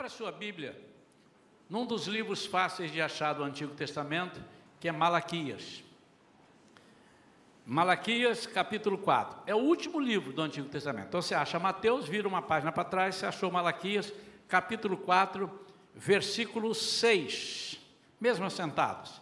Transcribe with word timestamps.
Abra 0.00 0.08
sua 0.08 0.32
Bíblia 0.32 0.74
num 1.68 1.84
dos 1.84 2.06
livros 2.06 2.46
fáceis 2.46 2.90
de 2.90 3.02
achar 3.02 3.34
do 3.34 3.44
Antigo 3.44 3.74
Testamento, 3.74 4.42
que 4.80 4.88
é 4.88 4.92
Malaquias. 4.92 5.84
Malaquias, 7.66 8.46
capítulo 8.46 8.96
4. 8.96 9.42
É 9.44 9.54
o 9.54 9.58
último 9.58 10.00
livro 10.00 10.32
do 10.32 10.40
Antigo 10.40 10.70
Testamento. 10.70 11.08
Então 11.08 11.20
você 11.20 11.34
acha 11.34 11.58
Mateus, 11.58 12.08
vira 12.08 12.26
uma 12.26 12.40
página 12.40 12.72
para 12.72 12.82
trás, 12.82 13.16
você 13.16 13.26
achou 13.26 13.50
Malaquias, 13.50 14.10
capítulo 14.48 14.96
4, 14.96 15.50
versículo 15.94 16.74
6. 16.74 17.78
Mesmo 18.18 18.46
assentados. 18.46 19.20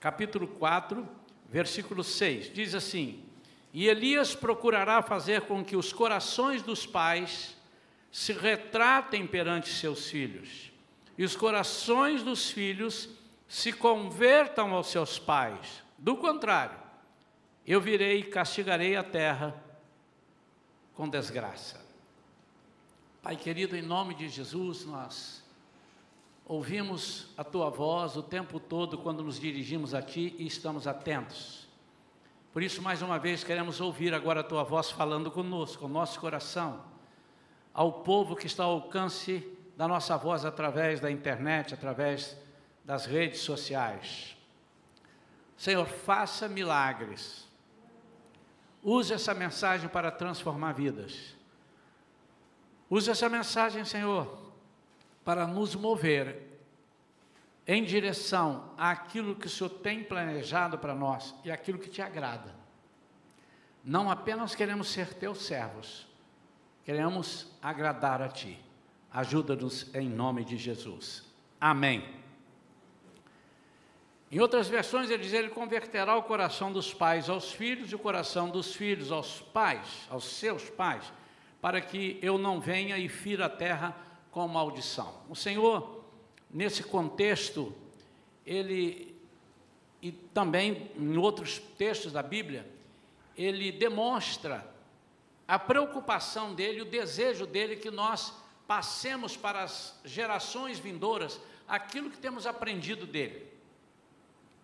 Capítulo 0.00 0.48
4, 0.48 1.08
versículo 1.48 2.02
6. 2.02 2.52
Diz 2.52 2.74
assim: 2.74 3.24
E 3.72 3.86
Elias 3.86 4.34
procurará 4.34 5.00
fazer 5.00 5.42
com 5.42 5.64
que 5.64 5.76
os 5.76 5.92
corações 5.92 6.60
dos 6.60 6.84
pais 6.84 7.56
se 8.10 8.32
retratem 8.32 9.26
perante 9.26 9.68
seus 9.68 10.08
filhos, 10.08 10.72
e 11.16 11.24
os 11.24 11.36
corações 11.36 12.22
dos 12.22 12.50
filhos 12.50 13.08
se 13.46 13.72
convertam 13.72 14.74
aos 14.74 14.88
seus 14.88 15.18
pais. 15.18 15.82
Do 15.96 16.16
contrário, 16.16 16.78
eu 17.66 17.80
virei 17.80 18.20
e 18.20 18.24
castigarei 18.24 18.96
a 18.96 19.02
terra 19.02 19.54
com 20.94 21.08
desgraça. 21.08 21.84
Pai 23.22 23.36
querido, 23.36 23.76
em 23.76 23.82
nome 23.82 24.14
de 24.14 24.28
Jesus, 24.28 24.84
nós 24.84 25.42
ouvimos 26.46 27.28
a 27.36 27.44
tua 27.44 27.68
voz 27.68 28.16
o 28.16 28.22
tempo 28.22 28.58
todo 28.58 28.96
quando 28.96 29.22
nos 29.22 29.38
dirigimos 29.38 29.92
a 29.92 30.00
ti 30.00 30.34
e 30.38 30.46
estamos 30.46 30.86
atentos. 30.86 31.68
Por 32.52 32.62
isso, 32.62 32.80
mais 32.80 33.02
uma 33.02 33.18
vez, 33.18 33.44
queremos 33.44 33.80
ouvir 33.80 34.14
agora 34.14 34.40
a 34.40 34.44
tua 34.44 34.64
voz 34.64 34.90
falando 34.90 35.30
conosco, 35.30 35.84
o 35.84 35.88
nosso 35.88 36.18
coração, 36.18 36.82
ao 37.78 37.92
povo 37.92 38.34
que 38.34 38.48
está 38.48 38.64
ao 38.64 38.72
alcance 38.72 39.48
da 39.76 39.86
nossa 39.86 40.16
voz 40.16 40.44
através 40.44 40.98
da 40.98 41.12
internet, 41.12 41.72
através 41.72 42.36
das 42.84 43.06
redes 43.06 43.38
sociais. 43.38 44.36
Senhor, 45.56 45.86
faça 45.86 46.48
milagres. 46.48 47.46
Use 48.82 49.12
essa 49.12 49.32
mensagem 49.32 49.88
para 49.88 50.10
transformar 50.10 50.72
vidas. 50.72 51.36
Use 52.90 53.12
essa 53.12 53.28
mensagem, 53.28 53.84
Senhor, 53.84 54.52
para 55.24 55.46
nos 55.46 55.76
mover 55.76 56.58
em 57.64 57.84
direção 57.84 58.74
àquilo 58.76 59.36
que 59.36 59.46
o 59.46 59.50
Senhor 59.50 59.70
tem 59.70 60.02
planejado 60.02 60.78
para 60.78 60.96
nós 60.96 61.32
e 61.44 61.50
aquilo 61.52 61.78
que 61.78 61.88
te 61.88 62.02
agrada. 62.02 62.52
Não 63.84 64.10
apenas 64.10 64.56
queremos 64.56 64.88
ser 64.88 65.14
teus 65.14 65.42
servos, 65.42 66.07
queremos 66.88 67.46
agradar 67.60 68.22
a 68.22 68.28
Ti. 68.28 68.58
Ajuda-nos 69.12 69.94
em 69.94 70.08
nome 70.08 70.42
de 70.42 70.56
Jesus. 70.56 71.22
Amém. 71.60 72.02
Em 74.32 74.40
outras 74.40 74.68
versões, 74.68 75.10
ele 75.10 75.22
diz: 75.22 75.34
Ele 75.34 75.50
converterá 75.50 76.16
o 76.16 76.22
coração 76.22 76.72
dos 76.72 76.94
pais 76.94 77.28
aos 77.28 77.52
filhos 77.52 77.92
e 77.92 77.94
o 77.94 77.98
coração 77.98 78.48
dos 78.48 78.74
filhos 78.74 79.12
aos 79.12 79.38
pais, 79.38 80.06
aos 80.08 80.24
seus 80.24 80.70
pais, 80.70 81.12
para 81.60 81.78
que 81.78 82.18
eu 82.22 82.38
não 82.38 82.58
venha 82.58 82.96
e 82.96 83.06
fira 83.06 83.44
a 83.44 83.50
terra 83.50 83.94
com 84.30 84.48
maldição. 84.48 85.14
O 85.28 85.36
Senhor, 85.36 86.02
nesse 86.50 86.82
contexto, 86.82 87.70
ele, 88.46 89.14
e 90.00 90.10
também 90.10 90.90
em 90.96 91.18
outros 91.18 91.58
textos 91.58 92.12
da 92.12 92.22
Bíblia, 92.22 92.66
ele 93.36 93.70
demonstra 93.70 94.77
a 95.48 95.58
preocupação 95.58 96.54
dele, 96.54 96.82
o 96.82 96.84
desejo 96.84 97.46
dele 97.46 97.74
que 97.74 97.90
nós 97.90 98.34
passemos 98.66 99.34
para 99.34 99.62
as 99.62 99.98
gerações 100.04 100.78
vindouras 100.78 101.40
aquilo 101.66 102.10
que 102.10 102.18
temos 102.18 102.46
aprendido 102.46 103.06
dele. 103.06 103.50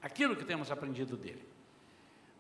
Aquilo 0.03 0.37
que 0.37 0.45
temos 0.45 0.71
aprendido 0.71 1.17
dele. 1.17 1.43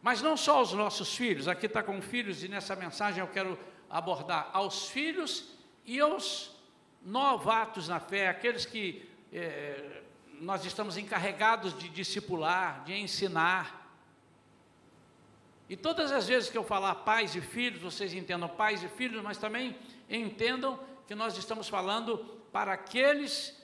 Mas 0.02 0.20
não 0.20 0.36
só 0.36 0.60
os 0.60 0.74
nossos 0.74 1.16
filhos, 1.16 1.48
aqui 1.48 1.64
está 1.64 1.82
com 1.82 2.02
filhos, 2.02 2.44
e 2.44 2.48
nessa 2.48 2.76
mensagem 2.76 3.20
eu 3.20 3.28
quero 3.28 3.58
abordar 3.88 4.50
aos 4.52 4.88
filhos 4.88 5.48
e 5.86 5.98
aos 5.98 6.54
novatos 7.02 7.88
na 7.88 7.98
fé, 7.98 8.28
aqueles 8.28 8.66
que 8.66 9.08
é, 9.32 10.02
nós 10.40 10.64
estamos 10.66 10.98
encarregados 10.98 11.76
de 11.78 11.88
discipular, 11.88 12.84
de 12.84 12.94
ensinar. 12.94 13.83
E 15.68 15.76
todas 15.76 16.12
as 16.12 16.28
vezes 16.28 16.50
que 16.50 16.58
eu 16.58 16.64
falar 16.64 16.94
pais 16.96 17.34
e 17.34 17.40
filhos, 17.40 17.80
vocês 17.80 18.12
entendam 18.12 18.48
pais 18.48 18.82
e 18.82 18.88
filhos, 18.88 19.22
mas 19.22 19.38
também 19.38 19.76
entendam 20.08 20.78
que 21.06 21.14
nós 21.14 21.36
estamos 21.38 21.68
falando 21.68 22.18
para 22.52 22.72
aqueles 22.72 23.60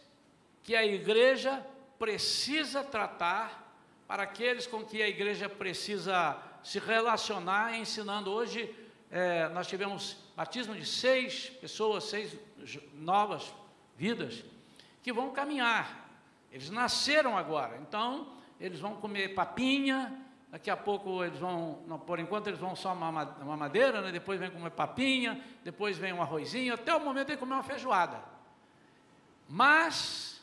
que 0.63 0.75
a 0.75 0.85
igreja 0.85 1.65
precisa 1.99 2.83
tratar, 2.83 3.75
para 4.09 4.23
aqueles 4.23 4.67
com 4.67 4.85
que 4.85 5.03
a 5.03 5.09
igreja 5.09 5.49
precisa 5.49 6.37
se 6.63 6.79
relacionar, 6.79 7.77
ensinando. 7.77 8.31
Hoje 8.31 8.75
é, 9.11 9.49
nós 9.51 9.67
tivemos 9.67 10.17
batismo 10.35 10.75
de 10.75 10.87
seis 10.87 11.51
pessoas, 11.61 12.05
seis 12.05 12.37
novas 12.95 13.53
vidas 13.97 14.45
que 15.03 15.13
vão 15.13 15.31
caminhar. 15.31 16.09
Eles 16.51 16.71
nasceram 16.71 17.37
agora, 17.37 17.79
então 17.79 18.35
eles 18.59 18.81
vão 18.81 18.97
comer 18.97 19.35
papinha. 19.35 20.20
Daqui 20.51 20.69
a 20.69 20.77
pouco 20.77 21.23
eles 21.23 21.39
vão, 21.39 21.79
por 22.05 22.19
enquanto 22.19 22.49
eles 22.49 22.59
vão 22.59 22.75
só 22.75 22.93
uma, 22.93 23.25
uma 23.41 23.57
madeira, 23.57 24.01
né? 24.01 24.11
depois 24.11 24.41
vem 24.41 24.51
comer 24.51 24.71
papinha, 24.71 25.41
depois 25.63 25.97
vem 25.97 26.13
um 26.13 26.21
arrozinho, 26.21 26.75
até 26.75 26.95
o 26.95 26.99
momento 26.99 27.29
de 27.29 27.37
comer 27.37 27.55
uma 27.55 27.63
feijoada. 27.63 28.21
Mas, 29.49 30.43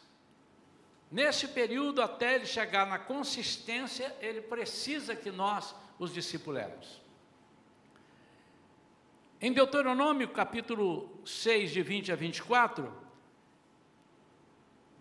nesse 1.11 1.49
período, 1.49 2.01
até 2.01 2.35
ele 2.35 2.45
chegar 2.45 2.87
na 2.87 2.97
consistência, 2.97 4.15
ele 4.21 4.39
precisa 4.39 5.13
que 5.13 5.29
nós 5.29 5.75
os 5.99 6.13
discipulemos. 6.13 7.01
Em 9.41 9.51
Deuteronômio 9.51 10.29
capítulo 10.29 11.21
6, 11.25 11.71
de 11.71 11.81
20 11.83 12.13
a 12.13 12.15
24, 12.15 12.93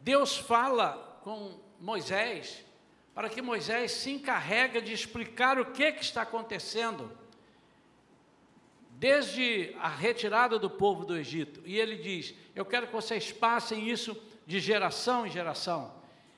Deus 0.03 0.37
fala 0.37 1.21
com 1.23 1.59
Moisés 1.81 2.66
para 3.17 3.31
que 3.31 3.41
Moisés 3.41 3.93
se 3.93 4.11
encarregue 4.11 4.79
de 4.83 4.93
explicar 4.93 5.59
o 5.59 5.65
que, 5.73 5.91
que 5.91 6.05
está 6.05 6.21
acontecendo 6.21 7.11
desde 8.91 9.75
a 9.81 9.89
retirada 9.89 10.59
do 10.59 10.69
povo 10.69 11.03
do 11.03 11.17
Egito. 11.17 11.63
E 11.65 11.79
ele 11.79 11.97
diz: 11.97 12.35
Eu 12.55 12.67
quero 12.67 12.87
que 12.87 12.93
vocês 12.93 13.33
passem 13.33 13.89
isso 13.89 14.15
de 14.47 14.61
geração 14.61 15.27
em 15.27 15.31
geração. 15.31 15.95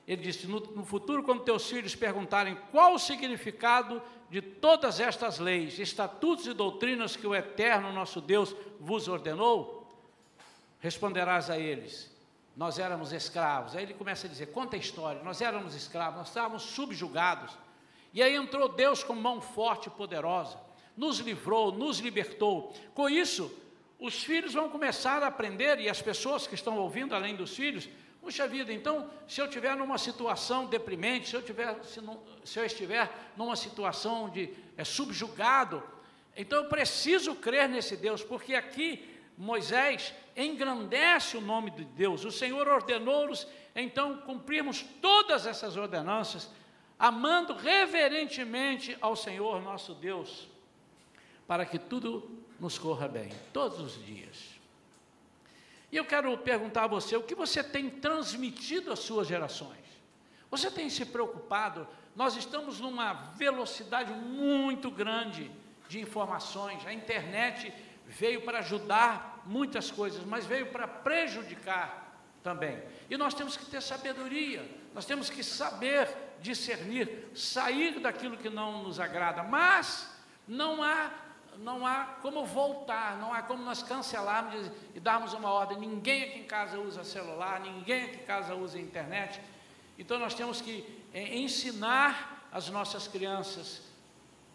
Ele 0.07 0.21
disse: 0.21 0.47
no, 0.47 0.61
no, 0.61 0.85
futuro, 0.85 1.21
quando 1.21 1.43
teus 1.43 1.69
filhos 1.69 1.97
perguntarem 1.97 2.57
qual 2.71 2.93
o 2.93 2.99
significado 2.99 4.01
de 4.29 4.41
todas 4.41 5.01
estas 5.01 5.37
leis, 5.37 5.79
estatutos 5.79 6.47
e 6.47 6.53
doutrinas 6.53 7.13
que 7.13 7.27
o 7.27 7.35
Eterno 7.35 7.91
nosso 7.91 8.21
Deus 8.21 8.55
vos 8.79 9.09
ordenou, 9.09 9.85
responderás 10.79 11.49
a 11.49 11.59
eles: 11.59 12.09
Nós 12.59 12.77
éramos 12.77 13.13
escravos. 13.13 13.73
Aí 13.73 13.83
ele 13.83 13.93
começa 13.93 14.27
a 14.27 14.29
dizer: 14.29 14.47
Conta 14.47 14.75
a 14.75 14.79
história. 14.79 15.23
Nós 15.23 15.39
éramos 15.39 15.73
escravos, 15.75 16.17
nós 16.17 16.27
estávamos 16.27 16.63
subjugados. 16.63 17.57
E 18.13 18.21
aí 18.21 18.35
entrou 18.35 18.67
Deus 18.67 19.01
com 19.01 19.15
mão 19.15 19.39
forte 19.39 19.87
e 19.87 19.89
poderosa, 19.89 20.59
nos 20.97 21.19
livrou, 21.19 21.71
nos 21.71 21.99
libertou. 21.99 22.75
Com 22.93 23.07
isso, 23.09 23.49
os 23.97 24.21
filhos 24.21 24.53
vão 24.53 24.67
começar 24.67 25.23
a 25.23 25.27
aprender, 25.27 25.79
e 25.79 25.87
as 25.87 26.01
pessoas 26.01 26.47
que 26.47 26.53
estão 26.53 26.77
ouvindo, 26.77 27.15
além 27.15 27.33
dos 27.33 27.55
filhos, 27.55 27.87
Puxa 28.21 28.45
vida, 28.45 28.73
então, 28.73 29.09
se 29.25 29.39
eu 29.39 29.45
estiver 29.45 29.77
numa 29.77 29.97
situação 29.97 30.65
deprimente, 30.65 31.29
se 31.29 31.35
eu, 31.37 31.41
tiver, 31.41 31.81
se, 31.85 32.01
não, 32.01 32.21
se 32.43 32.59
eu 32.59 32.65
estiver 32.65 33.09
numa 33.37 33.55
situação 33.55 34.29
de 34.29 34.53
é, 34.75 34.83
subjugado, 34.83 35.81
então 36.35 36.63
eu 36.63 36.69
preciso 36.69 37.33
crer 37.35 37.69
nesse 37.69 37.95
Deus, 37.95 38.21
porque 38.21 38.55
aqui 38.55 39.08
Moisés 39.39 40.13
engrandece 40.35 41.37
o 41.37 41.41
nome 41.41 41.71
de 41.71 41.85
Deus. 41.85 42.25
O 42.25 42.31
Senhor 42.31 42.67
ordenou-nos, 42.67 43.47
então, 43.73 44.17
cumprirmos 44.17 44.83
todas 45.01 45.47
essas 45.47 45.77
ordenanças, 45.77 46.49
amando 46.99 47.53
reverentemente 47.53 48.97
ao 48.99 49.15
Senhor 49.15 49.61
nosso 49.61 49.93
Deus, 49.93 50.49
para 51.47 51.65
que 51.65 51.79
tudo 51.79 52.29
nos 52.59 52.77
corra 52.77 53.07
bem, 53.07 53.29
todos 53.53 53.79
os 53.79 54.05
dias. 54.05 54.59
E 55.89 55.95
eu 55.95 56.03
quero 56.03 56.37
perguntar 56.39 56.83
a 56.83 56.87
você: 56.87 57.15
o 57.15 57.23
que 57.23 57.33
você 57.33 57.63
tem 57.63 57.89
transmitido 57.89 58.91
às 58.91 58.99
suas 58.99 59.25
gerações? 59.25 59.79
Você 60.51 60.69
tem 60.69 60.89
se 60.89 61.05
preocupado? 61.05 61.87
Nós 62.13 62.35
estamos 62.35 62.81
numa 62.81 63.13
velocidade 63.13 64.11
muito 64.11 64.91
grande 64.91 65.49
de 65.87 66.01
informações. 66.01 66.85
A 66.85 66.93
internet 66.93 67.73
veio 68.09 68.41
para 68.41 68.59
ajudar 68.59 69.28
muitas 69.45 69.91
coisas, 69.91 70.23
mas 70.25 70.45
veio 70.45 70.67
para 70.67 70.87
prejudicar 70.87 72.09
também. 72.43 72.81
E 73.09 73.17
nós 73.17 73.33
temos 73.33 73.57
que 73.57 73.65
ter 73.65 73.81
sabedoria, 73.81 74.65
nós 74.93 75.05
temos 75.05 75.29
que 75.29 75.43
saber 75.43 76.07
discernir, 76.41 77.27
sair 77.35 77.99
daquilo 77.99 78.37
que 78.37 78.49
não 78.49 78.83
nos 78.83 78.99
agrada, 78.99 79.43
mas 79.43 80.09
não 80.47 80.83
há 80.83 81.11
não 81.57 81.85
há 81.85 82.05
como 82.21 82.45
voltar, 82.45 83.17
não 83.17 83.33
há 83.33 83.41
como 83.41 83.61
nós 83.63 83.83
cancelarmos 83.83 84.71
e 84.95 84.99
darmos 84.99 85.33
uma 85.33 85.49
ordem. 85.49 85.77
Ninguém 85.77 86.23
aqui 86.23 86.39
em 86.39 86.45
casa 86.45 86.79
usa 86.79 87.03
celular, 87.03 87.59
ninguém 87.59 88.05
aqui 88.05 88.15
em 88.15 88.25
casa 88.25 88.55
usa 88.55 88.79
internet. 88.79 89.41
Então 89.97 90.17
nós 90.17 90.33
temos 90.33 90.61
que 90.61 90.85
é, 91.13 91.37
ensinar 91.37 92.47
as 92.49 92.69
nossas 92.69 93.09
crianças 93.09 93.81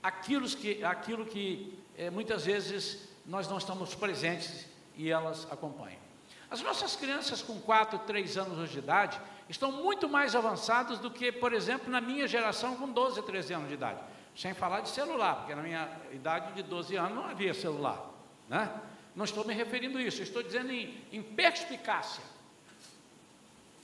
aquilo 0.03 0.49
que, 0.49 0.85
aquilo 0.85 1.25
que 1.25 1.79
é, 1.97 2.11
muitas 2.11 2.45
vezes 2.45 3.09
nós 3.27 3.49
não 3.49 3.59
estamos 3.59 3.95
presentes 3.95 4.67
e 4.97 5.11
elas 5.11 5.47
acompanham. 5.51 6.05
As 6.51 6.63
nossas 6.63 6.95
crianças 6.95 7.43
com 7.43 7.61
4, 7.61 7.99
3 8.01 8.37
anos 8.39 8.71
de 8.71 8.79
idade 8.79 9.21
estão 9.49 9.73
muito 9.73 10.09
mais 10.09 10.35
avançadas 10.37 10.99
do 10.99 11.11
que, 11.11 11.33
por 11.33 11.53
exemplo, 11.53 11.91
na 11.91 12.01
minha 12.01 12.29
geração 12.29 12.77
com 12.77 12.89
12, 12.89 13.23
13 13.23 13.55
anos 13.55 13.69
de 13.69 13.75
idade. 13.75 14.01
Sem 14.37 14.55
falar 14.55 14.81
de 14.81 14.89
celular, 14.89 15.37
porque 15.37 15.55
na 15.55 15.63
minha 15.63 15.89
idade 16.13 16.53
de 16.53 16.63
12 16.63 16.97
anos 16.97 17.15
não 17.15 17.27
havia 17.27 17.55
celular. 17.55 18.01
Né? 18.49 18.71
Não 19.15 19.25
estou 19.25 19.45
me 19.45 19.55
referindo 19.55 19.99
a 19.99 20.03
isso, 20.03 20.23
estou 20.23 20.43
dizendo 20.43 20.71
em, 20.71 21.03
em 21.13 21.23
perspicácia. 21.23 22.23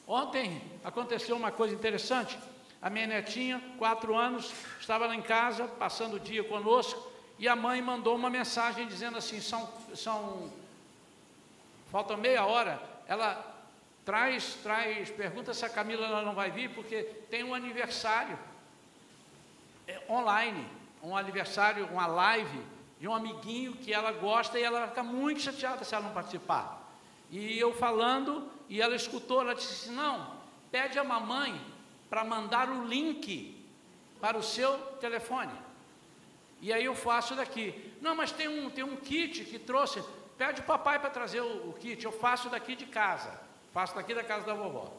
Ontem 0.06 0.60
aconteceu 0.82 1.36
uma 1.36 1.52
coisa 1.52 1.74
interessante. 1.74 2.36
A 2.82 2.90
minha 2.90 3.06
netinha, 3.06 3.62
quatro 3.78 4.16
anos, 4.16 4.52
estava 4.80 5.06
lá 5.06 5.14
em 5.14 5.22
casa, 5.22 5.68
passando 5.68 6.14
o 6.14 6.20
dia 6.20 6.42
conosco, 6.42 7.10
e 7.38 7.46
a 7.46 7.54
mãe 7.54 7.80
mandou 7.80 8.16
uma 8.16 8.28
mensagem 8.28 8.86
dizendo 8.86 9.18
assim: 9.18 9.40
são, 9.40 9.68
são 9.94 10.50
falta 11.90 12.16
meia 12.16 12.44
hora. 12.44 12.80
Ela 13.06 13.44
traz, 14.04 14.54
traz, 14.62 15.10
pergunta 15.10 15.52
se 15.52 15.64
a 15.64 15.68
Camila 15.68 16.06
ela 16.06 16.22
não 16.22 16.34
vai 16.34 16.50
vir, 16.50 16.70
porque 16.70 17.02
tem 17.30 17.44
um 17.44 17.54
aniversário 17.54 18.38
é, 19.86 20.00
online, 20.08 20.66
um 21.02 21.16
aniversário, 21.16 21.86
uma 21.86 22.06
live 22.06 22.60
de 22.98 23.08
um 23.08 23.14
amiguinho 23.14 23.72
que 23.72 23.92
ela 23.92 24.12
gosta 24.12 24.58
e 24.58 24.62
ela 24.62 24.80
vai 24.80 24.88
ficar 24.88 25.02
muito 25.02 25.40
chateada 25.40 25.84
se 25.84 25.94
ela 25.94 26.04
não 26.04 26.12
participar. 26.12 26.80
E 27.30 27.58
eu 27.58 27.72
falando, 27.72 28.50
e 28.68 28.80
ela 28.80 28.94
escutou, 28.94 29.40
ela 29.40 29.54
disse 29.54 29.86
assim, 29.86 29.96
não, 29.96 30.34
pede 30.70 30.98
a 30.98 31.04
mamãe 31.04 31.58
para 32.08 32.24
mandar 32.24 32.68
o 32.68 32.84
link 32.84 33.56
para 34.20 34.36
o 34.36 34.42
seu 34.42 34.76
telefone. 35.00 35.52
E 36.60 36.72
aí 36.72 36.84
eu 36.84 36.94
faço 36.94 37.34
daqui. 37.34 37.94
Não, 38.02 38.14
mas 38.14 38.32
tem 38.32 38.48
um, 38.48 38.68
tem 38.68 38.84
um 38.84 38.96
kit 38.96 39.44
que 39.44 39.58
trouxe. 39.58 40.04
Pede 40.40 40.62
o 40.62 40.64
papai 40.64 40.98
para 40.98 41.10
trazer 41.10 41.42
o, 41.42 41.68
o, 41.68 41.74
kit. 41.74 42.02
Eu 42.02 42.10
faço 42.10 42.48
daqui 42.48 42.74
de 42.74 42.86
casa. 42.86 43.30
Faço 43.74 43.94
daqui 43.94 44.14
da 44.14 44.24
casa 44.24 44.46
da 44.46 44.54
vovó. 44.54 44.90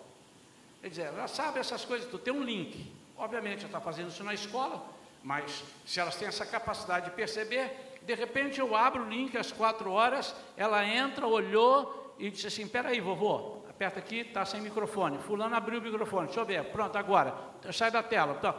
Quer 0.79 0.89
dizer, 0.89 1.01
ela 1.07 1.27
sabe 1.27 1.59
essas 1.59 1.83
coisas, 1.83 2.07
tu 2.07 2.19
tem 2.19 2.31
um 2.31 2.43
link. 2.43 2.93
Obviamente, 3.17 3.61
ela 3.61 3.65
está 3.65 3.81
fazendo 3.81 4.09
isso 4.09 4.23
na 4.23 4.35
escola, 4.35 4.85
mas 5.23 5.63
se 5.83 5.99
elas 5.99 6.15
têm 6.15 6.27
essa 6.27 6.45
capacidade 6.45 7.05
de 7.05 7.15
perceber, 7.15 7.97
de 8.03 8.13
repente 8.13 8.59
eu 8.59 8.75
abro 8.75 9.01
o 9.01 9.09
link 9.09 9.35
às 9.35 9.51
quatro 9.51 9.91
horas, 9.91 10.35
ela 10.55 10.85
entra, 10.85 11.25
olhou 11.25 12.15
e 12.19 12.29
disse 12.29 12.45
assim: 12.45 12.67
Peraí, 12.67 13.01
vovô, 13.01 13.63
aperta 13.67 13.97
aqui, 13.97 14.19
está 14.19 14.45
sem 14.45 14.61
microfone. 14.61 15.17
Fulano 15.17 15.55
abriu 15.55 15.79
o 15.79 15.81
microfone, 15.81 16.27
deixa 16.27 16.41
eu 16.41 16.45
ver, 16.45 16.65
pronto, 16.65 16.95
agora, 16.95 17.33
sai 17.73 17.89
da 17.89 18.03
tela. 18.03 18.35
Então, 18.38 18.53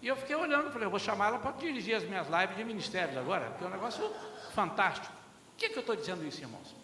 e 0.00 0.06
eu 0.06 0.14
fiquei 0.14 0.36
olhando, 0.36 0.70
falei: 0.70 0.86
Eu 0.86 0.90
vou 0.90 1.00
chamar 1.00 1.30
ela 1.30 1.40
para 1.40 1.50
dirigir 1.50 1.96
as 1.96 2.04
minhas 2.04 2.28
lives 2.28 2.56
de 2.56 2.62
ministérios 2.62 3.16
agora, 3.16 3.46
porque 3.46 3.64
é 3.64 3.66
um 3.66 3.70
negócio 3.70 4.08
fantástico. 4.54 5.17
Que, 5.58 5.68
que 5.68 5.76
eu 5.76 5.80
estou 5.80 5.96
dizendo 5.96 6.24
isso, 6.24 6.40
irmãos? 6.40 6.74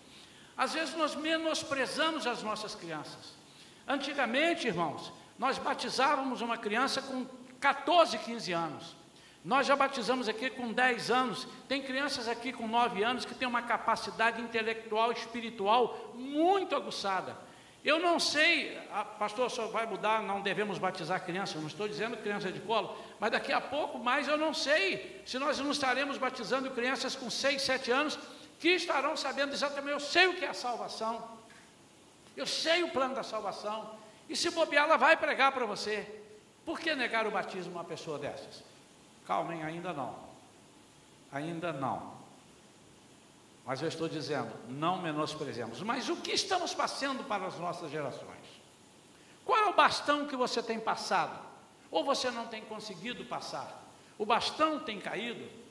Às 0.57 0.75
vezes 0.75 0.95
nós 0.97 1.15
menosprezamos 1.15 2.27
as 2.27 2.43
nossas 2.43 2.75
crianças. 2.75 3.35
Antigamente, 3.87 4.67
irmãos, 4.67 5.13
nós 5.39 5.59
batizávamos 5.59 6.41
uma 6.41 6.59
criança 6.59 7.01
com 7.01 7.25
14, 7.61 8.19
15 8.19 8.53
anos. 8.53 8.97
Nós 9.45 9.67
já 9.67 9.77
batizamos 9.77 10.29
aqui 10.29 10.51
com 10.51 10.73
10 10.73 11.11
anos. 11.11 11.47
Tem 11.69 11.83
crianças 11.83 12.29
aqui 12.29 12.53
com 12.53 12.67
9 12.67 13.03
anos 13.03 13.25
que 13.25 13.35
têm 13.35 13.47
uma 13.47 13.63
capacidade 13.63 14.41
intelectual 14.41 15.13
e 15.13 15.15
espiritual 15.15 16.13
muito 16.15 16.75
aguçada. 16.75 17.37
Eu 17.85 17.99
não 17.99 18.19
sei, 18.19 18.79
pastor, 19.19 19.51
só 19.51 19.67
vai 19.67 19.85
mudar, 19.85 20.23
não 20.23 20.41
devemos 20.41 20.79
batizar 20.79 21.23
crianças. 21.23 21.61
não 21.61 21.69
estou 21.69 21.87
dizendo 21.87 22.17
criança 22.17 22.51
de 22.51 22.59
colo, 22.61 22.97
mas 23.21 23.31
daqui 23.31 23.53
a 23.53 23.61
pouco 23.61 23.99
mais 23.99 24.27
eu 24.27 24.39
não 24.39 24.55
sei 24.55 25.21
se 25.27 25.39
nós 25.39 25.59
não 25.59 25.71
estaremos 25.71 26.17
batizando 26.17 26.71
crianças 26.71 27.15
com 27.15 27.29
6, 27.29 27.61
7 27.61 27.91
anos 27.91 28.19
que 28.65 28.71
estarão 28.71 29.15
sabendo 29.15 29.53
exatamente, 29.53 29.93
eu 29.93 30.01
sei 30.01 30.27
o 30.27 30.37
que 30.37 30.43
é 30.47 30.49
a 30.49 30.55
salvação, 30.55 31.23
eu 32.35 32.47
sei 32.47 32.83
o 32.83 32.89
plano 32.89 33.15
da 33.15 33.23
salvação, 33.23 33.95
e 34.27 34.35
se 34.35 34.49
bobear, 34.49 34.85
ela 34.85 34.97
vai 34.97 35.19
pregar 35.19 35.53
para 35.53 35.67
você. 35.67 36.23
Por 36.65 36.81
que 36.81 36.95
negar 36.95 37.27
o 37.27 37.31
batismo 37.31 37.77
a 37.77 37.83
uma 37.83 37.85
pessoa 37.85 38.19
dessas? 38.19 38.63
Calmem, 39.27 39.63
ainda 39.63 39.93
não. 39.93 40.19
Ainda 41.31 41.75
não. 41.75 42.15
Mas 43.67 43.83
eu 43.83 43.89
estou 43.89 44.09
dizendo, 44.09 44.51
não 44.67 44.97
menosprezemos. 44.97 45.83
Mas 45.83 46.09
o 46.09 46.17
que 46.17 46.33
estamos 46.33 46.73
passando 46.73 47.23
para 47.23 47.47
as 47.47 47.59
nossas 47.59 47.91
gerações? 47.91 48.47
Qual 49.45 49.59
é 49.59 49.67
o 49.67 49.75
bastão 49.75 50.27
que 50.27 50.37
você 50.37 50.63
tem 50.63 50.81
passado? 50.81 51.39
Ou 51.91 52.03
você 52.03 52.31
não 52.31 52.47
tem 52.47 52.63
conseguido 52.63 53.27
passar? 53.27 53.85
O 54.17 54.25
bastão 54.25 54.81
tem 54.81 54.99
caído? 54.99 55.64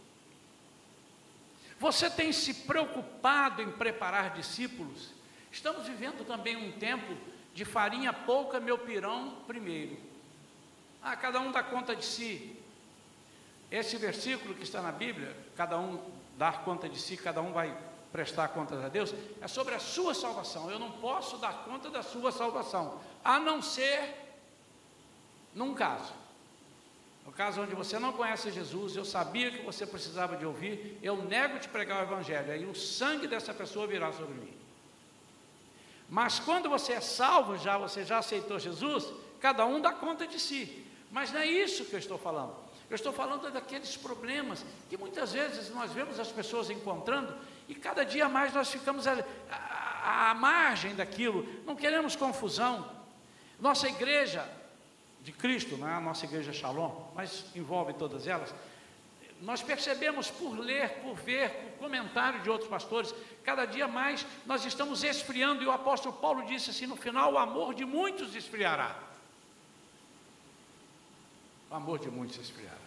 Você 1.83 2.09
tem 2.09 2.31
se 2.31 2.53
preocupado 2.53 3.61
em 3.61 3.69
preparar 3.69 4.33
discípulos? 4.33 5.09
Estamos 5.51 5.85
vivendo 5.85 6.25
também 6.25 6.55
um 6.55 6.71
tempo 6.71 7.13
de 7.53 7.65
farinha 7.65 8.13
pouca, 8.13 8.57
meu 8.57 8.77
pirão 8.77 9.39
primeiro. 9.45 9.97
Ah, 11.01 11.17
cada 11.17 11.41
um 11.41 11.51
dá 11.51 11.61
conta 11.61 11.93
de 11.93 12.05
si. 12.05 12.55
Esse 13.69 13.97
versículo 13.97 14.55
que 14.55 14.63
está 14.63 14.81
na 14.81 14.93
Bíblia, 14.93 15.35
cada 15.57 15.77
um 15.77 16.01
dar 16.37 16.63
conta 16.63 16.87
de 16.87 16.97
si, 16.97 17.17
cada 17.17 17.41
um 17.41 17.51
vai 17.51 17.77
prestar 18.13 18.47
contas 18.47 18.81
a 18.81 18.87
Deus, 18.87 19.13
é 19.41 19.47
sobre 19.49 19.75
a 19.75 19.79
sua 19.79 20.13
salvação. 20.13 20.71
Eu 20.71 20.79
não 20.79 20.89
posso 20.89 21.37
dar 21.37 21.65
conta 21.65 21.89
da 21.89 22.01
sua 22.01 22.31
salvação, 22.31 23.01
a 23.21 23.37
não 23.41 23.61
ser 23.61 24.39
num 25.53 25.73
caso. 25.73 26.13
No 27.25 27.31
caso 27.31 27.61
onde 27.61 27.73
você 27.73 27.97
não 27.97 28.11
conhece 28.11 28.51
Jesus, 28.51 28.95
eu 28.95 29.05
sabia 29.05 29.49
que 29.49 29.63
você 29.63 29.85
precisava 29.85 30.35
de 30.35 30.45
ouvir, 30.45 30.99
eu 31.01 31.17
nego 31.17 31.59
te 31.59 31.69
pregar 31.69 31.99
o 31.99 32.03
Evangelho, 32.03 32.51
aí 32.51 32.65
o 32.65 32.75
sangue 32.75 33.27
dessa 33.27 33.53
pessoa 33.53 33.87
virá 33.87 34.11
sobre 34.11 34.35
mim. 34.35 34.53
Mas 36.09 36.39
quando 36.39 36.69
você 36.69 36.93
é 36.93 37.01
salvo, 37.01 37.57
já 37.57 37.77
você 37.77 38.03
já 38.03 38.19
aceitou 38.19 38.59
Jesus, 38.59 39.11
cada 39.39 39.65
um 39.65 39.79
dá 39.79 39.91
conta 39.91 40.27
de 40.27 40.39
si. 40.39 40.85
Mas 41.11 41.31
não 41.31 41.39
é 41.39 41.45
isso 41.45 41.85
que 41.85 41.93
eu 41.93 41.99
estou 41.99 42.17
falando. 42.17 42.55
Eu 42.89 42.95
estou 42.95 43.13
falando 43.13 43.49
daqueles 43.49 43.95
problemas 43.95 44.63
que 44.89 44.97
muitas 44.97 45.33
vezes 45.33 45.69
nós 45.73 45.91
vemos 45.91 46.19
as 46.19 46.31
pessoas 46.31 46.69
encontrando 46.69 47.33
e 47.67 47.73
cada 47.73 48.03
dia 48.03 48.27
mais 48.27 48.53
nós 48.53 48.69
ficamos 48.69 49.05
à, 49.07 50.33
margem 50.35 50.93
daquilo, 50.93 51.47
não 51.65 51.75
queremos 51.75 52.15
confusão. 52.15 52.87
Nossa 53.59 53.87
igreja 53.87 54.47
de 55.23 55.31
Cristo, 55.31 55.77
não 55.77 55.87
é 55.87 55.93
a 55.93 56.01
nossa 56.01 56.25
igreja 56.25 56.51
Shalom, 56.51 57.11
mas 57.15 57.45
envolve 57.55 57.93
todas 57.93 58.27
elas, 58.27 58.53
nós 59.41 59.61
percebemos 59.61 60.29
por 60.29 60.57
ler, 60.57 61.01
por 61.01 61.15
ver, 61.15 61.49
por 61.49 61.79
comentário 61.79 62.41
de 62.41 62.49
outros 62.49 62.69
pastores, 62.69 63.13
cada 63.43 63.65
dia 63.65 63.87
mais 63.87 64.25
nós 64.45 64.63
estamos 64.65 65.03
esfriando, 65.03 65.63
e 65.63 65.65
o 65.65 65.71
apóstolo 65.71 66.15
Paulo 66.15 66.45
disse 66.45 66.69
assim: 66.69 66.85
no 66.85 66.95
final, 66.95 67.33
o 67.33 67.37
amor 67.37 67.73
de 67.73 67.83
muitos 67.83 68.35
esfriará. 68.35 68.97
O 71.69 71.75
amor 71.75 71.99
de 71.99 72.09
muitos 72.09 72.37
esfriará. 72.37 72.77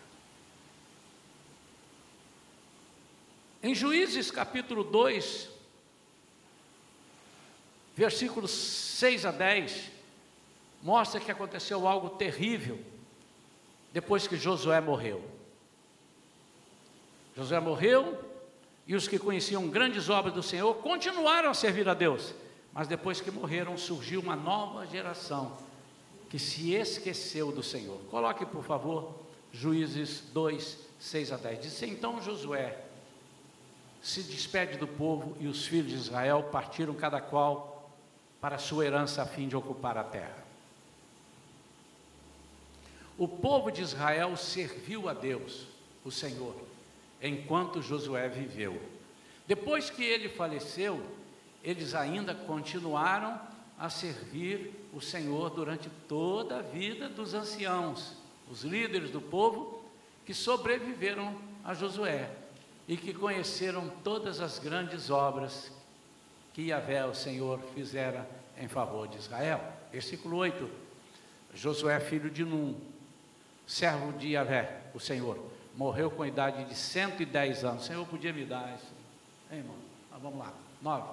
Em 3.63 3.75
Juízes 3.75 4.31
capítulo 4.31 4.85
2, 4.85 5.51
versículos 7.95 8.51
6 8.51 9.27
a 9.27 9.31
10, 9.31 9.91
mostra 10.83 11.21
que 11.21 11.31
aconteceu 11.31 11.87
algo 11.87 12.11
terrível 12.11 12.79
depois 13.93 14.27
que 14.27 14.37
Josué 14.37 14.81
morreu. 14.81 15.25
Josué 17.37 17.61
morreu 17.61 18.19
e 18.87 18.95
os 18.95 19.09
que 19.09 19.19
conheciam 19.19 19.69
grandes 19.69 20.09
obras 20.09 20.35
do 20.35 20.43
Senhor 20.43 20.75
continuaram 20.77 21.51
a 21.51 21.55
servir 21.55 21.89
a 21.89 21.95
Deus. 21.95 22.35
Mas 22.73 22.89
depois 22.89 23.21
que 23.21 23.31
morreram, 23.31 23.77
surgiu 23.77 24.21
uma 24.21 24.37
nova 24.37 24.87
geração 24.87 25.57
que 26.29 26.39
se 26.39 26.75
esqueceu 26.75 27.51
do 27.51 27.63
Senhor. 27.63 27.99
Coloque, 28.11 28.45
por 28.45 28.63
favor, 28.63 29.15
Juízes 29.53 30.25
2, 30.33 30.79
6 31.01 31.33
a 31.33 31.37
10. 31.37 31.61
Diz 31.61 31.83
então 31.83 32.21
Josué 32.21 32.79
se 34.03 34.23
despede 34.23 34.77
do 34.77 34.87
povo 34.87 35.37
e 35.41 35.47
os 35.47 35.67
filhos 35.67 35.91
de 35.91 35.97
Israel 35.97 36.45
partiram 36.53 36.95
cada 36.95 37.21
qual 37.21 37.91
para 38.41 38.59
sua 38.59 38.85
herança 38.85 39.23
a 39.23 39.27
fim 39.27 39.49
de 39.49 39.57
ocupar 39.57 39.97
a 39.99 40.05
terra. 40.05 40.46
O 43.19 43.27
povo 43.27 43.71
de 43.71 43.83
Israel 43.83 44.37
serviu 44.37 45.09
a 45.09 45.15
Deus, 45.15 45.67
o 46.05 46.11
Senhor, 46.11 46.55
enquanto 47.23 47.81
Josué 47.81 48.29
viveu. 48.29 48.81
Depois 49.47 49.89
que 49.89 50.05
ele 50.05 50.29
faleceu, 50.29 51.03
eles 51.63 51.95
ainda 51.95 52.35
continuaram 52.35 53.41
a 53.79 53.89
servir 53.89 54.73
o 54.93 55.01
Senhor 55.01 55.51
durante 55.51 55.89
toda 56.09 56.59
a 56.59 56.63
vida 56.63 57.09
dos 57.09 57.35
anciãos, 57.35 58.13
os 58.51 58.63
líderes 58.63 59.11
do 59.11 59.21
povo 59.21 59.83
que 60.25 60.35
sobreviveram 60.35 61.37
a 61.65 61.75
Josué. 61.75 62.31
e 62.89 62.97
que 62.97 63.13
conheceram 63.13 63.89
todas 64.05 64.41
as 64.41 64.59
grandes 64.59 65.11
obras 65.11 65.73
que 66.55 66.69
Yahvé, 66.69 67.05
o 67.05 67.15
Senhor, 67.15 67.59
fizera 67.75 68.29
em 68.57 68.69
favor 68.69 69.09
de 69.09 69.19
Israel. 69.19 69.61
Versículo 69.91 70.37
8: 70.37 70.71
Josué, 71.53 71.99
filho 72.01 72.31
de 72.31 72.45
Num, 72.45 72.79
servo 73.67 74.13
de 74.13 74.29
Yahvé, 74.29 74.83
o 74.95 75.01
Senhor, 75.01 75.39
morreu 75.75 76.11
com 76.11 76.23
a 76.23 76.29
idade 76.29 76.65
de 76.65 76.75
110 76.75 77.65
anos. 77.65 77.83
O 77.83 77.87
Senhor 77.87 78.07
podia 78.07 78.33
me 78.33 78.45
dar 78.45 78.75
isso. 78.75 78.93
Hein, 79.51 79.59
irmão? 79.59 79.77
Ah, 80.13 80.19
vamos 80.19 80.39
lá. 80.39 80.53
9. 80.81 81.09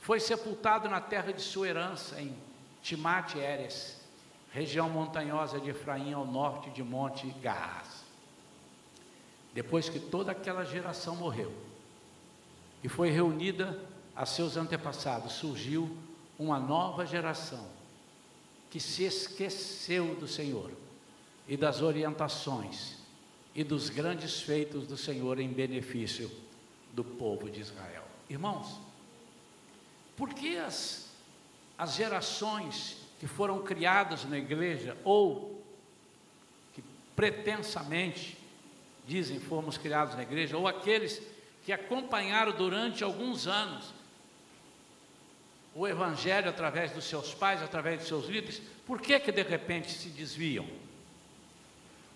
Foi 0.00 0.18
sepultado 0.18 0.88
na 0.88 1.00
terra 1.00 1.32
de 1.32 1.42
sua 1.42 1.68
herança, 1.68 2.20
em 2.20 2.34
Timate 2.82 3.38
Eres, 3.38 4.00
região 4.52 4.88
montanhosa 4.88 5.60
de 5.60 5.70
Efraim, 5.70 6.12
ao 6.12 6.26
norte 6.26 6.70
de 6.70 6.82
Monte 6.82 7.28
Gás. 7.42 8.04
Depois 9.52 9.88
que 9.88 10.00
toda 10.00 10.32
aquela 10.32 10.64
geração 10.64 11.14
morreu 11.16 11.52
e 12.82 12.88
foi 12.88 13.10
reunida 13.10 13.78
a 14.14 14.26
seus 14.26 14.56
antepassados, 14.56 15.32
surgiu 15.32 15.96
uma 16.38 16.58
nova 16.58 17.06
geração 17.06 17.66
que 18.68 18.80
se 18.80 19.04
esqueceu 19.04 20.16
do 20.16 20.26
Senhor 20.26 20.70
e 21.46 21.56
das 21.56 21.82
orientações 21.82 22.96
e 23.54 23.62
dos 23.62 23.88
grandes 23.88 24.40
feitos 24.40 24.86
do 24.86 24.96
Senhor 24.96 25.38
em 25.38 25.48
benefício 25.48 26.30
do 26.92 27.04
povo 27.04 27.50
de 27.50 27.60
Israel. 27.60 28.04
Irmãos, 28.28 28.80
por 30.16 30.32
que 30.32 30.56
as, 30.56 31.10
as 31.76 31.94
gerações 31.94 32.96
que 33.20 33.26
foram 33.26 33.62
criadas 33.62 34.24
na 34.24 34.38
igreja 34.38 34.96
ou 35.04 35.62
que 36.72 36.82
pretensamente 37.14 38.36
dizem 39.06 39.38
fomos 39.38 39.76
criados 39.76 40.14
na 40.14 40.22
igreja, 40.22 40.56
ou 40.56 40.66
aqueles 40.66 41.20
que 41.64 41.72
acompanharam 41.72 42.52
durante 42.52 43.04
alguns 43.04 43.46
anos 43.46 43.92
o 45.74 45.86
evangelho 45.86 46.48
através 46.48 46.92
dos 46.92 47.04
seus 47.04 47.34
pais, 47.34 47.60
através 47.62 47.98
dos 47.98 48.08
seus 48.08 48.26
líderes, 48.26 48.62
por 48.86 49.00
que 49.00 49.18
que 49.18 49.32
de 49.32 49.42
repente 49.42 49.90
se 49.90 50.08
desviam? 50.08 50.66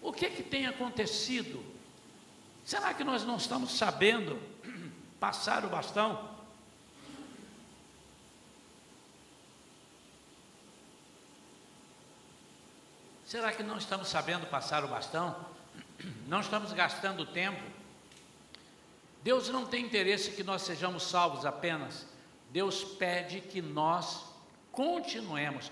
O 0.00 0.12
que 0.12 0.30
que 0.30 0.42
tem 0.42 0.66
acontecido? 0.66 1.64
Será 2.64 2.92
que 2.92 3.02
nós 3.02 3.24
não 3.24 3.36
estamos 3.36 3.72
sabendo 3.72 4.40
passar 5.18 5.64
o 5.64 5.68
bastão? 5.68 6.38
Será 13.24 13.52
que 13.52 13.62
não 13.62 13.76
estamos 13.76 14.08
sabendo 14.08 14.46
passar 14.46 14.84
o 14.84 14.88
bastão? 14.88 15.36
Não 16.26 16.40
estamos 16.40 16.72
gastando 16.72 17.26
tempo? 17.26 17.60
Deus 19.22 19.48
não 19.48 19.66
tem 19.66 19.84
interesse 19.84 20.30
que 20.30 20.42
nós 20.42 20.62
sejamos 20.62 21.02
salvos 21.02 21.44
apenas. 21.44 22.06
Deus 22.50 22.82
pede 22.82 23.40
que 23.40 23.60
nós 23.60 24.24
continuemos, 24.72 25.70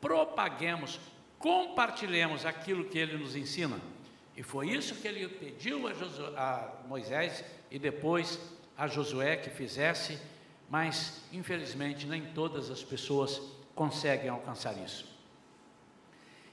propaguemos, 0.00 1.00
compartilhemos 1.38 2.44
aquilo 2.44 2.84
que 2.84 2.98
Ele 2.98 3.16
nos 3.16 3.36
ensina. 3.36 3.80
E 4.36 4.42
foi 4.42 4.70
isso 4.70 4.94
que 4.94 5.08
Ele 5.08 5.28
pediu 5.28 5.86
a, 5.86 5.94
Josué, 5.94 6.32
a 6.36 6.72
Moisés 6.86 7.44
e 7.70 7.78
depois 7.78 8.38
a 8.76 8.86
Josué 8.86 9.36
que 9.36 9.50
fizesse, 9.50 10.18
mas 10.68 11.22
infelizmente 11.32 12.06
nem 12.06 12.24
todas 12.32 12.70
as 12.70 12.82
pessoas 12.82 13.40
conseguem 13.74 14.28
alcançar 14.28 14.76
isso. 14.78 15.06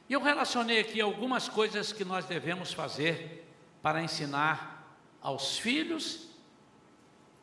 E 0.07 0.13
eu 0.13 0.21
relacionei 0.21 0.79
aqui 0.79 1.01
algumas 1.01 1.49
coisas 1.49 1.91
que 1.91 2.05
nós 2.05 2.25
devemos 2.25 2.71
fazer 2.71 3.47
para 3.81 4.01
ensinar 4.01 4.99
aos 5.21 5.57
filhos 5.57 6.29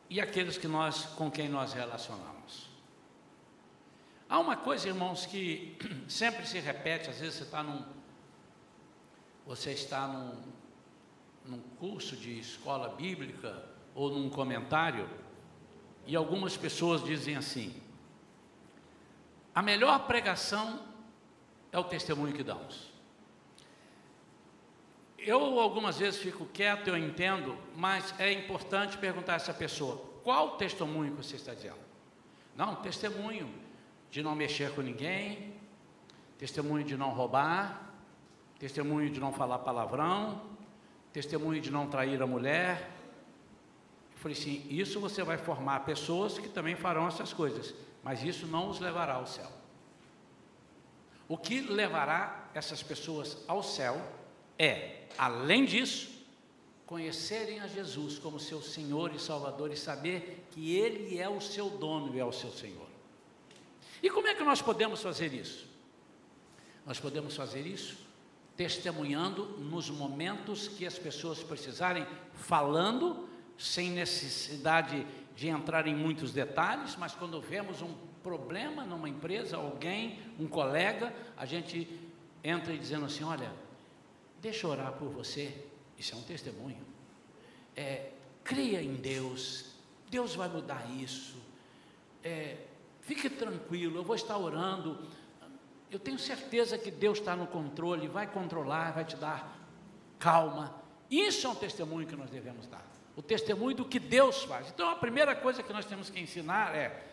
e 0.09 0.21
aqueles 0.21 0.57
que 0.57 0.67
nós 0.67 1.05
com 1.05 1.29
quem 1.29 1.49
nós 1.49 1.73
relacionamos. 1.73 2.72
Há 4.29 4.39
uma 4.39 4.55
coisa, 4.55 4.87
irmãos, 4.87 5.25
que 5.25 5.77
sempre 6.07 6.45
se 6.45 6.59
repete, 6.59 7.09
às 7.09 7.19
vezes 7.19 7.35
você 7.35 7.43
está 7.43 7.61
num 7.61 7.83
você 9.45 9.71
está 9.71 10.07
num, 10.07 10.41
num 11.45 11.59
curso 11.77 12.15
de 12.15 12.39
escola 12.39 12.89
bíblica 12.89 13.61
ou 13.93 14.09
num 14.09 14.29
comentário, 14.29 15.09
e 16.07 16.15
algumas 16.15 16.55
pessoas 16.55 17.03
dizem 17.03 17.35
assim: 17.35 17.75
a 19.53 19.61
melhor 19.61 20.07
pregação 20.07 20.81
é 21.71 21.77
o 21.77 21.83
testemunho 21.83 22.33
que 22.33 22.43
damos. 22.43 22.91
Eu 25.17 25.59
algumas 25.59 25.97
vezes 25.97 26.19
fico 26.19 26.45
quieto, 26.47 26.89
eu 26.89 26.97
entendo, 26.97 27.57
mas 27.75 28.13
é 28.19 28.31
importante 28.31 28.97
perguntar 28.97 29.33
a 29.33 29.35
essa 29.35 29.53
pessoa: 29.53 29.97
qual 30.23 30.57
testemunho 30.57 31.15
você 31.15 31.35
está 31.35 31.53
dizendo? 31.53 31.83
Não, 32.55 32.75
testemunho 32.75 33.53
de 34.13 34.21
não 34.21 34.35
mexer 34.35 34.71
com 34.75 34.81
ninguém, 34.81 35.55
testemunho 36.37 36.83
de 36.83 36.95
não 36.95 37.09
roubar, 37.09 37.95
testemunho 38.59 39.09
de 39.09 39.19
não 39.19 39.33
falar 39.33 39.57
palavrão, 39.57 40.39
testemunho 41.11 41.59
de 41.59 41.71
não 41.71 41.87
trair 41.87 42.21
a 42.21 42.27
mulher. 42.27 42.91
Eu 44.11 44.17
falei 44.19 44.37
assim: 44.37 44.67
isso 44.69 44.99
você 44.99 45.23
vai 45.23 45.39
formar 45.39 45.79
pessoas 45.79 46.37
que 46.37 46.47
também 46.47 46.75
farão 46.75 47.07
essas 47.07 47.33
coisas, 47.33 47.73
mas 48.03 48.23
isso 48.23 48.45
não 48.45 48.69
os 48.69 48.79
levará 48.79 49.15
ao 49.15 49.25
céu. 49.25 49.51
O 51.27 51.35
que 51.35 51.61
levará 51.61 52.51
essas 52.53 52.83
pessoas 52.83 53.43
ao 53.47 53.63
céu 53.63 53.99
é, 54.59 55.07
além 55.17 55.65
disso, 55.65 56.11
conhecerem 56.85 57.61
a 57.61 57.67
Jesus 57.67 58.19
como 58.19 58.39
seu 58.39 58.61
Senhor 58.61 59.11
e 59.15 59.17
Salvador 59.17 59.71
e 59.71 59.75
saber 59.75 60.45
que 60.51 60.75
Ele 60.75 61.17
é 61.17 61.27
o 61.27 61.41
seu 61.41 61.67
dono 61.67 62.15
e 62.15 62.19
é 62.19 62.25
o 62.25 62.31
seu 62.31 62.51
Senhor. 62.51 62.92
E 64.03 64.09
como 64.09 64.27
é 64.27 64.35
que 64.35 64.43
nós 64.43 64.61
podemos 64.61 65.01
fazer 65.01 65.33
isso? 65.33 65.65
Nós 66.85 66.99
podemos 66.99 67.37
fazer 67.37 67.65
isso 67.65 67.97
testemunhando 68.57 69.45
nos 69.57 69.89
momentos 69.89 70.67
que 70.67 70.85
as 70.85 70.99
pessoas 70.99 71.41
precisarem, 71.41 72.05
falando, 72.33 73.27
sem 73.57 73.89
necessidade 73.89 75.07
de 75.35 75.47
entrar 75.47 75.87
em 75.87 75.95
muitos 75.95 76.31
detalhes, 76.31 76.95
mas 76.97 77.15
quando 77.15 77.41
vemos 77.41 77.81
um 77.81 77.95
problema 78.21 78.83
numa 78.83 79.07
empresa, 79.07 79.57
alguém, 79.57 80.19
um 80.37 80.47
colega, 80.47 81.13
a 81.35 81.45
gente 81.45 81.87
entra 82.43 82.77
dizendo 82.77 83.05
assim: 83.05 83.23
olha, 83.23 83.51
deixa 84.41 84.67
eu 84.67 84.71
orar 84.71 84.91
por 84.93 85.09
você. 85.09 85.65
Isso 85.97 86.13
é 86.13 86.17
um 86.17 86.23
testemunho. 86.23 86.85
É, 87.75 88.11
creia 88.43 88.81
em 88.81 88.95
Deus, 88.95 89.73
Deus 90.11 90.35
vai 90.35 90.49
mudar 90.49 90.85
isso. 90.91 91.37
É, 92.23 92.57
fique 93.03 93.29
tranquilo, 93.29 93.97
eu 93.97 94.03
vou 94.03 94.15
estar 94.15 94.37
orando. 94.37 95.07
Eu 95.91 95.99
tenho 95.99 96.17
certeza 96.17 96.77
que 96.77 96.89
Deus 96.89 97.19
está 97.19 97.35
no 97.35 97.45
controle, 97.45 98.07
vai 98.07 98.25
controlar, 98.25 98.91
vai 98.93 99.05
te 99.05 99.15
dar 99.15 99.59
calma. 100.17 100.75
Isso 101.09 101.45
é 101.45 101.49
um 101.49 101.55
testemunho 101.55 102.07
que 102.07 102.15
nós 102.15 102.29
devemos 102.29 102.65
dar. 102.67 102.83
O 103.15 103.21
testemunho 103.21 103.75
do 103.75 103.85
que 103.85 103.99
Deus 103.99 104.43
faz. 104.43 104.69
Então, 104.69 104.89
a 104.89 104.95
primeira 104.95 105.35
coisa 105.35 105.61
que 105.61 105.71
nós 105.71 105.85
temos 105.85 106.09
que 106.09 106.19
ensinar 106.19 106.75
é 106.75 107.05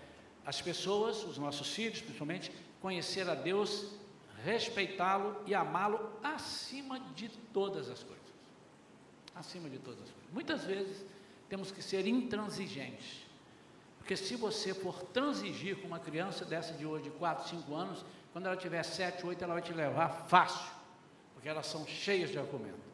as 0.46 0.62
pessoas, 0.62 1.22
os 1.24 1.36
nossos 1.36 1.74
filhos 1.74 2.00
principalmente, 2.00 2.50
conhecer 2.80 3.28
a 3.28 3.34
Deus, 3.34 3.92
respeitá-lo 4.42 5.42
e 5.46 5.54
amá-lo 5.54 6.10
acima 6.22 6.98
de 7.14 7.28
todas 7.52 7.90
as 7.90 8.02
coisas. 8.02 8.24
Acima 9.34 9.68
de 9.68 9.78
todas 9.78 10.00
as 10.00 10.10
coisas. 10.10 10.30
Muitas 10.32 10.64
vezes 10.64 11.04
temos 11.48 11.70
que 11.70 11.82
ser 11.82 12.06
intransigentes. 12.06 13.26
Porque 14.00 14.16
se 14.16 14.34
você 14.34 14.74
for 14.74 15.02
transigir 15.12 15.76
com 15.76 15.86
uma 15.86 16.00
criança 16.00 16.44
dessa 16.44 16.72
de 16.72 16.84
hoje, 16.84 17.04
de 17.04 17.10
4, 17.10 17.48
5 17.48 17.74
anos, 17.74 18.04
quando 18.32 18.46
ela 18.46 18.56
tiver 18.56 18.82
7, 18.82 19.24
8, 19.24 19.44
ela 19.44 19.52
vai 19.52 19.62
te 19.62 19.72
levar 19.72 20.26
fácil. 20.26 20.72
Porque 21.34 21.48
elas 21.48 21.66
são 21.66 21.86
cheias 21.86 22.30
de 22.30 22.38
argumento. 22.38 22.90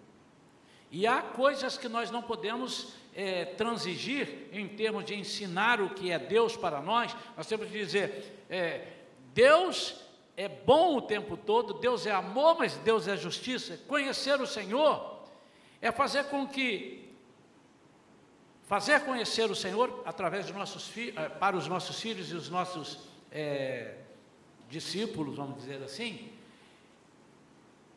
E 0.91 1.07
há 1.07 1.23
coisas 1.23 1.79
que 1.79 1.89
nós 1.89 2.11
não 2.11 2.23
podemos 2.23 2.93
é, 3.15 3.45
transigir 3.45 4.49
em 4.53 4.69
termos 4.69 5.05
de 5.05 5.15
ensinar 5.15 5.81
o 5.81 5.91
que 5.91 6.11
é 6.11 6.19
Deus 6.19 6.57
para 6.57 6.81
nós, 6.81 7.17
nós 7.37 7.47
temos 7.47 7.69
que 7.69 7.79
dizer: 7.79 8.45
é, 8.51 8.87
Deus 9.33 9.97
é 10.37 10.49
bom 10.49 10.97
o 10.97 11.03
tempo 11.03 11.37
todo, 11.37 11.75
Deus 11.75 12.07
é 12.07 12.13
amor, 12.13 12.59
mas 12.59 12.75
Deus 12.77 13.09
é 13.09 13.17
justiça. 13.17 13.79
Conhecer 13.89 14.41
o 14.41 14.47
Senhor 14.47 15.25
é 15.81 15.91
fazer 15.91 16.25
com 16.25 16.47
que 16.47 17.06
fazer 18.66 19.00
conhecer 19.00 19.50
o 19.50 19.54
Senhor 19.54 20.02
através 20.04 20.46
de 20.46 20.52
nossos 20.52 20.92
é, 20.99 21.28
para 21.28 21.56
os 21.56 21.66
nossos 21.68 22.00
filhos 22.00 22.30
e 22.30 22.35
os 22.35 22.50
nossos 22.50 22.99
é, 23.30 23.94
discípulos, 24.68 25.37
vamos 25.37 25.56
dizer 25.56 25.82
assim, 25.82 26.32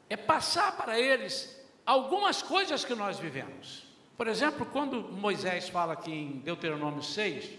é 0.08 0.16
passar 0.16 0.78
para 0.78 1.00
eles 1.00 1.60
algumas 1.86 2.42
coisas 2.42 2.86
que 2.86 2.94
nós 2.94 3.18
vivemos. 3.20 3.88
Por 4.16 4.28
exemplo, 4.28 4.66
quando 4.66 5.02
Moisés 5.12 5.70
fala 5.70 5.94
aqui 5.94 6.12
em 6.12 6.32
Deuteronômio 6.40 7.02
6, 7.02 7.58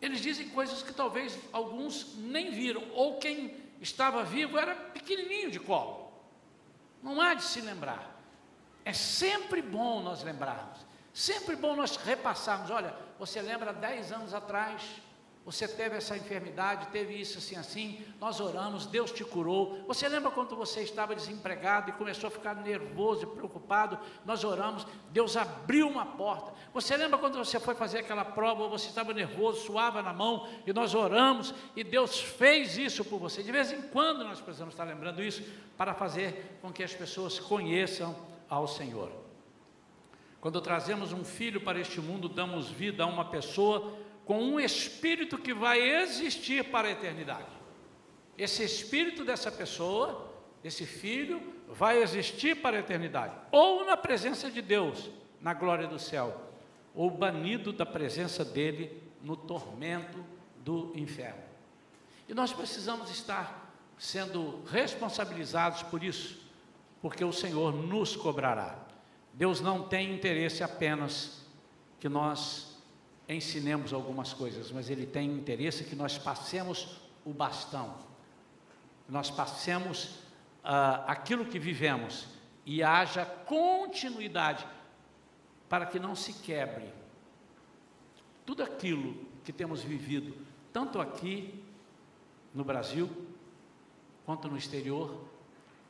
eles 0.00 0.20
dizem 0.20 0.48
coisas 0.48 0.82
que 0.82 0.94
talvez 0.94 1.38
alguns 1.52 2.16
nem 2.16 2.50
viram, 2.50 2.82
ou 2.94 3.18
quem 3.18 3.54
estava 3.80 4.24
vivo 4.24 4.56
era 4.56 4.74
pequenininho 4.74 5.50
de 5.50 5.60
colo. 5.60 6.10
Não 7.02 7.20
há 7.20 7.34
de 7.34 7.42
se 7.42 7.60
lembrar. 7.60 8.18
É 8.84 8.92
sempre 8.92 9.60
bom 9.60 10.02
nós 10.02 10.22
lembrarmos. 10.22 10.89
Sempre 11.12 11.56
bom 11.56 11.74
nós 11.74 11.96
repassarmos. 11.96 12.70
Olha, 12.70 12.94
você 13.18 13.40
lembra 13.42 13.72
10 13.72 14.12
anos 14.12 14.34
atrás, 14.34 14.82
você 15.44 15.66
teve 15.66 15.96
essa 15.96 16.16
enfermidade, 16.16 16.88
teve 16.88 17.14
isso 17.14 17.38
assim, 17.38 17.56
assim, 17.56 18.04
nós 18.20 18.40
oramos, 18.40 18.86
Deus 18.86 19.10
te 19.10 19.24
curou. 19.24 19.82
Você 19.88 20.06
lembra 20.06 20.30
quando 20.30 20.54
você 20.54 20.82
estava 20.82 21.14
desempregado 21.14 21.90
e 21.90 21.94
começou 21.94 22.28
a 22.28 22.30
ficar 22.30 22.54
nervoso 22.54 23.24
e 23.24 23.26
preocupado? 23.26 23.98
Nós 24.24 24.44
oramos, 24.44 24.86
Deus 25.10 25.36
abriu 25.36 25.88
uma 25.88 26.04
porta. 26.04 26.52
Você 26.74 26.94
lembra 26.96 27.18
quando 27.18 27.38
você 27.38 27.58
foi 27.58 27.74
fazer 27.74 28.00
aquela 28.00 28.24
prova, 28.24 28.68
você 28.68 28.88
estava 28.88 29.14
nervoso, 29.14 29.64
suava 29.64 30.02
na 30.02 30.12
mão, 30.12 30.46
e 30.66 30.72
nós 30.72 30.94
oramos, 30.94 31.54
e 31.74 31.82
Deus 31.82 32.20
fez 32.20 32.76
isso 32.76 33.04
por 33.04 33.18
você. 33.18 33.42
De 33.42 33.50
vez 33.50 33.72
em 33.72 33.80
quando 33.80 34.22
nós 34.22 34.40
precisamos 34.40 34.74
estar 34.74 34.84
lembrando 34.84 35.22
isso, 35.22 35.42
para 35.76 35.94
fazer 35.94 36.58
com 36.60 36.70
que 36.70 36.82
as 36.82 36.94
pessoas 36.94 37.40
conheçam 37.40 38.14
ao 38.48 38.68
Senhor. 38.68 39.19
Quando 40.40 40.60
trazemos 40.60 41.12
um 41.12 41.24
filho 41.24 41.60
para 41.60 41.78
este 41.78 42.00
mundo, 42.00 42.28
damos 42.28 42.68
vida 42.68 43.04
a 43.04 43.06
uma 43.06 43.26
pessoa 43.26 43.92
com 44.24 44.42
um 44.42 44.58
espírito 44.58 45.36
que 45.36 45.52
vai 45.52 45.80
existir 45.80 46.64
para 46.70 46.88
a 46.88 46.92
eternidade. 46.92 47.48
Esse 48.38 48.64
espírito 48.64 49.24
dessa 49.24 49.52
pessoa, 49.52 50.32
desse 50.62 50.86
filho, 50.86 51.42
vai 51.68 52.02
existir 52.02 52.56
para 52.56 52.76
a 52.76 52.80
eternidade, 52.80 53.34
ou 53.52 53.84
na 53.84 53.96
presença 53.96 54.50
de 54.50 54.62
Deus, 54.62 55.10
na 55.40 55.52
glória 55.52 55.86
do 55.86 55.98
céu, 55.98 56.50
ou 56.94 57.10
banido 57.10 57.72
da 57.72 57.84
presença 57.84 58.44
dele 58.44 59.02
no 59.22 59.36
tormento 59.36 60.24
do 60.56 60.92
inferno. 60.94 61.42
E 62.28 62.34
nós 62.34 62.52
precisamos 62.52 63.10
estar 63.10 63.74
sendo 63.98 64.62
responsabilizados 64.64 65.82
por 65.82 66.02
isso, 66.02 66.40
porque 67.02 67.24
o 67.24 67.32
Senhor 67.32 67.74
nos 67.74 68.16
cobrará. 68.16 68.89
Deus 69.40 69.62
não 69.62 69.88
tem 69.88 70.14
interesse 70.14 70.62
apenas 70.62 71.46
que 71.98 72.10
nós 72.10 72.76
ensinemos 73.26 73.90
algumas 73.94 74.34
coisas, 74.34 74.70
mas 74.70 74.90
Ele 74.90 75.06
tem 75.06 75.32
interesse 75.32 75.84
que 75.84 75.96
nós 75.96 76.18
passemos 76.18 77.00
o 77.24 77.32
bastão, 77.32 77.96
nós 79.08 79.30
passemos 79.30 80.16
uh, 80.62 81.06
aquilo 81.06 81.46
que 81.46 81.58
vivemos 81.58 82.26
e 82.66 82.82
haja 82.82 83.24
continuidade 83.24 84.66
para 85.70 85.86
que 85.86 85.98
não 85.98 86.14
se 86.14 86.34
quebre 86.34 86.92
tudo 88.44 88.62
aquilo 88.62 89.24
que 89.42 89.54
temos 89.54 89.82
vivido, 89.82 90.36
tanto 90.70 91.00
aqui 91.00 91.64
no 92.54 92.62
Brasil 92.62 93.08
quanto 94.26 94.48
no 94.48 94.58
exterior. 94.58 95.29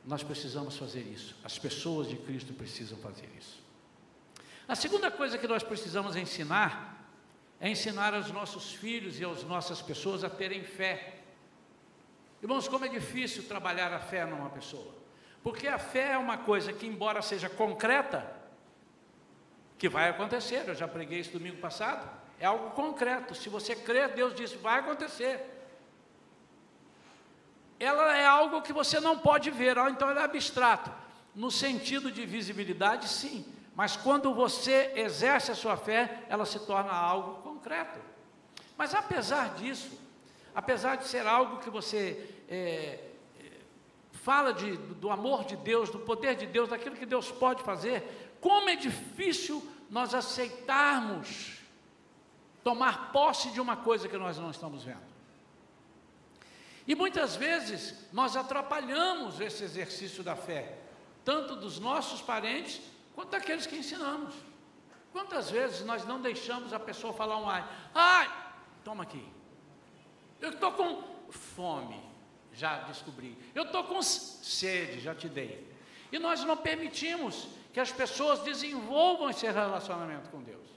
Nós 0.05 0.23
precisamos 0.23 0.77
fazer 0.77 1.01
isso. 1.01 1.35
As 1.43 1.59
pessoas 1.59 2.07
de 2.07 2.15
Cristo 2.17 2.53
precisam 2.53 2.97
fazer 2.97 3.29
isso. 3.37 3.61
A 4.67 4.75
segunda 4.75 5.11
coisa 5.11 5.37
que 5.37 5.47
nós 5.47 5.63
precisamos 5.63 6.15
ensinar 6.15 6.91
é 7.59 7.69
ensinar 7.69 8.13
aos 8.13 8.31
nossos 8.31 8.73
filhos 8.73 9.19
e 9.19 9.25
às 9.25 9.43
nossas 9.43 9.81
pessoas 9.81 10.23
a 10.23 10.29
terem 10.29 10.63
fé. 10.63 11.15
Irmãos, 12.41 12.67
como 12.67 12.85
é 12.85 12.87
difícil 12.87 13.43
trabalhar 13.43 13.93
a 13.93 13.99
fé 13.99 14.25
numa 14.25 14.49
pessoa, 14.49 14.95
porque 15.43 15.67
a 15.67 15.77
fé 15.77 16.13
é 16.13 16.17
uma 16.17 16.39
coisa 16.39 16.73
que, 16.73 16.87
embora 16.87 17.21
seja 17.21 17.47
concreta, 17.47 18.35
que 19.77 19.87
vai 19.87 20.09
acontecer, 20.09 20.67
eu 20.67 20.73
já 20.73 20.87
preguei 20.87 21.19
isso 21.19 21.33
domingo 21.33 21.57
passado, 21.57 22.09
é 22.39 22.45
algo 22.45 22.71
concreto, 22.71 23.35
se 23.35 23.47
você 23.47 23.75
crer, 23.75 24.09
Deus 24.15 24.33
diz, 24.33 24.53
vai 24.53 24.79
acontecer. 24.79 25.60
Ela 27.81 28.15
é 28.15 28.23
algo 28.23 28.61
que 28.61 28.71
você 28.71 28.99
não 28.99 29.17
pode 29.17 29.49
ver, 29.49 29.75
então 29.89 30.07
ela 30.07 30.21
é 30.21 30.23
abstrato, 30.23 30.91
no 31.33 31.49
sentido 31.49 32.11
de 32.11 32.23
visibilidade, 32.27 33.07
sim, 33.07 33.43
mas 33.75 33.97
quando 33.97 34.35
você 34.35 34.93
exerce 34.95 35.51
a 35.51 35.55
sua 35.55 35.75
fé, 35.75 36.23
ela 36.29 36.45
se 36.45 36.59
torna 36.59 36.91
algo 36.91 37.41
concreto. 37.41 37.99
Mas 38.77 38.93
apesar 38.93 39.55
disso, 39.55 39.99
apesar 40.53 40.97
de 40.97 41.07
ser 41.07 41.25
algo 41.25 41.57
que 41.57 41.71
você 41.71 42.23
é, 42.47 42.99
é, 43.39 43.49
fala 44.11 44.53
de, 44.53 44.77
do 44.77 45.09
amor 45.09 45.45
de 45.45 45.55
Deus, 45.55 45.89
do 45.89 45.97
poder 45.97 46.35
de 46.35 46.45
Deus, 46.45 46.69
daquilo 46.69 46.95
que 46.95 47.05
Deus 47.07 47.31
pode 47.31 47.63
fazer, 47.63 48.37
como 48.39 48.69
é 48.69 48.75
difícil 48.75 49.67
nós 49.89 50.13
aceitarmos 50.13 51.57
tomar 52.63 53.11
posse 53.11 53.49
de 53.49 53.59
uma 53.59 53.75
coisa 53.75 54.07
que 54.07 54.17
nós 54.17 54.37
não 54.37 54.51
estamos 54.51 54.83
vendo. 54.83 55.10
E 56.87 56.95
muitas 56.95 57.35
vezes 57.35 57.95
nós 58.11 58.35
atrapalhamos 58.35 59.39
esse 59.39 59.63
exercício 59.63 60.23
da 60.23 60.35
fé, 60.35 60.77
tanto 61.23 61.55
dos 61.55 61.79
nossos 61.79 62.21
parentes 62.21 62.81
quanto 63.13 63.29
daqueles 63.29 63.65
que 63.65 63.77
ensinamos. 63.77 64.33
Quantas 65.11 65.51
vezes 65.51 65.85
nós 65.85 66.05
não 66.05 66.21
deixamos 66.21 66.73
a 66.73 66.79
pessoa 66.79 67.13
falar 67.13 67.37
um 67.37 67.49
ai? 67.49 67.63
Ai, 67.93 68.31
toma 68.83 69.03
aqui. 69.03 69.23
Eu 70.39 70.51
estou 70.51 70.71
com 70.71 71.03
fome, 71.29 72.01
já 72.53 72.79
descobri. 72.83 73.37
Eu 73.53 73.63
estou 73.63 73.83
com 73.83 74.01
sede, 74.01 74.99
já 75.01 75.13
te 75.13 75.27
dei. 75.27 75.69
E 76.11 76.17
nós 76.17 76.43
não 76.43 76.57
permitimos 76.57 77.47
que 77.73 77.79
as 77.79 77.91
pessoas 77.91 78.39
desenvolvam 78.39 79.29
esse 79.29 79.45
relacionamento 79.45 80.29
com 80.29 80.41
Deus. 80.41 80.67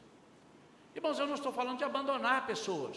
Irmãos, 0.94 1.18
eu 1.18 1.26
não 1.26 1.34
estou 1.34 1.52
falando 1.52 1.78
de 1.78 1.84
abandonar 1.84 2.46
pessoas, 2.46 2.96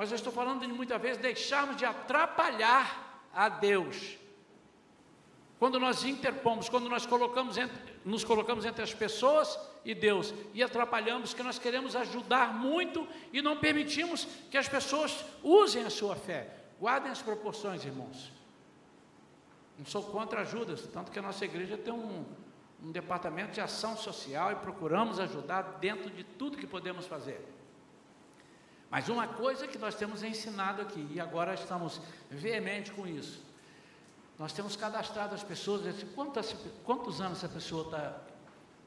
mas 0.00 0.10
eu 0.10 0.16
estou 0.16 0.32
falando 0.32 0.66
de 0.66 0.72
muitas 0.72 0.98
vezes 0.98 1.18
deixarmos 1.18 1.76
de 1.76 1.84
atrapalhar 1.84 3.28
a 3.34 3.50
Deus. 3.50 4.16
Quando 5.58 5.78
nós 5.78 6.04
interpomos, 6.04 6.70
quando 6.70 6.88
nós 6.88 7.04
colocamos 7.04 7.58
entre, 7.58 7.78
nos 8.02 8.24
colocamos 8.24 8.64
entre 8.64 8.82
as 8.82 8.94
pessoas 8.94 9.58
e 9.84 9.94
Deus 9.94 10.32
e 10.54 10.62
atrapalhamos, 10.62 11.34
que 11.34 11.42
nós 11.42 11.58
queremos 11.58 11.94
ajudar 11.94 12.54
muito 12.54 13.06
e 13.30 13.42
não 13.42 13.58
permitimos 13.58 14.26
que 14.50 14.56
as 14.56 14.66
pessoas 14.66 15.22
usem 15.42 15.84
a 15.84 15.90
sua 15.90 16.16
fé. 16.16 16.48
Guardem 16.80 17.12
as 17.12 17.20
proporções, 17.20 17.84
irmãos. 17.84 18.32
Não 19.78 19.84
sou 19.84 20.02
contra 20.04 20.40
ajudas, 20.40 20.80
tanto 20.86 21.12
que 21.12 21.18
a 21.18 21.22
nossa 21.22 21.44
igreja 21.44 21.76
tem 21.76 21.92
um, 21.92 22.24
um 22.82 22.90
departamento 22.90 23.52
de 23.52 23.60
ação 23.60 23.98
social 23.98 24.50
e 24.50 24.56
procuramos 24.56 25.20
ajudar 25.20 25.76
dentro 25.78 26.08
de 26.08 26.24
tudo 26.24 26.56
que 26.56 26.66
podemos 26.66 27.04
fazer. 27.04 27.59
Mas 28.90 29.08
uma 29.08 29.28
coisa 29.28 29.68
que 29.68 29.78
nós 29.78 29.94
temos 29.94 30.24
ensinado 30.24 30.82
aqui, 30.82 31.06
e 31.12 31.20
agora 31.20 31.54
estamos 31.54 32.00
veemente 32.28 32.90
com 32.90 33.06
isso, 33.06 33.40
nós 34.36 34.52
temos 34.52 34.74
cadastrado 34.74 35.34
as 35.34 35.44
pessoas, 35.44 35.82
quantos, 36.14 36.56
quantos 36.82 37.20
anos 37.20 37.38
essa 37.38 37.48
pessoa 37.48 37.84
está 37.84 38.20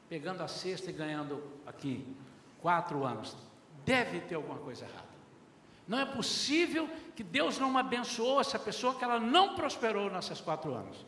pegando 0.08 0.42
a 0.42 0.48
cesta 0.48 0.90
e 0.90 0.92
ganhando 0.92 1.42
aqui? 1.64 2.06
Quatro 2.60 3.04
anos. 3.04 3.34
Deve 3.84 4.20
ter 4.20 4.34
alguma 4.34 4.58
coisa 4.58 4.84
errada. 4.84 5.14
Não 5.86 5.98
é 5.98 6.04
possível 6.04 6.88
que 7.14 7.22
Deus 7.22 7.58
não 7.58 7.76
abençoou 7.76 8.40
essa 8.40 8.58
pessoa, 8.58 8.94
que 8.94 9.04
ela 9.04 9.20
não 9.20 9.54
prosperou 9.54 10.10
nesses 10.10 10.40
quatro 10.40 10.74
anos. 10.74 11.04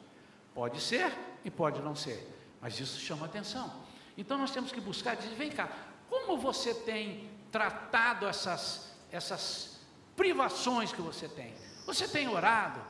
Pode 0.54 0.80
ser 0.80 1.12
e 1.44 1.50
pode 1.50 1.80
não 1.80 1.94
ser, 1.94 2.26
mas 2.60 2.78
isso 2.78 2.98
chama 2.98 3.26
atenção. 3.26 3.72
Então 4.16 4.38
nós 4.38 4.50
temos 4.50 4.72
que 4.72 4.80
buscar, 4.80 5.16
dizer, 5.16 5.34
vem 5.34 5.50
cá, 5.50 5.68
como 6.08 6.38
você 6.38 6.72
tem 6.72 7.28
tratado 7.56 8.26
essas, 8.26 8.92
essas 9.10 9.80
privações 10.14 10.92
que 10.92 11.00
você 11.00 11.26
tem? 11.26 11.54
Você 11.86 12.06
tem 12.06 12.28
orado? 12.28 12.80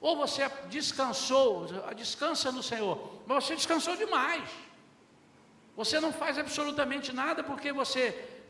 Ou 0.00 0.16
você 0.16 0.48
descansou, 0.68 1.66
descansa 1.96 2.52
no 2.52 2.62
Senhor, 2.62 3.22
mas 3.26 3.44
você 3.44 3.56
descansou 3.56 3.96
demais. 3.96 4.48
Você 5.74 5.98
não 5.98 6.12
faz 6.12 6.38
absolutamente 6.38 7.12
nada 7.12 7.42
porque 7.42 7.72
você 7.72 8.02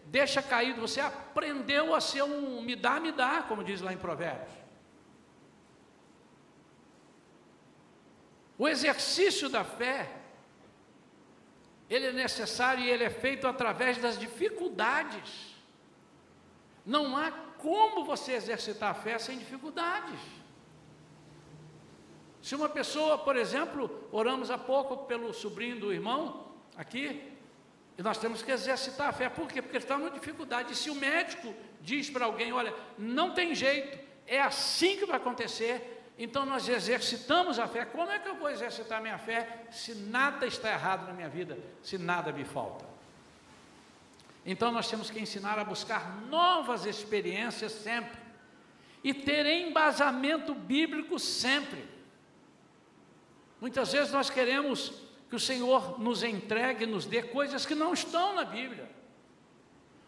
deixa 0.04 0.42
caído, 0.42 0.82
você 0.82 1.00
aprendeu 1.00 1.94
a 1.94 2.00
ser 2.00 2.22
um 2.22 2.60
me 2.60 2.76
dá, 2.76 3.00
me 3.00 3.10
dá, 3.10 3.42
como 3.48 3.64
diz 3.64 3.80
lá 3.80 3.90
em 3.90 3.96
Provérbios. 3.96 4.52
O 8.58 8.68
exercício 8.68 9.48
da 9.48 9.64
fé, 9.64 10.23
ele 11.88 12.06
é 12.06 12.12
necessário 12.12 12.84
e 12.84 12.90
ele 12.90 13.04
é 13.04 13.10
feito 13.10 13.46
através 13.46 13.98
das 13.98 14.18
dificuldades. 14.18 15.54
Não 16.84 17.16
há 17.16 17.30
como 17.58 18.04
você 18.04 18.32
exercitar 18.32 18.90
a 18.90 18.94
fé 18.94 19.18
sem 19.18 19.38
dificuldades. 19.38 20.20
Se 22.42 22.54
uma 22.54 22.68
pessoa, 22.68 23.16
por 23.16 23.36
exemplo, 23.36 24.06
oramos 24.12 24.50
há 24.50 24.58
pouco 24.58 25.06
pelo 25.06 25.32
sobrinho 25.32 25.80
do 25.80 25.92
irmão, 25.92 26.52
aqui, 26.76 27.32
e 27.96 28.02
nós 28.02 28.18
temos 28.18 28.42
que 28.42 28.50
exercitar 28.50 29.08
a 29.08 29.12
fé, 29.12 29.28
por 29.28 29.48
quê? 29.48 29.62
Porque 29.62 29.78
está 29.78 29.96
numa 29.96 30.10
dificuldade. 30.10 30.72
E 30.72 30.76
se 30.76 30.90
o 30.90 30.94
médico 30.94 31.54
diz 31.80 32.10
para 32.10 32.26
alguém: 32.26 32.52
olha, 32.52 32.74
não 32.98 33.32
tem 33.32 33.54
jeito, 33.54 33.98
é 34.26 34.40
assim 34.40 34.96
que 34.96 35.06
vai 35.06 35.16
acontecer, 35.16 35.93
então 36.18 36.46
nós 36.46 36.68
exercitamos 36.68 37.58
a 37.58 37.66
fé. 37.66 37.84
Como 37.84 38.10
é 38.10 38.18
que 38.18 38.28
eu 38.28 38.36
vou 38.36 38.50
exercitar 38.50 39.02
minha 39.02 39.18
fé 39.18 39.66
se 39.70 39.94
nada 39.94 40.46
está 40.46 40.70
errado 40.70 41.06
na 41.06 41.12
minha 41.12 41.28
vida, 41.28 41.58
se 41.82 41.98
nada 41.98 42.32
me 42.32 42.44
falta? 42.44 42.84
Então 44.46 44.70
nós 44.70 44.88
temos 44.88 45.10
que 45.10 45.18
ensinar 45.18 45.58
a 45.58 45.64
buscar 45.64 46.20
novas 46.28 46.86
experiências 46.86 47.72
sempre 47.72 48.18
e 49.02 49.12
ter 49.12 49.46
embasamento 49.46 50.54
bíblico 50.54 51.18
sempre. 51.18 51.84
Muitas 53.60 53.92
vezes 53.92 54.12
nós 54.12 54.30
queremos 54.30 54.90
que 54.90 55.04
que 55.34 55.36
o 55.36 55.40
Senhor 55.40 55.98
nos 55.98 56.22
entregue, 56.22 56.86
nos 56.86 57.06
dê 57.06 57.20
coisas 57.20 57.66
que 57.66 57.74
não 57.74 57.92
estão 57.92 58.36
na 58.36 58.44
Bíblia, 58.44 58.88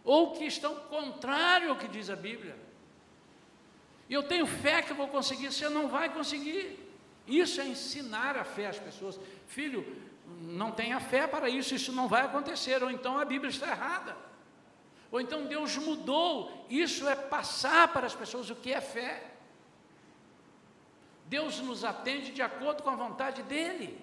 ou 0.04 0.30
que 0.30 0.44
estão 0.44 0.76
contrário 0.76 1.70
ao 1.70 1.76
que 1.76 1.88
diz 1.88 2.08
a 2.08 2.14
Bíblia. 2.14 2.56
E 4.08 4.14
eu 4.14 4.22
tenho 4.22 4.46
fé 4.46 4.82
que 4.82 4.92
vou 4.92 5.08
conseguir, 5.08 5.52
você 5.52 5.68
não 5.68 5.88
vai 5.88 6.12
conseguir. 6.12 6.78
Isso 7.26 7.60
é 7.60 7.66
ensinar 7.66 8.36
a 8.36 8.44
fé 8.44 8.68
às 8.68 8.78
pessoas. 8.78 9.18
Filho, 9.46 9.84
não 10.40 10.70
tenha 10.70 11.00
fé 11.00 11.26
para 11.26 11.48
isso, 11.48 11.74
isso 11.74 11.92
não 11.92 12.08
vai 12.08 12.22
acontecer, 12.22 12.82
ou 12.82 12.90
então 12.90 13.18
a 13.18 13.24
Bíblia 13.24 13.50
está 13.50 13.68
errada. 13.68 14.16
Ou 15.10 15.20
então 15.20 15.46
Deus 15.46 15.76
mudou, 15.76 16.66
isso 16.68 17.08
é 17.08 17.14
passar 17.14 17.92
para 17.92 18.06
as 18.06 18.14
pessoas 18.14 18.50
o 18.50 18.56
que 18.56 18.72
é 18.72 18.80
fé. 18.80 19.32
Deus 21.26 21.60
nos 21.60 21.84
atende 21.84 22.30
de 22.30 22.42
acordo 22.42 22.82
com 22.82 22.90
a 22.90 22.96
vontade 22.96 23.42
dEle. 23.42 23.98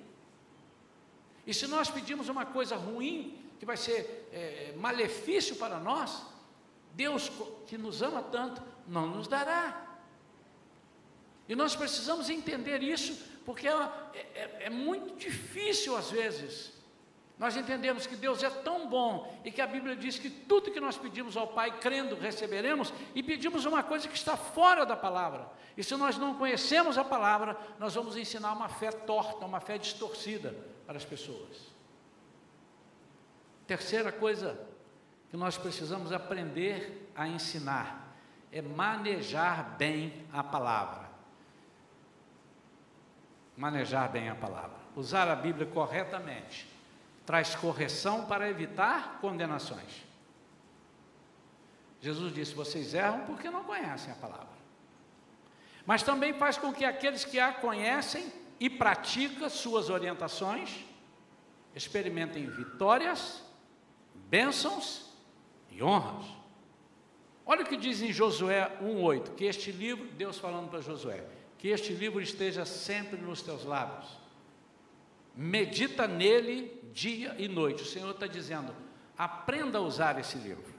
E 1.46 1.54
se 1.54 1.68
nós 1.68 1.89
pedimos 1.89 2.30
uma 2.30 2.46
coisa 2.46 2.76
ruim, 2.76 3.38
que 3.60 3.66
vai 3.66 3.78
ser 3.78 4.30
é, 4.34 4.74
malefício 4.78 5.56
para 5.56 5.80
nós, 5.80 6.26
Deus, 6.94 7.32
que 7.68 7.78
nos 7.78 8.02
ama 8.02 8.22
tanto, 8.22 8.62
não 8.88 9.08
nos 9.08 9.28
dará. 9.28 9.83
E 11.47 11.56
nós 11.56 11.75
precisamos 11.75 12.29
entender 12.29 12.82
isso, 12.82 13.17
porque 13.45 13.67
é, 13.67 13.73
é, 14.13 14.63
é 14.65 14.69
muito 14.69 15.15
difícil 15.15 15.95
às 15.95 16.10
vezes. 16.10 16.71
Nós 17.38 17.58
entendemos 17.58 18.06
que 18.06 18.15
Deus 18.15 18.43
é 18.43 18.49
tão 18.49 18.88
bom 18.88 19.41
e 19.43 19.51
que 19.51 19.62
a 19.62 19.67
Bíblia 19.67 19.95
diz 19.95 20.19
que 20.19 20.29
tudo 20.29 20.71
que 20.71 20.79
nós 20.79 20.97
pedimos 20.97 21.36
ao 21.36 21.47
Pai, 21.47 21.77
crendo, 21.79 22.15
receberemos, 22.15 22.93
e 23.13 23.23
pedimos 23.23 23.65
uma 23.65 23.84
coisa 23.84 24.08
que 24.08 24.15
está 24.15 24.38
fora 24.38 24.86
da 24.86 24.95
palavra. 24.95 25.49
E 25.75 25.84
se 25.84 25.95
nós 25.95 26.17
não 26.17 26.36
conhecemos 26.36 26.97
a 26.97 27.03
palavra, 27.03 27.58
nós 27.79 27.95
vamos 27.95 28.15
ensinar 28.15 28.53
uma 28.53 28.69
fé 28.69 28.91
torta, 28.91 29.45
uma 29.45 29.60
fé 29.60 29.77
distorcida 29.77 30.56
para 30.86 30.95
as 30.95 31.03
pessoas. 31.03 31.73
Terceira 33.65 34.12
coisa 34.12 34.60
que 35.32 35.36
nós 35.36 35.58
precisamos 35.58 36.12
aprender 36.12 37.12
a 37.15 37.27
ensinar 37.27 38.15
é 38.51 38.62
manejar 38.62 39.75
bem 39.77 40.25
a 40.32 40.43
palavra. 40.43 41.03
Manejar 43.56 44.10
bem 44.10 44.30
a 44.30 44.36
palavra. 44.36 44.78
Usar 44.96 45.28
a 45.28 45.36
Bíblia 45.36 45.66
corretamente 45.68 46.74
traz 47.26 47.56
correção 47.56 48.26
para 48.26 48.50
evitar 48.50 49.20
condenações. 49.20 50.04
Jesus 52.02 52.34
disse: 52.34 52.54
vocês 52.54 52.94
erram 52.94 53.22
porque 53.26 53.50
não 53.50 53.63
conhecem 53.63 54.12
a 54.12 54.16
palavra. 54.16 54.54
Mas 55.86 56.04
também 56.04 56.34
faz 56.34 56.58
com 56.58 56.74
que 56.74 56.86
aqueles 56.86 57.26
que 57.26 57.39
a 57.39 57.52
conhecem 57.54 58.32
e 58.60 58.70
praticam 58.70 59.50
suas 59.50 59.89
orientações 59.89 60.86
experimentem 61.76 62.50
vitórias, 62.50 63.44
bênçãos 64.30 65.10
e 65.72 65.82
honras. 65.82 66.26
Olha 67.46 67.63
o 67.63 67.66
que 67.66 67.76
diz 67.76 68.02
em 68.02 68.12
Josué 68.12 68.78
1,8: 68.82 69.36
que 69.36 69.46
este 69.46 69.72
livro, 69.72 70.06
Deus 70.12 70.38
falando 70.38 70.70
para 70.70 70.82
Josué, 70.82 71.26
que 71.63 71.69
este 71.69 71.93
livro 71.93 72.19
esteja 72.19 72.65
sempre 72.65 73.17
nos 73.17 73.41
teus 73.41 73.63
lábios, 73.63 74.06
medita 75.34 76.06
nele 76.06 76.78
dia 76.91 77.34
e 77.39 77.47
noite. 77.47 77.84
O 77.84 77.86
Senhor 77.86 78.12
está 78.12 78.28
dizendo: 78.28 78.76
aprenda 79.17 79.78
a 79.78 79.82
usar 79.82 80.19
esse 80.19 80.38
livro, 80.38 80.73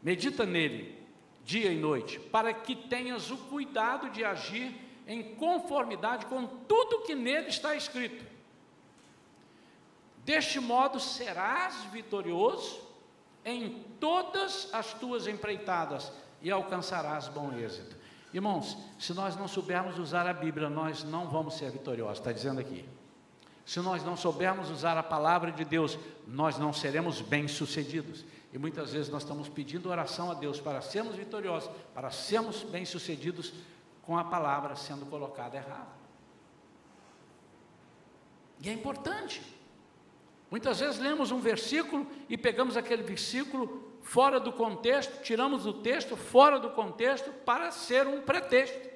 medita 0.00 0.46
nele 0.46 0.96
dia 1.44 1.72
e 1.72 1.76
noite, 1.76 2.20
para 2.20 2.54
que 2.54 2.76
tenhas 2.76 3.32
o 3.32 3.36
cuidado 3.36 4.08
de 4.10 4.24
agir 4.24 4.72
em 5.04 5.34
conformidade 5.34 6.26
com 6.26 6.46
tudo 6.46 7.02
que 7.02 7.16
nele 7.16 7.48
está 7.48 7.74
escrito. 7.74 8.24
Deste 10.24 10.60
modo 10.60 11.00
serás 11.00 11.74
vitorioso 11.86 12.80
em 13.44 13.82
todas 13.98 14.72
as 14.72 14.94
tuas 14.94 15.26
empreitadas 15.26 16.12
e 16.40 16.52
alcançarás 16.52 17.26
bom 17.26 17.52
êxito. 17.52 17.97
Irmãos, 18.32 18.76
se 18.98 19.14
nós 19.14 19.36
não 19.36 19.48
soubermos 19.48 19.98
usar 19.98 20.26
a 20.26 20.32
Bíblia, 20.32 20.68
nós 20.68 21.02
não 21.02 21.28
vamos 21.28 21.54
ser 21.54 21.70
vitoriosos, 21.70 22.18
está 22.18 22.32
dizendo 22.32 22.60
aqui. 22.60 22.86
Se 23.64 23.80
nós 23.80 24.02
não 24.02 24.16
soubermos 24.16 24.70
usar 24.70 24.96
a 24.96 25.02
palavra 25.02 25.52
de 25.52 25.64
Deus, 25.64 25.98
nós 26.26 26.58
não 26.58 26.72
seremos 26.72 27.20
bem-sucedidos. 27.20 28.24
E 28.52 28.58
muitas 28.58 28.92
vezes 28.92 29.10
nós 29.10 29.22
estamos 29.22 29.48
pedindo 29.48 29.90
oração 29.90 30.30
a 30.30 30.34
Deus 30.34 30.58
para 30.58 30.80
sermos 30.80 31.16
vitoriosos, 31.16 31.70
para 31.94 32.10
sermos 32.10 32.62
bem-sucedidos 32.62 33.52
com 34.02 34.16
a 34.16 34.24
palavra 34.24 34.74
sendo 34.74 35.04
colocada 35.06 35.56
errada. 35.56 35.98
E 38.60 38.68
é 38.68 38.72
importante. 38.72 39.42
Muitas 40.50 40.80
vezes 40.80 40.98
lemos 40.98 41.30
um 41.30 41.40
versículo 41.40 42.06
e 42.28 42.38
pegamos 42.38 42.76
aquele 42.76 43.02
versículo 43.02 43.87
fora 44.08 44.40
do 44.40 44.50
contexto, 44.50 45.22
tiramos 45.22 45.66
o 45.66 45.72
texto 45.74 46.16
fora 46.16 46.58
do 46.58 46.70
contexto 46.70 47.30
para 47.44 47.70
ser 47.70 48.06
um 48.06 48.22
pretexto 48.22 48.88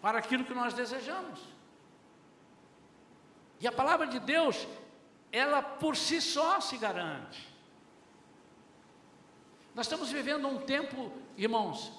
para 0.00 0.18
aquilo 0.18 0.42
que 0.42 0.54
nós 0.54 0.72
desejamos. 0.72 1.38
E 3.60 3.68
a 3.68 3.72
palavra 3.72 4.06
de 4.06 4.18
Deus, 4.18 4.66
ela 5.30 5.60
por 5.60 5.96
si 5.96 6.18
só 6.18 6.62
se 6.62 6.78
garante. 6.78 7.46
Nós 9.74 9.84
estamos 9.84 10.10
vivendo 10.10 10.48
um 10.48 10.56
tempo, 10.56 11.12
irmãos, 11.36 11.92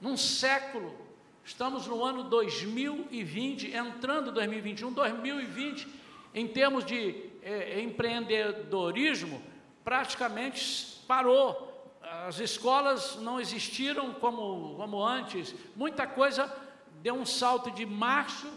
num 0.00 0.16
século, 0.16 0.96
estamos 1.44 1.88
no 1.88 2.04
ano 2.04 2.22
2020, 2.22 3.74
entrando 3.74 4.30
2021, 4.30 4.92
2020 4.92 5.88
em 6.32 6.46
termos 6.46 6.84
de 6.84 7.28
é, 7.42 7.80
empreendedorismo, 7.80 9.42
praticamente 9.88 11.02
parou. 11.08 11.96
As 12.26 12.38
escolas 12.38 13.16
não 13.16 13.40
existiram 13.40 14.12
como, 14.12 14.76
como 14.76 15.02
antes, 15.02 15.54
muita 15.74 16.06
coisa 16.06 16.54
deu 17.00 17.14
um 17.14 17.24
salto 17.24 17.70
de 17.70 17.86
março 17.86 18.52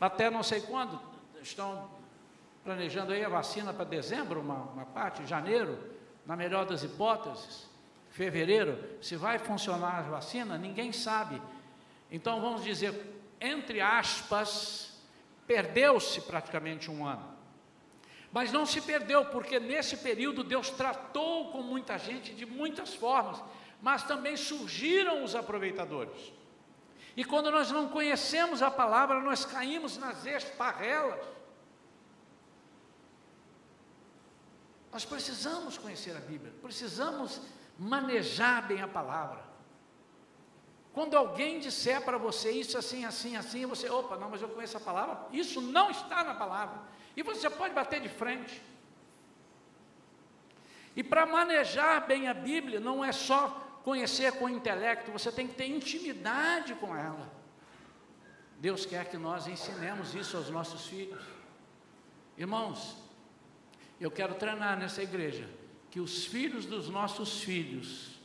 até 0.00 0.30
não 0.30 0.42
sei 0.42 0.62
quando. 0.62 0.98
Estão 1.42 1.90
planejando 2.64 3.12
aí 3.12 3.22
a 3.22 3.28
vacina 3.28 3.74
para 3.74 3.84
dezembro, 3.84 4.40
uma, 4.40 4.54
uma 4.54 4.86
parte, 4.86 5.26
janeiro, 5.26 5.78
na 6.24 6.34
melhor 6.34 6.64
das 6.64 6.82
hipóteses, 6.82 7.68
fevereiro. 8.08 8.82
Se 9.02 9.16
vai 9.16 9.38
funcionar 9.38 9.98
a 9.98 10.02
vacina, 10.02 10.56
ninguém 10.56 10.92
sabe. 10.92 11.42
Então 12.10 12.40
vamos 12.40 12.64
dizer, 12.64 12.94
entre 13.38 13.82
aspas, 13.82 14.96
Perdeu-se 15.46 16.20
praticamente 16.22 16.90
um 16.90 17.06
ano. 17.06 17.35
Mas 18.32 18.52
não 18.52 18.66
se 18.66 18.80
perdeu, 18.80 19.24
porque 19.26 19.58
nesse 19.58 19.96
período 19.98 20.44
Deus 20.44 20.70
tratou 20.70 21.50
com 21.52 21.62
muita 21.62 21.98
gente 21.98 22.34
de 22.34 22.44
muitas 22.44 22.94
formas, 22.94 23.42
mas 23.80 24.02
também 24.02 24.36
surgiram 24.36 25.24
os 25.24 25.34
aproveitadores. 25.34 26.32
E 27.16 27.24
quando 27.24 27.50
nós 27.50 27.70
não 27.70 27.88
conhecemos 27.88 28.60
a 28.60 28.70
palavra, 28.70 29.20
nós 29.20 29.44
caímos 29.44 29.96
nas 29.96 30.26
esparrelas. 30.26 31.24
Nós 34.92 35.04
precisamos 35.04 35.78
conhecer 35.78 36.16
a 36.16 36.20
Bíblia, 36.20 36.52
precisamos 36.60 37.40
manejar 37.78 38.66
bem 38.66 38.82
a 38.82 38.88
palavra. 38.88 39.44
Quando 40.92 41.14
alguém 41.14 41.60
disser 41.60 42.02
para 42.02 42.16
você 42.16 42.50
isso 42.50 42.78
assim, 42.78 43.04
assim, 43.04 43.36
assim, 43.36 43.66
você, 43.66 43.90
opa, 43.90 44.16
não, 44.16 44.30
mas 44.30 44.40
eu 44.40 44.48
conheço 44.48 44.78
a 44.78 44.80
palavra, 44.80 45.26
isso 45.30 45.60
não 45.60 45.90
está 45.90 46.24
na 46.24 46.34
palavra. 46.34 46.80
E 47.16 47.22
você 47.22 47.48
pode 47.48 47.74
bater 47.74 48.00
de 48.00 48.08
frente. 48.08 48.62
E 50.94 51.02
para 51.02 51.26
manejar 51.26 52.06
bem 52.06 52.28
a 52.28 52.34
Bíblia, 52.34 52.78
não 52.78 53.04
é 53.04 53.12
só 53.12 53.48
conhecer 53.82 54.32
com 54.32 54.46
o 54.46 54.48
intelecto, 54.48 55.10
você 55.10 55.30
tem 55.30 55.46
que 55.46 55.54
ter 55.54 55.66
intimidade 55.66 56.74
com 56.74 56.94
ela. 56.96 57.32
Deus 58.58 58.84
quer 58.84 59.08
que 59.08 59.16
nós 59.16 59.46
ensinemos 59.46 60.14
isso 60.14 60.36
aos 60.36 60.50
nossos 60.50 60.86
filhos. 60.86 61.22
Irmãos, 62.36 62.96
eu 64.00 64.10
quero 64.10 64.34
treinar 64.34 64.78
nessa 64.78 65.02
igreja 65.02 65.48
que 65.90 66.00
os 66.00 66.26
filhos 66.26 66.66
dos 66.66 66.88
nossos 66.88 67.40
filhos 67.42 68.16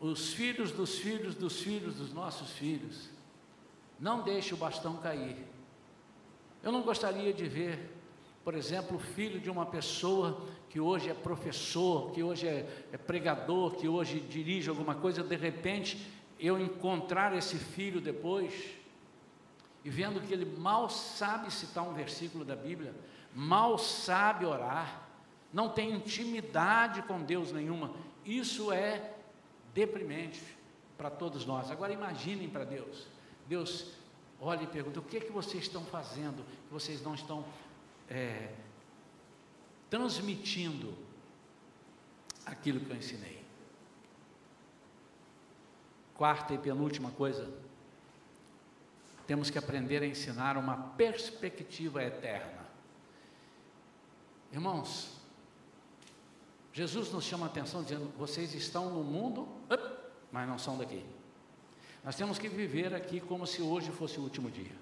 os 0.00 0.34
filhos 0.34 0.70
dos 0.70 0.98
filhos 0.98 1.34
dos 1.34 1.60
filhos 1.60 1.94
dos 1.94 2.12
nossos 2.12 2.50
filhos. 2.50 3.08
Não 3.98 4.22
deixe 4.22 4.52
o 4.52 4.56
bastão 4.56 4.98
cair. 4.98 5.36
Eu 6.64 6.72
não 6.72 6.80
gostaria 6.80 7.30
de 7.30 7.44
ver, 7.46 7.90
por 8.42 8.54
exemplo, 8.54 8.96
o 8.96 8.98
filho 8.98 9.38
de 9.38 9.50
uma 9.50 9.66
pessoa 9.66 10.40
que 10.70 10.80
hoje 10.80 11.10
é 11.10 11.14
professor, 11.14 12.10
que 12.12 12.22
hoje 12.22 12.48
é, 12.48 12.86
é 12.90 12.96
pregador, 12.96 13.72
que 13.72 13.86
hoje 13.86 14.18
dirige 14.18 14.70
alguma 14.70 14.94
coisa, 14.94 15.22
de 15.22 15.36
repente 15.36 16.10
eu 16.40 16.58
encontrar 16.58 17.36
esse 17.36 17.58
filho 17.58 18.00
depois 18.00 18.52
e 19.84 19.90
vendo 19.90 20.22
que 20.22 20.32
ele 20.32 20.46
mal 20.58 20.88
sabe 20.88 21.52
citar 21.52 21.86
um 21.86 21.92
versículo 21.92 22.46
da 22.46 22.56
Bíblia, 22.56 22.94
mal 23.34 23.76
sabe 23.76 24.46
orar, 24.46 25.06
não 25.52 25.68
tem 25.68 25.92
intimidade 25.92 27.02
com 27.02 27.20
Deus 27.20 27.52
nenhuma. 27.52 27.92
Isso 28.24 28.72
é 28.72 29.12
deprimente 29.74 30.42
para 30.96 31.10
todos 31.10 31.44
nós. 31.44 31.70
Agora 31.70 31.92
imaginem 31.92 32.48
para 32.48 32.64
Deus. 32.64 33.06
Deus 33.46 33.92
olha 34.44 34.62
e 34.62 34.66
pergunta: 34.66 35.00
o 35.00 35.02
que 35.02 35.16
é 35.16 35.20
que 35.20 35.32
vocês 35.32 35.64
estão 35.64 35.84
fazendo 35.84 36.44
que 36.44 36.72
vocês 36.72 37.02
não 37.02 37.14
estão 37.14 37.44
é, 38.08 38.52
transmitindo 39.88 40.94
aquilo 42.44 42.80
que 42.80 42.90
eu 42.90 42.96
ensinei? 42.96 43.42
Quarta 46.14 46.54
e 46.54 46.58
penúltima 46.58 47.10
coisa, 47.10 47.52
temos 49.26 49.50
que 49.50 49.58
aprender 49.58 50.02
a 50.02 50.06
ensinar 50.06 50.56
uma 50.56 50.76
perspectiva 50.76 52.02
eterna. 52.02 52.64
Irmãos, 54.52 55.18
Jesus 56.72 57.10
nos 57.10 57.24
chama 57.24 57.46
a 57.46 57.48
atenção 57.48 57.82
dizendo: 57.82 58.12
vocês 58.16 58.54
estão 58.54 58.90
no 58.90 59.02
mundo, 59.02 59.48
mas 60.30 60.48
não 60.48 60.58
são 60.58 60.76
daqui. 60.76 61.04
Nós 62.04 62.14
temos 62.14 62.38
que 62.38 62.48
viver 62.48 62.94
aqui 62.94 63.20
como 63.20 63.46
se 63.46 63.62
hoje 63.62 63.90
fosse 63.90 64.18
o 64.18 64.22
último 64.22 64.50
dia. 64.50 64.76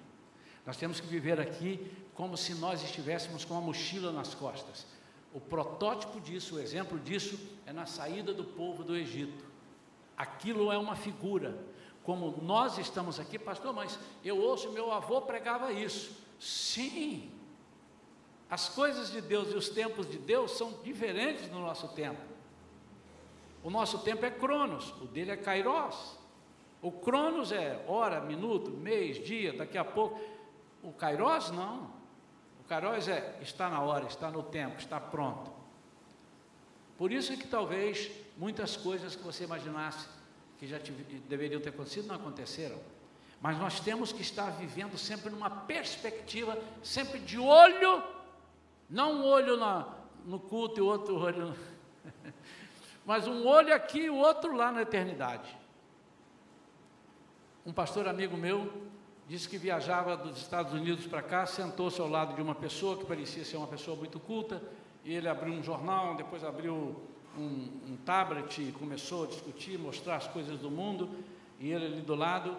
Nós 0.65 0.77
temos 0.77 0.99
que 0.99 1.07
viver 1.07 1.39
aqui 1.39 1.89
como 2.13 2.35
se 2.35 2.53
nós 2.55 2.83
estivéssemos 2.83 3.45
com 3.45 3.53
uma 3.53 3.61
mochila 3.61 4.11
nas 4.11 4.35
costas. 4.35 4.85
O 5.33 5.39
protótipo 5.39 6.19
disso, 6.19 6.55
o 6.55 6.59
exemplo 6.59 6.99
disso, 6.99 7.39
é 7.65 7.73
na 7.73 7.85
saída 7.85 8.33
do 8.33 8.43
povo 8.43 8.83
do 8.83 8.95
Egito. 8.95 9.45
Aquilo 10.17 10.71
é 10.71 10.77
uma 10.77 10.95
figura. 10.95 11.57
Como 12.03 12.37
nós 12.41 12.77
estamos 12.77 13.19
aqui, 13.19 13.39
pastor, 13.39 13.73
mas 13.73 13.97
eu 14.23 14.37
ouço 14.37 14.71
meu 14.71 14.91
avô 14.91 15.21
pregava 15.21 15.71
isso. 15.71 16.11
Sim, 16.39 17.31
as 18.49 18.69
coisas 18.69 19.11
de 19.11 19.21
Deus 19.21 19.51
e 19.51 19.55
os 19.55 19.69
tempos 19.69 20.07
de 20.07 20.17
Deus 20.19 20.51
são 20.51 20.73
diferentes 20.83 21.47
do 21.47 21.57
nosso 21.57 21.87
tempo. 21.87 22.21
O 23.63 23.69
nosso 23.69 23.97
tempo 23.99 24.25
é 24.25 24.29
Cronos, 24.29 24.91
o 25.01 25.05
dele 25.05 25.31
é 25.31 25.37
Kairos. 25.37 26.21
O 26.83 26.91
Cronos 26.91 27.53
é 27.53 27.81
hora, 27.87 28.19
minuto, 28.19 28.69
mês, 28.69 29.23
dia, 29.23 29.53
daqui 29.53 29.77
a 29.77 29.85
pouco. 29.85 30.19
O 30.83 30.91
Kairos 30.91 31.49
não. 31.49 31.89
O 32.59 32.63
Kairos 32.67 33.07
é 33.07 33.39
está 33.41 33.69
na 33.69 33.79
hora, 33.79 34.05
está 34.05 34.29
no 34.29 34.43
tempo, 34.43 34.77
está 34.77 34.99
pronto. 34.99 35.49
Por 36.97 37.09
isso 37.09 37.31
é 37.31 37.37
que 37.37 37.47
talvez 37.47 38.11
muitas 38.37 38.75
coisas 38.75 39.15
que 39.15 39.23
você 39.23 39.45
imaginasse 39.45 40.09
que 40.59 40.67
já 40.67 40.77
deveriam 41.29 41.61
ter 41.61 41.69
acontecido 41.69 42.07
não 42.07 42.15
aconteceram. 42.15 42.77
Mas 43.39 43.57
nós 43.57 43.79
temos 43.79 44.11
que 44.11 44.21
estar 44.21 44.49
vivendo 44.51 44.97
sempre 44.97 45.29
numa 45.29 45.49
perspectiva, 45.49 46.61
sempre 46.83 47.17
de 47.19 47.39
olho, 47.39 48.03
não 48.89 49.21
um 49.21 49.25
olho 49.25 49.55
na, 49.55 49.87
no 50.25 50.37
culto 50.37 50.79
e 50.79 50.81
outro 50.81 51.17
olho, 51.17 51.55
mas 53.05 53.25
um 53.25 53.47
olho 53.47 53.73
aqui 53.73 54.01
e 54.01 54.09
o 54.09 54.17
outro 54.17 54.53
lá 54.53 54.69
na 54.69 54.81
eternidade. 54.81 55.62
Um 57.65 57.71
pastor 57.71 58.09
amigo 58.09 58.35
meu 58.35 58.69
disse 59.25 59.47
que 59.47 59.57
viajava 59.57 60.17
dos 60.17 60.37
Estados 60.37 60.73
Unidos 60.73 61.07
para 61.07 61.21
cá, 61.21 61.45
sentou-se 61.45 62.01
ao 62.01 62.09
lado 62.09 62.35
de 62.35 62.41
uma 62.41 62.53
pessoa 62.53 62.97
que 62.97 63.05
parecia 63.05 63.45
ser 63.45 63.55
uma 63.55 63.67
pessoa 63.67 63.95
muito 63.95 64.19
culta, 64.19 64.61
e 65.05 65.13
ele 65.13 65.29
abriu 65.29 65.53
um 65.53 65.63
jornal, 65.63 66.13
depois 66.15 66.43
abriu 66.43 66.93
um, 67.37 67.69
um 67.87 67.97
tablet 68.05 68.61
e 68.61 68.73
começou 68.73 69.23
a 69.23 69.27
discutir, 69.27 69.79
mostrar 69.79 70.17
as 70.17 70.27
coisas 70.27 70.59
do 70.59 70.69
mundo, 70.69 71.09
e 71.57 71.71
ele 71.71 71.85
ali 71.85 72.01
do 72.01 72.15
lado, 72.15 72.57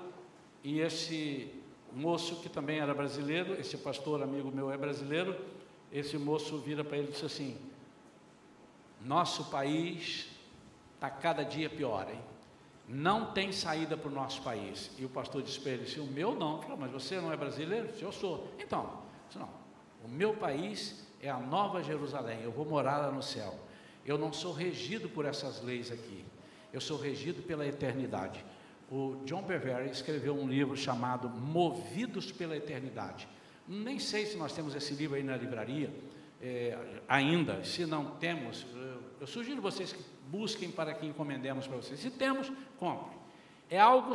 e 0.63 0.81
esse 0.81 1.53
moço 1.93 2.37
que 2.37 2.49
também 2.49 2.79
era 2.79 2.95
brasileiro, 2.95 3.61
esse 3.61 3.77
pastor 3.77 4.23
amigo 4.23 4.51
meu 4.51 4.71
é 4.71 4.77
brasileiro, 4.79 5.37
esse 5.93 6.17
moço 6.17 6.57
vira 6.57 6.83
para 6.83 6.97
ele 6.97 7.09
e 7.09 7.11
disse 7.11 7.27
assim: 7.27 7.59
Nosso 9.03 9.51
país 9.51 10.31
está 10.95 11.11
cada 11.11 11.43
dia 11.43 11.69
pior, 11.69 12.09
hein? 12.11 12.34
Não 12.87 13.33
tem 13.33 13.51
saída 13.51 13.97
para 13.97 14.11
o 14.11 14.15
nosso 14.15 14.43
país. 14.43 14.91
E 14.99 15.05
o 15.05 15.09
pastor 15.09 15.43
disse 15.43 15.61
para 15.61 15.73
ele: 15.73 16.01
O 16.01 16.07
meu 16.07 16.35
não. 16.35 16.61
Falou, 16.61 16.77
mas 16.77 16.91
você 16.91 17.21
não 17.21 17.33
é 17.33 17.37
brasileiro? 17.37 17.89
Eu 18.01 18.13
sou. 18.13 18.49
Então, 18.59 19.03
disse, 19.27 19.39
não. 19.39 19.49
O 20.05 20.09
meu 20.09 20.35
país 20.35 21.07
é 21.23 21.31
a 21.31 21.39
Nova 21.39 21.83
Jerusalém. 21.83 22.41
Eu 22.43 22.53
vou 22.53 22.67
morar 22.67 22.99
lá 22.99 23.11
no 23.11 23.23
céu. 23.23 23.59
Eu 24.05 24.19
não 24.19 24.33
sou 24.33 24.53
regido 24.53 25.09
por 25.09 25.25
essas 25.25 25.63
leis 25.63 25.91
aqui. 25.91 26.25
Eu 26.73 26.81
sou 26.81 26.99
regido 26.99 27.43
pela 27.43 27.67
eternidade. 27.67 28.45
O 28.91 29.17
John 29.25 29.43
Bevere 29.43 29.89
escreveu 29.89 30.35
um 30.35 30.47
livro 30.47 30.77
chamado 30.77 31.29
Movidos 31.29 32.31
pela 32.31 32.57
Eternidade. 32.57 33.27
Nem 33.67 33.99
sei 33.99 34.27
se 34.27 34.37
nós 34.37 34.53
temos 34.53 34.75
esse 34.75 34.93
livro 34.93 35.17
aí 35.17 35.23
na 35.23 35.37
livraria 35.37 35.91
é, 36.43 36.77
ainda. 37.09 37.65
Se 37.65 37.87
não 37.87 38.17
temos, 38.17 38.67
eu, 39.25 39.27
sugiro 39.27 39.63
vocês 39.63 39.93
que 39.93 40.05
busquem 40.27 40.71
para 40.71 40.93
que 40.93 41.07
encomendemos 41.07 41.67
para 41.67 41.79
vocês. 41.79 41.99
Se 41.99 42.11
temos, 42.11 42.53
compre. 42.79 43.17
É 43.71 43.81
algo 43.81 44.15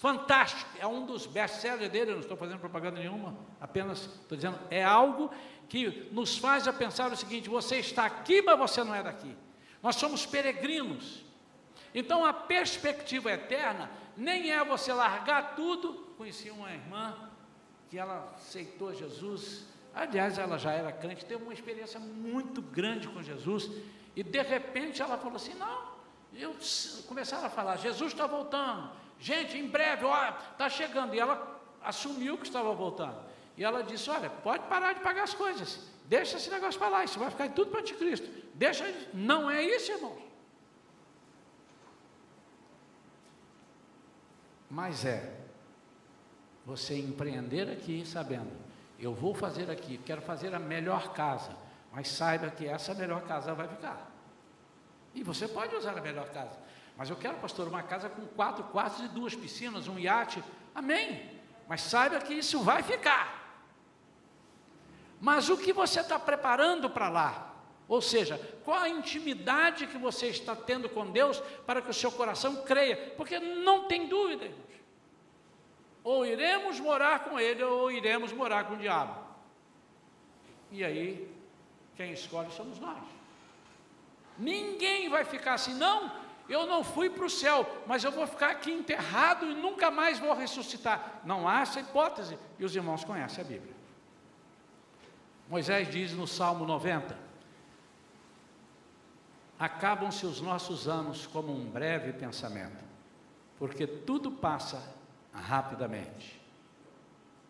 fantástico, 0.00 0.70
é 0.78 0.86
um 0.86 1.04
dos 1.04 1.26
best-sellers 1.26 1.92
dele, 1.92 2.12
eu 2.12 2.14
não 2.14 2.22
estou 2.22 2.36
fazendo 2.36 2.58
propaganda 2.58 2.98
nenhuma, 2.98 3.36
apenas 3.60 4.06
estou 4.06 4.36
dizendo, 4.36 4.58
é 4.70 4.82
algo 4.82 5.30
que 5.68 6.08
nos 6.12 6.38
faz 6.38 6.66
a 6.66 6.72
pensar 6.72 7.12
o 7.12 7.16
seguinte: 7.16 7.50
você 7.50 7.76
está 7.76 8.06
aqui, 8.06 8.40
mas 8.40 8.58
você 8.58 8.82
não 8.82 8.94
é 8.94 9.02
daqui. 9.02 9.36
Nós 9.82 9.96
somos 9.96 10.24
peregrinos. 10.24 11.24
Então 11.94 12.24
a 12.24 12.32
perspectiva 12.32 13.30
eterna 13.32 13.90
nem 14.16 14.50
é 14.50 14.64
você 14.64 14.92
largar 14.92 15.54
tudo. 15.54 15.92
Conheci 16.16 16.50
uma 16.50 16.72
irmã 16.72 17.30
que 17.90 17.98
ela 17.98 18.32
aceitou 18.34 18.94
Jesus. 18.94 19.66
Aliás, 19.94 20.36
ela 20.38 20.58
já 20.58 20.72
era 20.72 20.92
crente, 20.92 21.24
teve 21.24 21.42
uma 21.42 21.54
experiência 21.54 21.98
muito 21.98 22.60
grande 22.60 23.08
com 23.08 23.22
Jesus. 23.22 23.70
E 24.16 24.22
de 24.22 24.42
repente 24.42 25.02
ela 25.02 25.18
falou 25.18 25.36
assim: 25.36 25.54
não, 25.54 25.92
eu 26.32 26.56
começaram 27.06 27.46
a 27.46 27.50
falar, 27.50 27.76
Jesus 27.76 28.12
está 28.12 28.26
voltando, 28.26 28.90
gente, 29.20 29.58
em 29.58 29.68
breve, 29.68 30.06
ó, 30.06 30.30
está 30.52 30.70
chegando. 30.70 31.14
E 31.14 31.20
ela 31.20 31.60
assumiu 31.84 32.38
que 32.38 32.46
estava 32.46 32.72
voltando. 32.74 33.18
E 33.58 33.62
ela 33.62 33.82
disse: 33.82 34.08
Olha, 34.08 34.30
pode 34.30 34.64
parar 34.64 34.94
de 34.94 35.00
pagar 35.00 35.24
as 35.24 35.34
coisas, 35.34 35.80
deixa 36.06 36.38
esse 36.38 36.50
negócio 36.50 36.78
para 36.78 36.88
lá, 36.88 37.04
isso 37.04 37.18
vai 37.18 37.30
ficar 37.30 37.50
tudo 37.50 37.70
para 37.70 37.78
o 37.78 37.80
anticristo. 37.82 38.28
Deixa, 38.54 38.84
não 39.12 39.50
é 39.50 39.62
isso, 39.62 39.92
irmãos. 39.92 40.24
Mas 44.68 45.04
é 45.04 45.32
você 46.64 46.98
empreender 46.98 47.70
aqui 47.70 48.04
sabendo, 48.04 48.50
eu 48.98 49.14
vou 49.14 49.34
fazer 49.34 49.70
aqui, 49.70 49.98
quero 49.98 50.20
fazer 50.20 50.54
a 50.54 50.58
melhor 50.58 51.12
casa, 51.12 51.56
mas 51.96 52.08
saiba 52.08 52.50
que 52.50 52.66
essa 52.66 52.92
melhor 52.92 53.22
casa 53.22 53.54
vai 53.54 53.66
ficar. 53.66 54.12
E 55.14 55.22
você 55.22 55.48
pode 55.48 55.74
usar 55.74 55.96
a 55.96 56.00
melhor 56.02 56.28
casa. 56.28 56.54
Mas 56.94 57.08
eu 57.08 57.16
quero, 57.16 57.38
pastor, 57.38 57.66
uma 57.66 57.82
casa 57.82 58.10
com 58.10 58.26
quatro 58.26 58.64
quartos 58.64 59.02
e 59.02 59.08
duas 59.08 59.34
piscinas, 59.34 59.88
um 59.88 59.98
iate. 59.98 60.44
Amém. 60.74 61.40
Mas 61.66 61.80
saiba 61.80 62.18
que 62.18 62.34
isso 62.34 62.60
vai 62.60 62.82
ficar. 62.82 63.64
Mas 65.18 65.48
o 65.48 65.56
que 65.56 65.72
você 65.72 66.00
está 66.00 66.18
preparando 66.18 66.90
para 66.90 67.08
lá? 67.08 67.54
Ou 67.88 68.02
seja, 68.02 68.38
qual 68.62 68.78
a 68.78 68.90
intimidade 68.90 69.86
que 69.86 69.96
você 69.96 70.26
está 70.26 70.54
tendo 70.54 70.90
com 70.90 71.10
Deus 71.10 71.40
para 71.64 71.80
que 71.80 71.88
o 71.88 71.94
seu 71.94 72.12
coração 72.12 72.56
creia? 72.56 73.14
Porque 73.16 73.38
não 73.38 73.88
tem 73.88 74.06
dúvida, 74.06 74.44
irmãos. 74.44 74.66
Ou 76.04 76.26
iremos 76.26 76.78
morar 76.78 77.24
com 77.24 77.40
Ele, 77.40 77.64
ou 77.64 77.90
iremos 77.90 78.34
morar 78.34 78.64
com 78.64 78.74
o 78.74 78.78
diabo. 78.78 79.18
E 80.70 80.84
aí, 80.84 81.35
quem 81.96 82.12
escolhe 82.12 82.50
somos 82.52 82.78
nós. 82.78 83.02
Ninguém 84.38 85.08
vai 85.08 85.24
ficar 85.24 85.54
assim, 85.54 85.74
não, 85.74 86.12
eu 86.48 86.66
não 86.66 86.84
fui 86.84 87.08
para 87.08 87.24
o 87.24 87.30
céu, 87.30 87.66
mas 87.86 88.04
eu 88.04 88.12
vou 88.12 88.26
ficar 88.26 88.50
aqui 88.50 88.70
enterrado 88.70 89.46
e 89.46 89.54
nunca 89.54 89.90
mais 89.90 90.18
vou 90.18 90.34
ressuscitar. 90.34 91.22
Não 91.24 91.48
há 91.48 91.62
essa 91.62 91.80
hipótese, 91.80 92.38
e 92.58 92.64
os 92.64 92.76
irmãos 92.76 93.02
conhecem 93.02 93.42
a 93.42 93.46
Bíblia. 93.46 93.74
Moisés 95.48 95.90
diz 95.90 96.12
no 96.12 96.26
Salmo 96.26 96.66
90: 96.66 97.16
Acabam-se 99.58 100.26
os 100.26 100.40
nossos 100.40 100.86
anos 100.86 101.26
como 101.26 101.52
um 101.52 101.64
breve 101.64 102.12
pensamento, 102.12 102.84
porque 103.58 103.86
tudo 103.86 104.30
passa 104.30 104.82
rapidamente. 105.32 106.40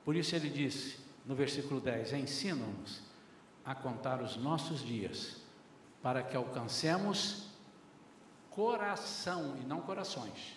Por 0.05 0.15
isso 0.15 0.37
ele 0.37 0.49
disse 0.49 1.01
no 1.25 1.35
versículo 1.35 1.81
10: 1.81 2.13
Ensina-nos 2.13 3.06
a 3.67 3.75
contar 3.75 4.23
os 4.23 4.37
nossos 4.37 4.81
dias, 4.81 5.37
para 6.03 6.23
que 6.23 6.37
alcancemos 6.37 7.49
coração 8.51 9.57
e 9.61 9.67
não 9.67 9.81
corações. 9.81 10.57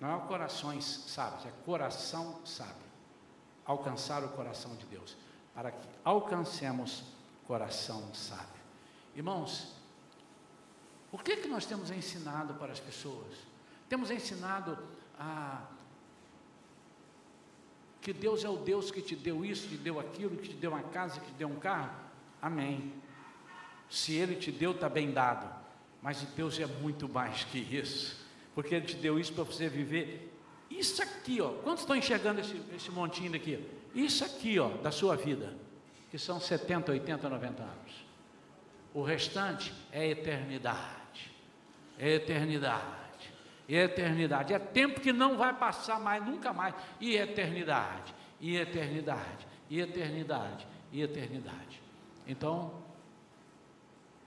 Não 0.00 0.16
é 0.16 0.26
corações 0.26 0.84
sábios, 0.84 1.46
é 1.46 1.52
coração 1.64 2.44
sábio. 2.44 2.74
Alcançar 3.64 4.24
o 4.24 4.28
coração 4.30 4.74
de 4.74 4.84
Deus 4.86 5.16
para 5.54 5.70
que 5.70 5.88
alcancemos 6.04 7.04
coração 7.46 8.12
sábio. 8.14 8.62
Irmãos, 9.14 9.74
o 11.10 11.18
que, 11.18 11.36
que 11.36 11.48
nós 11.48 11.66
temos 11.66 11.90
ensinado 11.90 12.54
para 12.54 12.72
as 12.72 12.80
pessoas? 12.80 13.34
Temos 13.88 14.10
ensinado 14.10 14.78
a 15.18 15.62
que 18.00 18.12
Deus 18.12 18.44
é 18.44 18.48
o 18.48 18.56
Deus 18.56 18.90
que 18.90 19.02
te 19.02 19.14
deu 19.14 19.44
isso, 19.44 19.68
que 19.68 19.76
te 19.76 19.82
deu 19.82 20.00
aquilo, 20.00 20.36
que 20.36 20.48
te 20.48 20.56
deu 20.56 20.72
uma 20.72 20.82
casa, 20.82 21.20
que 21.20 21.26
te 21.26 21.34
deu 21.34 21.48
um 21.48 21.58
carro? 21.58 21.94
Amém. 22.42 22.92
Se 23.88 24.14
Ele 24.14 24.34
te 24.34 24.50
deu, 24.50 24.72
está 24.72 24.88
bem 24.88 25.12
dado. 25.12 25.48
Mas 26.02 26.20
Deus 26.34 26.58
é 26.58 26.66
muito 26.66 27.08
mais 27.08 27.44
que 27.44 27.58
isso, 27.58 28.26
porque 28.54 28.74
Ele 28.74 28.86
te 28.86 28.96
deu 28.96 29.20
isso 29.20 29.32
para 29.32 29.44
você 29.44 29.68
viver 29.68 30.34
Isso 30.68 31.00
aqui, 31.00 31.40
ó, 31.40 31.50
quantos 31.62 31.82
estão 31.82 31.94
enxergando 31.94 32.40
esse, 32.40 32.60
esse 32.74 32.90
montinho 32.90 33.30
daqui? 33.30 33.64
Isso 33.94 34.24
aqui, 34.24 34.58
ó, 34.58 34.68
da 34.68 34.90
sua 34.90 35.14
vida, 35.14 35.54
que 36.10 36.18
são 36.18 36.40
70, 36.40 36.90
80, 36.90 37.28
90 37.28 37.62
anos. 37.62 38.04
O 38.92 39.02
restante 39.02 39.72
é 39.92 40.08
eternidade. 40.08 41.30
É 41.98 42.14
eternidade. 42.14 43.32
É 43.68 43.84
eternidade. 43.84 44.52
É 44.52 44.58
tempo 44.58 45.00
que 45.00 45.12
não 45.12 45.36
vai 45.36 45.54
passar 45.54 46.00
mais, 46.00 46.24
nunca 46.24 46.52
mais. 46.52 46.74
E 47.00 47.16
eternidade. 47.16 48.14
E 48.40 48.56
eternidade. 48.56 49.46
E 49.70 49.80
eternidade. 49.80 50.66
E 50.90 51.02
eternidade. 51.02 51.81
Então, 52.26 52.72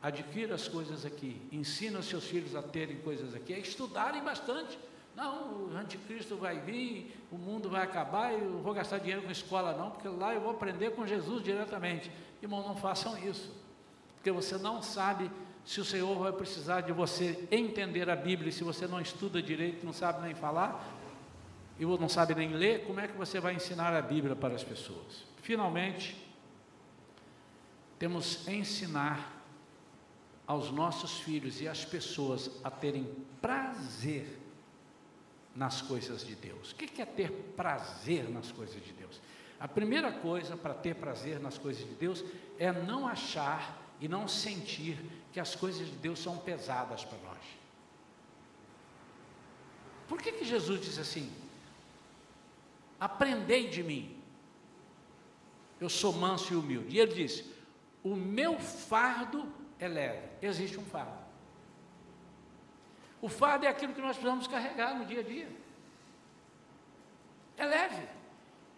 adquira 0.02 0.56
as 0.56 0.68
coisas 0.68 1.06
aqui, 1.06 1.42
ensina 1.52 2.00
os 2.00 2.06
seus 2.06 2.26
filhos 2.26 2.56
a 2.56 2.62
terem 2.62 2.98
coisas 2.98 3.34
aqui, 3.34 3.54
a 3.54 3.58
estudarem 3.58 4.24
bastante. 4.24 4.78
Não, 5.16 5.70
o 5.70 5.78
anticristo 5.78 6.36
vai 6.36 6.60
vir, 6.60 7.16
o 7.32 7.38
mundo 7.38 7.70
vai 7.70 7.82
acabar 7.82 8.34
eu 8.34 8.60
vou 8.60 8.74
gastar 8.74 8.98
dinheiro 9.00 9.22
com 9.22 9.32
escola, 9.32 9.74
não, 9.74 9.90
porque 9.90 10.08
lá 10.10 10.34
eu 10.34 10.42
vou 10.42 10.52
aprender 10.52 10.92
com 10.92 11.08
Jesus 11.08 11.42
diretamente. 11.42 12.12
Irmão, 12.42 12.62
não 12.68 12.76
façam 12.76 13.18
isso, 13.18 13.52
porque 14.16 14.30
você 14.30 14.58
não 14.58 14.82
sabe 14.82 15.32
se 15.64 15.82
o 15.82 15.86
Senhor 15.86 16.16
vai 16.20 16.34
precisar 16.34 16.82
de 16.82 16.92
você 16.92 17.48
entender 17.50 18.10
a 18.10 18.16
Bíblia, 18.16 18.52
se 18.52 18.64
você 18.64 18.86
não 18.86 19.02
estuda 19.02 19.42
direito, 19.42 19.86
não 19.86 19.94
sabe 19.94 20.22
nem 20.22 20.36
falar, 20.36 20.86
e 21.80 21.86
não 21.86 22.08
sabe 22.08 22.36
nem 22.36 22.54
ler, 22.54 22.86
como 22.86 23.00
é 23.00 23.08
que 23.08 23.18
você 23.18 23.40
vai 23.40 23.56
ensinar 23.56 23.94
a 23.96 24.02
Bíblia 24.02 24.36
para 24.36 24.54
as 24.54 24.64
pessoas? 24.64 25.24
Finalmente, 25.42 26.25
temos 28.06 28.48
ensinar 28.48 29.44
aos 30.46 30.70
nossos 30.70 31.22
filhos 31.22 31.60
e 31.60 31.68
às 31.68 31.84
pessoas 31.84 32.52
a 32.63 32.70
terem 32.70 33.04
prazer 33.41 34.28
nas 35.56 35.82
coisas 35.82 36.24
de 36.24 36.36
Deus. 36.36 36.72
O 36.72 36.76
que 36.76 37.02
é 37.02 37.06
ter 37.06 37.32
prazer 37.58 38.30
nas 38.30 38.52
coisas 38.52 38.76
de 38.86 38.94
Deus? 38.94 39.20
A 39.60 39.68
primeira 39.68 40.12
coisa 40.12 40.56
para 40.56 40.76
ter 40.76 40.94
prazer 40.94 41.39
nas 41.39 41.58
coisas 41.58 41.84
de 41.84 41.96
Deus 41.96 42.24
é 42.60 42.72
não 42.72 43.08
achar 43.08 43.76
e 44.00 44.08
não 44.08 44.28
sentir 44.28 45.00
que 45.34 45.39
as 45.39 45.56
coisas 45.56 45.88
de 45.88 45.96
Deus 45.96 46.20
são 46.20 46.38
pesadas 46.38 47.04
para 47.04 47.18
nós. 47.28 47.44
Por 50.08 50.22
que, 50.22 50.32
que 50.32 50.46
Jesus 50.46 50.80
diz 50.80 51.00
assim? 51.00 51.34
Aprendei 53.00 53.68
de 53.68 53.82
mim, 53.82 54.15
eu 55.82 55.89
sou 55.89 56.13
manso 56.13 56.54
e 56.54 56.56
humilde. 56.56 56.96
E 56.96 57.00
ele 57.00 57.15
disse: 57.15 57.55
O 58.06 58.15
meu 58.15 58.60
fardo 58.60 59.52
é 59.80 59.88
leve. 59.88 60.30
Existe 60.39 60.80
um 60.80 60.86
fardo. 60.86 61.18
O 63.20 63.28
fardo 63.28 63.65
é 63.65 63.68
aquilo 63.68 63.96
que 63.96 64.02
nós 64.02 64.15
precisamos 64.15 64.46
carregar 64.46 64.96
no 64.96 65.06
dia 65.08 65.22
a 65.22 65.24
dia. 65.24 65.50
É 67.58 67.65
leve. 67.65 68.08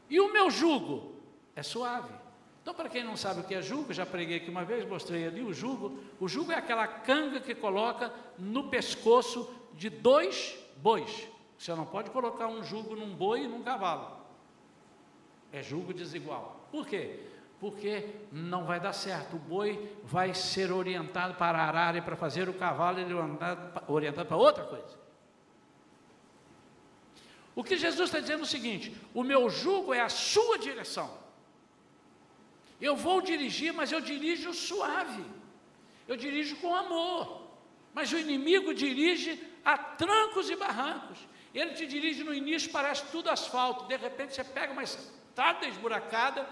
E 0.10 0.18
o 0.22 0.32
meu 0.32 0.50
jugo 0.50 1.14
é 1.58 1.62
suave. 1.62 2.14
Então, 2.62 2.74
para 2.74 2.88
quem 2.88 3.04
não 3.04 3.18
sabe 3.18 3.42
o 3.42 3.44
que 3.44 3.54
é 3.54 3.62
jugo, 3.62 3.92
já 3.92 4.06
preguei 4.06 4.38
aqui 4.38 4.50
uma 4.50 4.64
vez, 4.64 4.86
mostrei 4.86 5.28
ali 5.28 5.44
o 5.44 5.54
jugo. 5.54 6.00
O 6.22 6.30
jugo 6.30 6.54
é 6.54 6.56
aquela 6.56 6.88
canga 6.88 7.42
que 7.42 7.54
coloca 7.54 8.14
no 8.40 8.70
pescoço 8.70 9.54
de 9.74 9.90
dois 9.90 10.58
bois. 10.78 11.28
Você 11.58 11.76
não 11.76 11.86
pode 11.86 12.12
colocar 12.12 12.48
um 12.48 12.64
jugo 12.64 12.96
num 12.96 13.14
boi 13.14 13.42
e 13.42 13.48
num 13.48 13.62
cavalo. 13.62 14.22
É 15.52 15.62
jugo 15.62 15.94
desigual. 15.94 16.66
Por 16.72 16.88
quê? 16.88 17.20
Porque 17.60 18.08
não 18.32 18.66
vai 18.66 18.80
dar 18.80 18.94
certo. 18.94 19.36
O 19.36 19.40
boi 19.40 19.98
vai 20.04 20.34
ser 20.34 20.72
orientado 20.72 21.36
para 21.36 21.60
arar 21.60 21.96
e 21.96 22.02
para 22.02 22.16
fazer 22.16 22.48
o 22.48 22.54
cavalo 22.54 23.00
ele 23.00 23.14
orientado, 23.14 23.84
orientado 23.92 24.28
para 24.28 24.38
outra 24.38 24.64
coisa. 24.64 24.98
O 27.56 27.64
que 27.64 27.76
Jesus 27.76 28.10
está 28.10 28.20
dizendo 28.20 28.42
é 28.42 28.44
o 28.44 28.46
seguinte: 28.46 28.96
o 29.14 29.24
meu 29.24 29.50
jugo 29.50 29.94
é 29.94 30.02
a 30.02 30.10
sua 30.10 30.60
direção. 30.60 31.12
Eu 32.80 32.96
vou 32.96 33.22
dirigir, 33.22 33.74
mas 33.74 33.92
eu 33.92 34.00
dirijo 34.00 34.54
suave. 34.54 35.26
Eu 36.08 36.16
dirijo 36.16 36.56
com 36.58 36.76
amor. 36.76 37.48
Mas 37.92 38.14
o 38.14 38.20
inimigo 38.20 38.76
dirige 38.76 39.42
a 39.66 39.76
trancos 39.76 40.52
e 40.52 40.56
barrancos. 40.56 41.18
Ele 41.52 41.74
te 41.74 41.88
dirige 41.88 42.24
no 42.24 42.32
início, 42.32 42.72
parece 42.72 43.04
tudo 43.12 43.32
asfalto. 43.32 43.86
De 43.86 43.96
repente 43.96 44.36
você 44.36 44.44
pega 44.44 44.72
uma 44.72 44.84
estrada 44.84 45.66
esburacada 45.66 46.48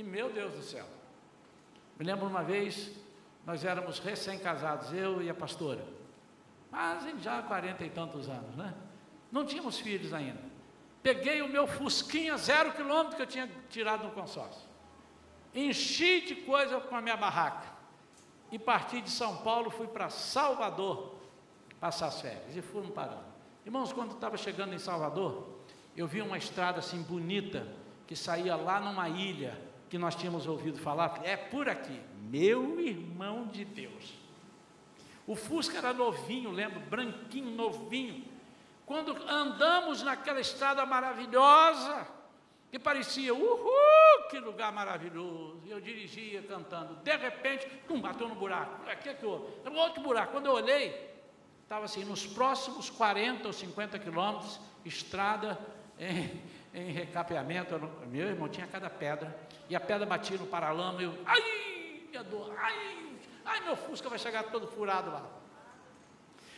que 0.00 0.02
meu 0.02 0.30
Deus 0.30 0.54
do 0.54 0.62
céu. 0.62 0.86
Me 1.98 2.06
lembro 2.06 2.26
uma 2.26 2.42
vez, 2.42 2.90
nós 3.44 3.64
éramos 3.64 3.98
recém-casados, 3.98 4.92
eu 4.94 5.22
e 5.22 5.28
a 5.28 5.34
pastora, 5.34 5.84
mas 6.70 7.04
já 7.22 7.38
há 7.38 7.42
quarenta 7.42 7.84
e 7.84 7.90
tantos 7.90 8.28
anos, 8.28 8.56
né? 8.56 8.72
Não 9.30 9.44
tínhamos 9.44 9.78
filhos 9.78 10.14
ainda. 10.14 10.40
Peguei 11.02 11.42
o 11.42 11.48
meu 11.48 11.66
Fusquinha 11.66 12.36
zero 12.38 12.72
quilômetro 12.72 13.16
que 13.16 13.22
eu 13.22 13.26
tinha 13.26 13.50
tirado 13.68 14.04
no 14.04 14.10
consórcio. 14.12 14.68
Enchi 15.54 16.22
de 16.22 16.36
coisa 16.36 16.80
com 16.80 16.96
a 16.96 17.02
minha 17.02 17.16
barraca. 17.16 17.68
E 18.50 18.58
parti 18.58 19.00
de 19.00 19.10
São 19.10 19.38
Paulo, 19.38 19.70
fui 19.70 19.86
para 19.86 20.08
Salvador 20.08 21.14
passar 21.78 22.06
as 22.06 22.20
férias. 22.20 22.56
E 22.56 22.62
fomos 22.62 22.90
parando. 22.90 23.24
Irmãos, 23.64 23.92
quando 23.92 24.14
estava 24.14 24.36
chegando 24.36 24.74
em 24.74 24.78
Salvador, 24.78 25.60
eu 25.96 26.06
vi 26.06 26.22
uma 26.22 26.38
estrada 26.38 26.78
assim 26.78 27.02
bonita, 27.02 27.66
que 28.06 28.16
saía 28.16 28.56
lá 28.56 28.80
numa 28.80 29.08
ilha, 29.08 29.69
que 29.90 29.98
nós 29.98 30.14
tínhamos 30.14 30.46
ouvido 30.46 30.78
falar, 30.78 31.20
é 31.24 31.36
por 31.36 31.68
aqui, 31.68 32.00
meu 32.22 32.80
irmão 32.80 33.48
de 33.48 33.64
Deus. 33.64 34.14
O 35.26 35.34
Fusca 35.34 35.78
era 35.78 35.92
novinho, 35.92 36.50
lembro, 36.52 36.78
branquinho, 36.80 37.50
novinho. 37.50 38.24
Quando 38.86 39.16
andamos 39.28 40.02
naquela 40.02 40.40
estrada 40.40 40.86
maravilhosa, 40.86 42.06
que 42.70 42.78
parecia, 42.78 43.34
uhul, 43.34 44.28
que 44.30 44.38
lugar 44.38 44.72
maravilhoso. 44.72 45.60
Eu 45.66 45.80
dirigia 45.80 46.40
cantando. 46.42 46.94
De 47.02 47.16
repente, 47.16 47.66
pum, 47.88 48.00
bateu 48.00 48.28
no 48.28 48.36
buraco. 48.36 48.82
O 48.82 48.96
que 48.96 49.08
é 49.08 49.14
que 49.14 49.26
houve? 49.26 49.46
Outro 49.74 50.02
buraco. 50.02 50.32
Quando 50.32 50.46
eu 50.46 50.52
olhei, 50.52 51.12
estava 51.64 51.84
assim, 51.86 52.04
nos 52.04 52.26
próximos 52.26 52.88
40 52.88 53.48
ou 53.48 53.52
50 53.52 53.98
quilômetros, 53.98 54.60
estrada 54.84 55.58
em, 55.98 56.40
em 56.74 56.90
recapeamento. 56.92 57.78
Meu 58.06 58.28
irmão 58.28 58.48
tinha 58.48 58.66
cada 58.66 58.88
pedra 58.88 59.38
e 59.68 59.76
a 59.76 59.80
pedra 59.80 60.06
batia 60.06 60.36
no 60.36 60.46
paralama, 60.46 61.00
e 61.00 61.04
eu, 61.04 61.14
ai, 61.24 62.02
minha 62.08 62.22
dor, 62.22 62.54
ai, 62.58 63.12
ai, 63.44 63.60
meu 63.60 63.76
Fusca 63.76 64.08
vai 64.08 64.18
chegar 64.18 64.44
todo 64.44 64.66
furado 64.66 65.10
lá. 65.10 65.26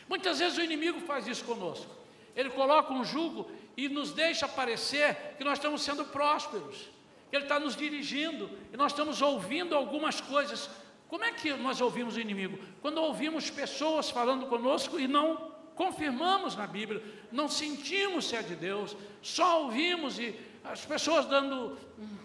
Muitas 0.09 0.39
vezes 0.39 0.59
o 0.59 0.63
inimigo 0.63 1.01
faz 1.01 1.27
isso 1.27 1.45
conosco. 1.45 1.91
Ele 2.35 2.51
coloca 2.51 2.93
um 2.93 3.05
jugo 3.05 3.51
e 3.77 3.89
nos 3.89 4.13
deixa 4.13 4.49
parecer 4.49 5.35
que 5.37 5.45
nós 5.45 5.59
estamos 5.59 5.83
sendo 5.83 6.05
prósperos. 6.07 6.91
Ele 7.31 7.45
está 7.45 7.59
nos 7.59 7.77
dirigindo 7.77 8.51
e 8.73 8.77
nós 8.77 8.93
estamos 8.93 9.23
ouvindo 9.23 9.75
algumas 9.75 10.21
coisas. 10.21 10.69
Como 11.09 11.25
é 11.25 11.33
que 11.33 11.53
nós 11.55 11.81
ouvimos 11.81 12.17
o 12.17 12.21
inimigo? 12.21 12.59
Quando 12.81 12.99
ouvimos 12.99 13.51
pessoas 13.51 14.11
falando 14.11 14.47
conosco 14.47 14.99
e 14.99 15.07
não 15.07 15.52
confirmamos 15.75 16.57
na 16.57 16.67
Bíblia, 16.67 17.03
não 17.31 17.49
sentimos 17.49 18.27
se 18.27 18.37
é 18.37 18.43
de 18.43 18.55
Deus, 18.55 18.97
só 19.21 19.63
ouvimos 19.63 20.19
e 20.19 20.39
as 20.65 20.85
pessoas 20.85 21.27
dando 21.27 21.79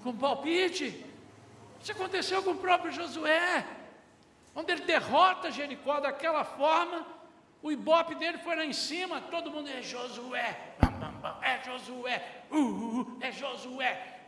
com 0.03 0.15
palpite. 0.15 1.05
Isso 1.81 1.91
aconteceu 1.91 2.43
com 2.43 2.51
o 2.51 2.57
próprio 2.57 2.91
Josué, 2.91 3.65
onde 4.55 4.71
ele 4.71 4.81
derrota 4.81 5.51
Jericó 5.51 5.99
daquela 5.99 6.43
forma, 6.43 7.05
o 7.61 7.71
ibope 7.71 8.15
dele 8.15 8.37
foi 8.39 8.55
lá 8.55 8.65
em 8.65 8.73
cima, 8.73 9.21
todo 9.21 9.51
mundo 9.51 9.69
é 9.69 9.81
Josué, 9.81 10.75
é 11.41 11.63
Josué, 11.63 12.43
uh, 12.51 12.55
uh, 12.55 13.01
uh, 13.01 13.17
é 13.21 13.31
Josué. 13.31 14.19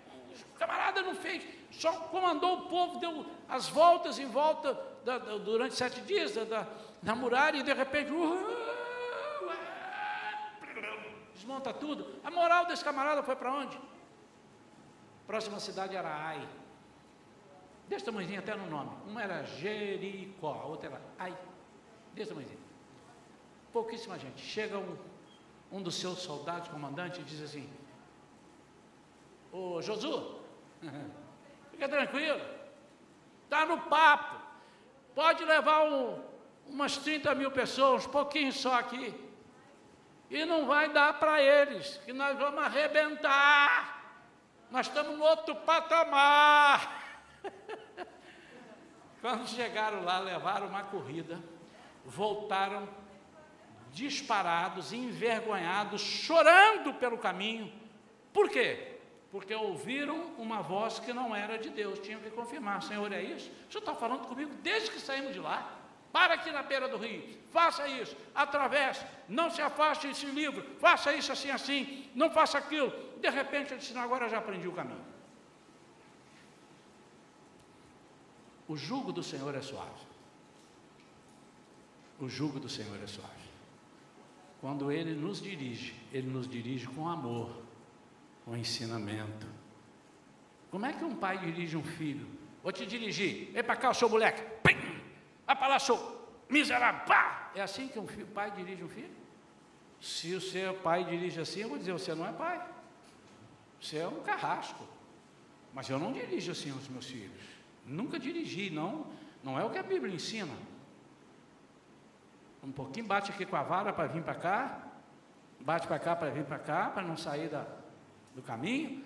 O 0.54 0.58
camarada 0.58 1.02
não 1.02 1.16
fez, 1.16 1.44
só 1.72 1.92
comandou 1.92 2.58
o 2.58 2.62
povo, 2.64 3.00
deu 3.00 3.26
as 3.48 3.68
voltas 3.70 4.20
em 4.20 4.26
volta 4.26 4.74
da, 5.06 5.18
da, 5.18 5.38
durante 5.38 5.76
sete 5.76 6.02
dias 6.02 6.34
da, 6.34 6.68
da, 7.02 7.16
muralha 7.16 7.58
e 7.58 7.64
de 7.64 7.74
repente. 7.74 8.12
Uh, 8.12 8.79
desmonta 11.50 11.74
tudo. 11.74 12.06
A 12.24 12.30
moral 12.30 12.68
desse 12.68 12.84
camarada 12.84 13.24
foi 13.24 13.36
para 13.36 13.52
onde? 13.52 13.80
Próxima 15.26 15.60
cidade 15.60 15.96
era 15.96 16.10
Ai. 16.10 16.48
Desse 17.88 18.06
tamanhozinho 18.06 18.40
até 18.40 18.56
no 18.56 18.70
nome. 18.70 18.92
Uma 19.08 19.24
era 19.24 19.44
Jericó, 19.44 20.54
a 20.54 20.66
outra 20.66 20.90
era 20.90 21.02
Ai. 21.18 21.36
Desse 22.14 22.30
tamanhozinho. 22.30 22.60
Pouquíssima 23.74 24.20
gente. 24.20 24.40
Chega 24.40 24.78
um, 24.78 24.96
um 25.72 25.82
dos 25.82 25.96
seus 25.96 26.20
soldados, 26.20 26.68
comandante, 26.70 27.20
e 27.20 27.24
diz 27.24 27.42
assim: 27.42 27.68
Ô 29.52 29.82
Josu, 29.82 30.40
fica 31.72 31.90
tranquilo, 31.90 32.42
está 33.44 33.66
no 33.66 33.82
papo, 33.82 34.40
pode 35.16 35.44
levar 35.44 35.84
um, 35.86 36.20
umas 36.68 36.98
30 36.98 37.34
mil 37.36 37.52
pessoas, 37.52 38.08
pouquinho 38.08 38.52
só 38.52 38.76
aqui, 38.76 39.29
e 40.30 40.46
não 40.46 40.66
vai 40.66 40.90
dar 40.90 41.20
para 41.20 41.42
eles, 41.42 42.00
que 42.06 42.14
nós 42.14 42.38
vamos 42.38 42.64
arrebentar. 42.64 43.98
Nós 44.70 44.88
estamos 44.88 45.18
no 45.18 45.24
outro 45.24 45.56
patamar. 45.56 47.22
Quando 49.22 49.48
chegaram 49.48 50.04
lá, 50.04 50.20
levaram 50.20 50.68
uma 50.68 50.84
corrida, 50.84 51.40
voltaram 52.06 52.88
disparados, 53.92 54.94
envergonhados, 54.94 56.02
chorando 56.02 56.94
pelo 56.94 57.18
caminho. 57.18 57.72
Por 58.32 58.50
quê? 58.50 59.00
Porque 59.32 59.54
ouviram 59.54 60.34
uma 60.38 60.62
voz 60.62 61.00
que 61.00 61.12
não 61.12 61.36
era 61.36 61.58
de 61.58 61.70
Deus, 61.70 62.00
tinham 62.00 62.22
que 62.22 62.30
confirmar: 62.30 62.82
Senhor, 62.84 63.12
é 63.12 63.22
isso? 63.22 63.52
O 63.68 63.72
Senhor 63.72 63.82
está 63.82 63.96
falando 63.96 64.28
comigo 64.28 64.54
desde 64.62 64.92
que 64.92 65.00
saímos 65.00 65.34
de 65.34 65.40
lá. 65.40 65.76
Para 66.12 66.34
aqui 66.34 66.52
na 66.52 66.64
beira 66.64 66.88
do 66.88 66.98
rio, 66.98 67.24
faça 67.52 67.88
isso, 67.88 68.16
atravesse, 68.34 69.06
não 69.28 69.52
se 69.52 69.62
afaste 69.62 70.08
desse 70.08 70.26
livro, 70.26 70.66
faça 70.80 71.14
isso 71.14 71.32
assim, 71.32 71.52
assim, 71.52 72.10
não 72.16 72.32
faça 72.32 72.58
aquilo. 72.58 72.92
De 73.20 73.30
repente 73.30 73.72
eu 73.72 73.78
disse: 73.78 73.94
não, 73.94 74.02
agora 74.02 74.28
já 74.28 74.40
aprendi 74.40 74.68
o 74.68 74.72
caminho. 74.72 75.06
O 78.68 78.76
jugo 78.76 79.12
do 79.12 79.22
Senhor 79.24 79.54
é 79.56 79.62
suave. 79.62 80.10
O 82.20 82.28
jugo 82.28 82.60
do 82.60 82.70
Senhor 82.70 83.02
é 83.02 83.08
suave. 83.08 83.50
Quando 84.62 84.92
Ele 84.92 85.14
nos 85.14 85.42
dirige, 85.42 85.96
Ele 86.12 86.28
nos 86.28 86.48
dirige 86.48 86.86
com 86.88 87.08
amor, 87.08 87.50
com 88.46 88.58
ensinamento. 88.58 89.48
Como 90.70 90.86
é 90.86 90.94
que 90.94 91.04
um 91.04 91.16
pai 91.16 91.38
dirige 91.38 91.78
um 91.78 91.84
filho? 91.84 92.28
Vou 92.62 92.72
te 92.72 92.86
dirigir, 92.86 93.52
vem 93.52 93.64
para 93.64 93.76
cá, 93.76 93.90
o 93.90 93.94
seu 93.94 94.10
moleque, 94.10 94.42
Pim! 94.64 94.89
Vai 95.50 95.56
para 95.56 95.78
miserável, 96.48 97.06
pá! 97.06 97.52
É 97.56 97.62
assim 97.62 97.88
que 97.88 98.00
um 98.00 98.08
filho, 98.08 98.28
pai 98.28 98.52
dirige 98.52 98.84
um 98.84 98.90
filho? 98.90 99.16
Se 100.00 100.34
o 100.36 100.42
seu 100.42 100.76
pai 100.76 101.04
dirige 101.04 101.42
assim, 101.42 101.62
eu 101.62 101.70
vou 101.70 101.78
dizer, 101.78 101.92
você 101.92 102.14
não 102.14 102.28
é 102.28 102.32
pai. 102.32 102.66
Você 103.82 103.98
é 103.98 104.08
um 104.08 104.22
carrasco. 104.22 104.86
Mas 105.74 105.90
eu 105.90 105.98
não 105.98 106.14
dirijo 106.14 106.52
assim 106.52 106.72
os 106.72 106.88
meus 106.88 107.06
filhos. 107.06 107.42
Nunca 107.86 108.20
dirigi, 108.20 108.70
não, 108.70 109.08
não 109.44 109.60
é 109.60 109.66
o 109.66 109.70
que 109.70 109.78
a 109.78 109.84
Bíblia 109.84 110.14
ensina. 110.14 110.54
Um 112.64 112.72
pouquinho 112.72 113.08
bate 113.08 113.32
aqui 113.32 113.46
com 113.46 113.56
a 113.56 113.64
vara 113.64 113.92
para 113.92 114.08
vir 114.08 114.22
para 114.22 114.36
cá, 114.36 114.80
bate 115.62 115.88
para 115.88 116.00
cá 116.00 116.16
para 116.16 116.30
vir 116.30 116.46
para 116.46 116.60
cá, 116.60 116.90
para 116.90 117.04
não 117.04 117.18
sair 117.18 117.50
da, 117.50 117.66
do 118.36 118.42
caminho, 118.42 119.04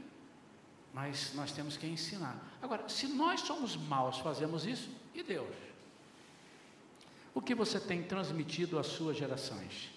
mas 0.94 1.34
nós 1.36 1.52
temos 1.52 1.78
que 1.78 1.88
ensinar. 1.88 2.36
Agora, 2.62 2.89
se 2.89 3.08
nós 3.08 3.41
somos 3.41 3.78
maus, 3.78 4.20
fazemos 4.20 4.66
isso, 4.66 4.89
e 5.14 5.22
Deus? 5.24 5.72
O 7.34 7.41
que 7.41 7.55
você 7.55 7.79
tem 7.79 8.03
transmitido 8.03 8.77
às 8.77 8.88
suas 8.88 9.17
gerações? 9.17 9.91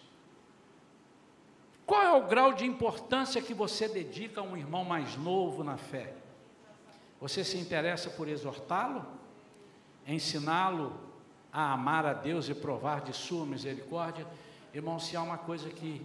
Qual 1.85 2.03
é 2.03 2.13
o 2.13 2.27
grau 2.27 2.53
de 2.53 2.65
importância 2.65 3.41
que 3.41 3.55
você 3.55 3.87
dedica 3.87 4.41
a 4.41 4.45
um 4.45 4.57
irmão 4.57 4.85
mais 4.85 5.17
novo 5.17 5.63
na 5.63 5.77
fé? 5.77 6.15
Você 7.21 7.45
se 7.45 7.57
interessa 7.57 8.11
por 8.11 8.29
exortá-lo, 8.29 9.07
ensiná-lo 10.07 10.99
a 11.53 11.73
amar 11.73 12.05
a 12.05 12.13
Deus 12.13 12.49
e 12.49 12.55
provar 12.55 13.03
de 13.03 13.13
sua 13.13 13.47
misericórdia. 13.47 14.27
Irmão, 14.75 14.99
se 14.99 15.17
há 15.17 15.23
uma 15.23 15.39
coisa 15.39 15.71
que 15.71 16.05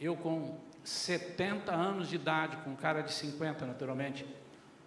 eu 0.00 0.16
com 0.16 0.58
70 0.84 1.72
anos 1.72 2.08
de 2.08 2.16
idade, 2.16 2.56
com 2.58 2.76
cara 2.76 3.00
de 3.00 3.12
50 3.12 3.64
naturalmente, 3.64 4.26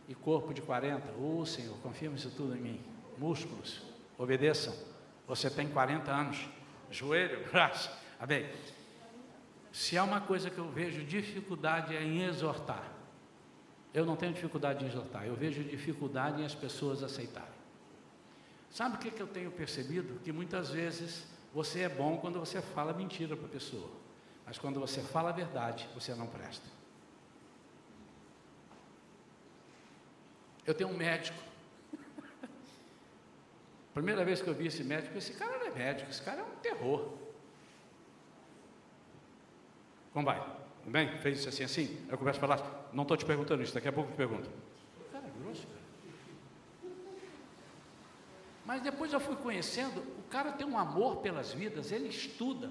e 0.08 0.16
corpo 0.16 0.54
de 0.54 0.62
40, 0.62 1.12
ô 1.20 1.40
oh, 1.40 1.46
Senhor, 1.46 1.78
confirma 1.84 2.16
isso 2.16 2.32
tudo 2.32 2.56
em 2.56 2.62
mim. 2.62 2.82
Músculos, 3.18 3.82
obedeçam. 4.18 4.74
Você 5.30 5.48
tem 5.48 5.70
40 5.70 6.12
anos, 6.12 6.50
joelho, 6.90 7.48
braço, 7.54 7.92
amém. 8.20 8.50
Se 9.72 9.96
há 9.96 10.04
uma 10.04 10.20
coisa 10.20 10.50
que 10.50 10.58
eu 10.58 10.68
vejo 10.72 11.04
dificuldade 11.06 11.96
é 11.96 12.02
em 12.02 12.24
exortar. 12.24 12.84
Eu 13.94 14.08
não 14.08 14.16
tenho 14.16 14.34
dificuldade 14.34 14.84
em 14.84 14.88
exortar, 14.88 15.26
eu 15.26 15.36
vejo 15.36 15.64
dificuldade 15.64 16.42
em 16.42 16.46
as 16.46 16.56
pessoas 16.56 17.04
aceitarem. 17.04 17.60
Sabe 18.72 18.96
o 18.96 19.00
que, 19.00 19.12
que 19.12 19.22
eu 19.22 19.28
tenho 19.28 19.52
percebido? 19.52 20.20
Que 20.24 20.32
muitas 20.32 20.72
vezes 20.72 21.28
você 21.54 21.82
é 21.82 21.90
bom 21.90 22.18
quando 22.18 22.40
você 22.40 22.60
fala 22.60 22.92
mentira 22.92 23.38
para 23.38 23.46
a 23.46 23.50
pessoa, 23.50 23.90
mas 24.48 24.58
quando 24.58 24.80
você 24.80 25.00
fala 25.00 25.30
a 25.30 25.34
verdade, 25.34 25.88
você 25.94 26.14
não 26.16 26.26
presta. 26.26 26.66
Eu 30.66 30.74
tenho 30.74 30.90
um 30.90 30.98
médico. 30.98 31.49
Primeira 34.00 34.24
vez 34.24 34.42
que 34.42 34.48
eu 34.48 34.54
vi 34.54 34.68
esse 34.68 34.82
médico, 34.82 35.18
esse 35.18 35.34
cara 35.34 35.58
não 35.58 35.66
é 35.66 35.72
médico, 35.72 36.10
esse 36.10 36.22
cara 36.22 36.40
é 36.40 36.44
um 36.46 36.56
terror. 36.62 37.18
Como 40.14 40.26
vai? 40.26 40.40
Tudo 40.40 40.90
bem? 40.90 41.18
Fez 41.18 41.40
isso 41.40 41.50
assim, 41.50 41.66
assim? 41.66 42.08
Eu 42.10 42.18
começo 42.18 42.38
a 42.38 42.40
falar, 42.40 42.90
não 42.94 43.02
estou 43.02 43.18
te 43.18 43.26
perguntando 43.26 43.62
isso, 43.62 43.74
daqui 43.74 43.90
a 43.90 43.92
pouco 43.92 44.10
eu 44.10 44.14
te 44.14 44.18
pergunto. 44.18 44.50
Cara, 45.12 45.26
é 45.26 45.44
grosso, 45.44 45.68
cara. 45.68 45.82
Mas 48.66 48.82
depois 48.82 49.12
eu 49.12 49.20
fui 49.20 49.36
conhecendo, 49.36 50.00
o 50.00 50.24
cara 50.30 50.54
tem 50.54 50.66
um 50.66 50.78
amor 50.78 51.18
pelas 51.18 51.52
vidas, 51.52 51.92
ele 51.92 52.08
estuda. 52.08 52.70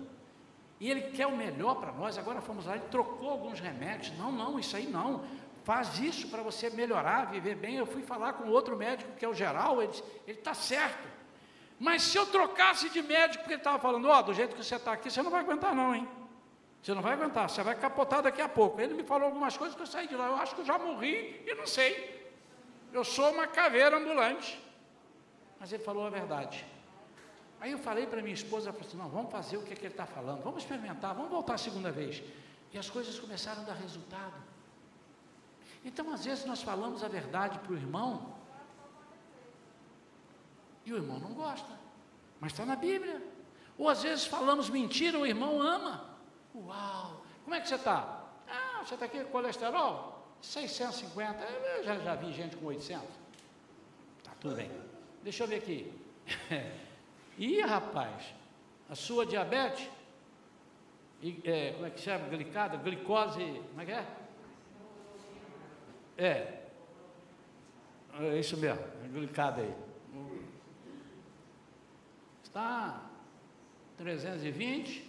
E 0.80 0.90
ele 0.90 1.10
quer 1.10 1.26
o 1.26 1.36
melhor 1.36 1.74
para 1.74 1.92
nós. 1.92 2.16
Agora 2.16 2.40
fomos 2.40 2.64
lá, 2.64 2.76
ele 2.76 2.86
trocou 2.90 3.28
alguns 3.28 3.60
remédios. 3.60 4.16
Não, 4.16 4.32
não, 4.32 4.58
isso 4.58 4.74
aí 4.74 4.86
não. 4.86 5.26
Faz 5.62 5.98
isso 5.98 6.28
para 6.28 6.42
você 6.42 6.70
melhorar, 6.70 7.26
viver 7.26 7.54
bem. 7.54 7.76
Eu 7.76 7.84
fui 7.84 8.00
falar 8.00 8.32
com 8.32 8.48
outro 8.48 8.78
médico, 8.78 9.12
que 9.12 9.26
é 9.26 9.28
o 9.28 9.34
geral, 9.34 9.82
ele 9.82 9.92
está 10.26 10.54
certo. 10.54 11.17
Mas 11.78 12.02
se 12.02 12.18
eu 12.18 12.26
trocasse 12.26 12.88
de 12.90 13.00
médico, 13.02 13.44
porque 13.44 13.54
ele 13.54 13.60
estava 13.60 13.78
falando, 13.78 14.08
ó, 14.08 14.18
oh, 14.18 14.22
do 14.22 14.34
jeito 14.34 14.56
que 14.56 14.64
você 14.64 14.76
está 14.76 14.92
aqui, 14.92 15.10
você 15.10 15.22
não 15.22 15.30
vai 15.30 15.40
aguentar 15.40 15.74
não, 15.74 15.94
hein? 15.94 16.08
Você 16.82 16.94
não 16.94 17.02
vai 17.02 17.12
aguentar, 17.12 17.48
você 17.48 17.62
vai 17.62 17.74
capotar 17.74 18.22
daqui 18.22 18.40
a 18.40 18.48
pouco. 18.48 18.80
Ele 18.80 18.94
me 18.94 19.02
falou 19.02 19.26
algumas 19.26 19.56
coisas 19.56 19.76
que 19.76 19.82
eu 19.82 19.86
saí 19.86 20.08
de 20.08 20.16
lá. 20.16 20.26
Eu 20.26 20.36
acho 20.36 20.54
que 20.54 20.60
eu 20.60 20.64
já 20.64 20.78
morri 20.78 21.42
e 21.46 21.54
não 21.54 21.66
sei. 21.66 22.32
Eu 22.92 23.04
sou 23.04 23.30
uma 23.32 23.46
caveira 23.46 23.96
ambulante. 23.96 24.60
Mas 25.60 25.72
ele 25.72 25.82
falou 25.82 26.06
a 26.06 26.10
verdade. 26.10 26.64
Aí 27.60 27.72
eu 27.72 27.78
falei 27.78 28.06
para 28.06 28.22
minha 28.22 28.34
esposa, 28.34 28.72
falei 28.72 28.86
assim, 28.86 28.96
não, 28.96 29.08
vamos 29.08 29.32
fazer 29.32 29.56
o 29.56 29.62
que, 29.62 29.72
é 29.72 29.76
que 29.76 29.82
ele 29.82 29.92
está 29.92 30.06
falando, 30.06 30.42
vamos 30.42 30.62
experimentar, 30.62 31.12
vamos 31.14 31.30
voltar 31.30 31.54
a 31.54 31.58
segunda 31.58 31.90
vez. 31.90 32.22
E 32.72 32.78
as 32.78 32.88
coisas 32.88 33.18
começaram 33.18 33.62
a 33.62 33.64
dar 33.64 33.74
resultado. 33.74 34.34
Então, 35.84 36.12
às 36.12 36.24
vezes, 36.24 36.44
nós 36.44 36.62
falamos 36.62 37.02
a 37.02 37.08
verdade 37.08 37.58
para 37.58 37.72
o 37.72 37.76
irmão, 37.76 38.37
e 40.88 40.92
o 40.92 40.96
irmão 40.96 41.18
não 41.18 41.32
gosta, 41.34 41.78
mas 42.40 42.52
está 42.52 42.64
na 42.64 42.76
Bíblia. 42.76 43.22
Ou 43.76 43.88
às 43.88 44.02
vezes 44.02 44.24
falamos 44.26 44.70
mentira, 44.70 45.18
o 45.18 45.26
irmão 45.26 45.60
ama. 45.60 46.16
Uau! 46.54 47.22
Como 47.44 47.54
é 47.54 47.60
que 47.60 47.68
você 47.68 47.76
está? 47.76 48.24
Ah, 48.48 48.82
você 48.84 48.94
está 48.94 49.06
aqui 49.06 49.22
com 49.24 49.30
colesterol? 49.30 50.26
650. 50.40 51.44
Eu 51.44 51.84
já, 51.84 51.98
já 51.98 52.14
vi 52.14 52.32
gente 52.32 52.56
com 52.56 52.66
800. 52.66 53.04
Está 54.18 54.32
tudo 54.40 54.56
bem. 54.56 54.70
Deixa 55.22 55.44
eu 55.44 55.48
ver 55.48 55.56
aqui. 55.56 55.92
Ih, 57.38 57.60
rapaz, 57.62 58.34
a 58.90 58.94
sua 58.94 59.24
diabetes, 59.24 59.88
e, 61.22 61.40
é, 61.44 61.72
como 61.72 61.86
é 61.86 61.90
que 61.90 62.00
chama? 62.00 62.28
Glicada, 62.28 62.76
glicose, 62.76 63.62
como 63.68 63.80
é 63.80 63.84
que 63.84 63.92
é? 63.92 64.06
É, 66.16 66.62
é 68.20 68.38
isso 68.38 68.56
mesmo, 68.56 68.84
glicada 69.12 69.62
aí. 69.62 69.87
Está 72.58 73.00
320 73.98 75.04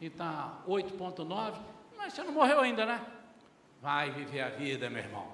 e 0.00 0.06
está 0.06 0.60
8,9, 0.66 1.60
mas 1.96 2.12
você 2.12 2.24
não 2.24 2.32
morreu 2.32 2.58
ainda, 2.58 2.84
né? 2.84 3.06
Vai 3.80 4.10
viver 4.10 4.40
a 4.40 4.48
vida, 4.48 4.90
meu 4.90 5.00
irmão. 5.00 5.32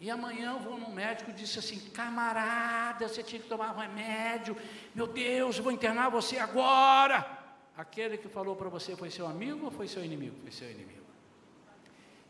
E 0.00 0.10
amanhã 0.10 0.52
eu 0.52 0.60
vou 0.60 0.78
num 0.78 0.90
médico 0.90 1.30
e 1.30 1.34
disse 1.34 1.58
assim: 1.58 1.78
camarada, 1.90 3.06
você 3.06 3.22
tinha 3.22 3.38
que 3.38 3.46
tomar 3.46 3.76
um 3.76 3.78
remédio. 3.78 4.56
Meu 4.94 5.06
Deus, 5.06 5.58
eu 5.58 5.62
vou 5.62 5.70
internar 5.70 6.08
você 6.08 6.38
agora. 6.38 7.42
Aquele 7.76 8.16
que 8.16 8.28
falou 8.28 8.56
para 8.56 8.70
você 8.70 8.96
foi 8.96 9.10
seu 9.10 9.26
amigo 9.26 9.66
ou 9.66 9.70
foi 9.70 9.86
seu 9.86 10.02
inimigo? 10.02 10.36
Foi 10.40 10.50
seu 10.50 10.70
inimigo. 10.70 11.04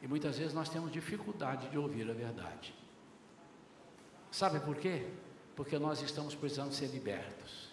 E 0.02 0.08
muitas 0.08 0.36
vezes 0.36 0.52
nós 0.52 0.68
temos 0.68 0.90
dificuldade 0.90 1.68
de 1.68 1.78
ouvir 1.78 2.10
a 2.10 2.12
verdade. 2.12 2.74
Sabe 4.32 4.58
por 4.58 4.74
quê? 4.78 5.06
Porque 5.54 5.78
nós 5.78 6.02
estamos 6.02 6.34
precisando 6.34 6.72
ser 6.72 6.86
libertos. 6.86 7.63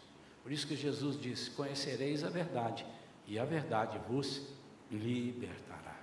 Por 0.43 0.51
isso 0.51 0.67
que 0.67 0.75
Jesus 0.75 1.19
disse: 1.19 1.49
Conhecereis 1.51 2.23
a 2.23 2.29
verdade, 2.29 2.85
e 3.27 3.37
a 3.37 3.45
verdade 3.45 3.99
vos 4.07 4.41
libertará. 4.89 5.99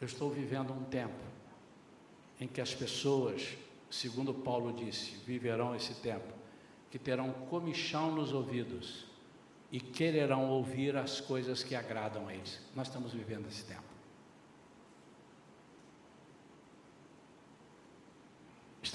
Eu 0.00 0.06
estou 0.06 0.30
vivendo 0.30 0.72
um 0.72 0.84
tempo 0.84 1.24
em 2.40 2.46
que 2.46 2.60
as 2.60 2.72
pessoas, 2.72 3.56
segundo 3.90 4.32
Paulo 4.32 4.72
disse, 4.72 5.16
viverão 5.26 5.74
esse 5.74 5.94
tempo, 5.94 6.32
que 6.90 6.98
terão 6.98 7.32
comichão 7.32 8.14
nos 8.14 8.32
ouvidos 8.32 9.06
e 9.72 9.80
quererão 9.80 10.48
ouvir 10.48 10.96
as 10.96 11.20
coisas 11.20 11.64
que 11.64 11.74
agradam 11.74 12.28
a 12.28 12.34
eles. 12.34 12.60
Nós 12.76 12.86
estamos 12.86 13.12
vivendo 13.12 13.48
esse 13.48 13.64
tempo. 13.64 13.87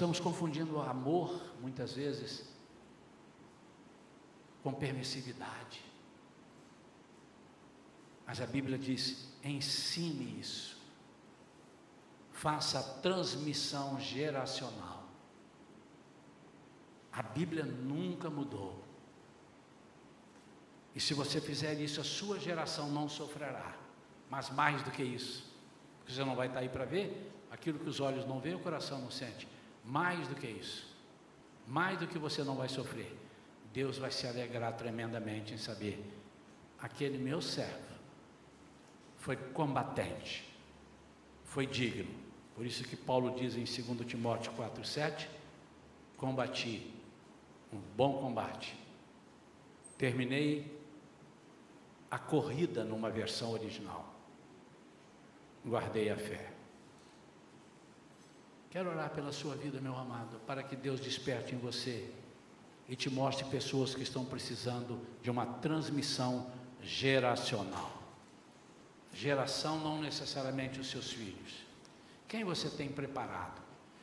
Estamos 0.04 0.20
confundindo 0.20 0.76
o 0.76 0.82
amor, 0.82 1.40
muitas 1.62 1.94
vezes, 1.94 2.46
com 4.62 4.70
permissividade. 4.70 5.82
Mas 8.26 8.38
a 8.38 8.46
Bíblia 8.46 8.76
diz: 8.76 9.32
ensine 9.42 10.38
isso 10.38 10.76
faça 12.34 12.82
transmissão 13.00 13.98
geracional. 13.98 15.04
A 17.10 17.22
Bíblia 17.22 17.64
nunca 17.64 18.28
mudou. 18.28 18.84
E 20.94 21.00
se 21.00 21.14
você 21.14 21.40
fizer 21.40 21.80
isso, 21.80 21.98
a 22.02 22.04
sua 22.04 22.38
geração 22.38 22.90
não 22.90 23.08
sofrerá. 23.08 23.74
Mas 24.28 24.50
mais 24.50 24.82
do 24.82 24.90
que 24.90 25.02
isso, 25.02 25.50
porque 26.00 26.12
você 26.12 26.22
não 26.22 26.36
vai 26.36 26.48
estar 26.48 26.60
aí 26.60 26.68
para 26.68 26.84
ver 26.84 27.32
aquilo 27.50 27.78
que 27.78 27.88
os 27.88 28.00
olhos 28.00 28.26
não 28.26 28.38
veem, 28.38 28.56
o 28.56 28.60
coração 28.60 29.00
não 29.00 29.10
sente. 29.10 29.53
Mais 29.84 30.26
do 30.28 30.34
que 30.34 30.46
isso, 30.46 30.86
mais 31.66 31.98
do 31.98 32.06
que 32.06 32.18
você 32.18 32.42
não 32.42 32.56
vai 32.56 32.68
sofrer, 32.68 33.14
Deus 33.72 33.98
vai 33.98 34.10
se 34.10 34.26
alegrar 34.26 34.72
tremendamente 34.74 35.52
em 35.52 35.58
saber: 35.58 36.02
aquele 36.78 37.18
meu 37.18 37.42
servo 37.42 37.94
foi 39.18 39.36
combatente, 39.36 40.44
foi 41.44 41.66
digno. 41.66 42.22
Por 42.54 42.64
isso 42.64 42.84
que 42.84 42.96
Paulo 42.96 43.34
diz 43.34 43.56
em 43.56 43.64
2 43.64 44.06
Timóteo 44.06 44.52
4,7: 44.52 45.28
combati 46.16 46.94
um 47.72 47.78
bom 47.96 48.20
combate, 48.20 48.78
terminei 49.98 50.80
a 52.10 52.18
corrida 52.18 52.84
numa 52.84 53.10
versão 53.10 53.50
original, 53.50 54.14
guardei 55.66 56.10
a 56.10 56.16
fé. 56.16 56.53
Quero 58.74 58.90
orar 58.90 59.08
pela 59.10 59.30
sua 59.30 59.54
vida, 59.54 59.80
meu 59.80 59.96
amado, 59.96 60.40
para 60.48 60.60
que 60.60 60.74
Deus 60.74 60.98
desperte 60.98 61.54
em 61.54 61.58
você 61.58 62.10
e 62.88 62.96
te 62.96 63.08
mostre 63.08 63.44
pessoas 63.44 63.94
que 63.94 64.02
estão 64.02 64.24
precisando 64.24 64.98
de 65.22 65.30
uma 65.30 65.46
transmissão 65.46 66.50
geracional. 66.82 68.02
Geração 69.12 69.78
não 69.78 70.02
necessariamente 70.02 70.80
os 70.80 70.90
seus 70.90 71.12
filhos. 71.12 71.64
Quem 72.26 72.42
você 72.42 72.68
tem 72.68 72.88
preparado? 72.88 73.62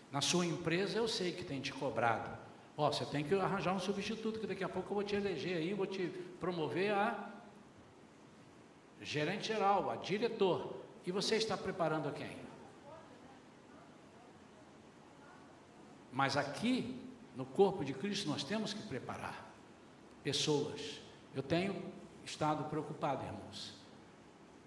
Na 0.09 0.21
sua 0.21 0.45
empresa 0.45 0.97
eu 0.97 1.05
sei 1.05 1.33
que 1.33 1.43
tem 1.43 1.59
te 1.59 1.73
cobrado. 1.73 2.29
Ó, 2.77 2.87
oh, 2.87 2.93
você 2.93 3.03
tem 3.03 3.25
que 3.25 3.35
arranjar 3.35 3.75
um 3.75 3.79
substituto, 3.79 4.39
que 4.39 4.47
daqui 4.47 4.63
a 4.63 4.69
pouco 4.69 4.91
eu 4.91 4.95
vou 4.95 5.03
te 5.03 5.17
eleger 5.17 5.57
aí, 5.57 5.73
vou 5.73 5.85
te 5.85 6.07
promover 6.39 6.93
a 6.93 7.29
gerente 9.01 9.49
geral, 9.49 9.89
a 9.89 9.97
diretor. 9.97 10.77
E 11.05 11.11
você 11.11 11.35
está 11.35 11.57
preparando 11.57 12.07
a 12.07 12.13
quem? 12.13 12.50
Mas 16.11 16.35
aqui, 16.35 16.99
no 17.35 17.45
corpo 17.45 17.85
de 17.85 17.93
Cristo, 17.93 18.27
nós 18.27 18.43
temos 18.43 18.73
que 18.73 18.83
preparar 18.83 19.51
pessoas. 20.23 21.01
Eu 21.33 21.41
tenho 21.41 21.75
estado 22.23 22.65
preocupado, 22.65 23.23
irmãos, 23.25 23.73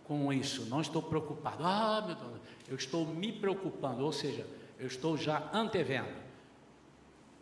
com 0.05 0.33
isso. 0.33 0.65
Não 0.67 0.81
estou 0.81 1.03
preocupado. 1.03 1.63
Ah, 1.63 2.03
meu 2.07 2.15
Deus, 2.15 2.41
eu 2.69 2.77
estou 2.77 3.07
me 3.07 3.33
preocupando, 3.33 4.05
ou 4.05 4.13
seja, 4.13 4.47
eu 4.79 4.87
estou 4.87 5.17
já 5.17 5.51
antevendo. 5.53 6.25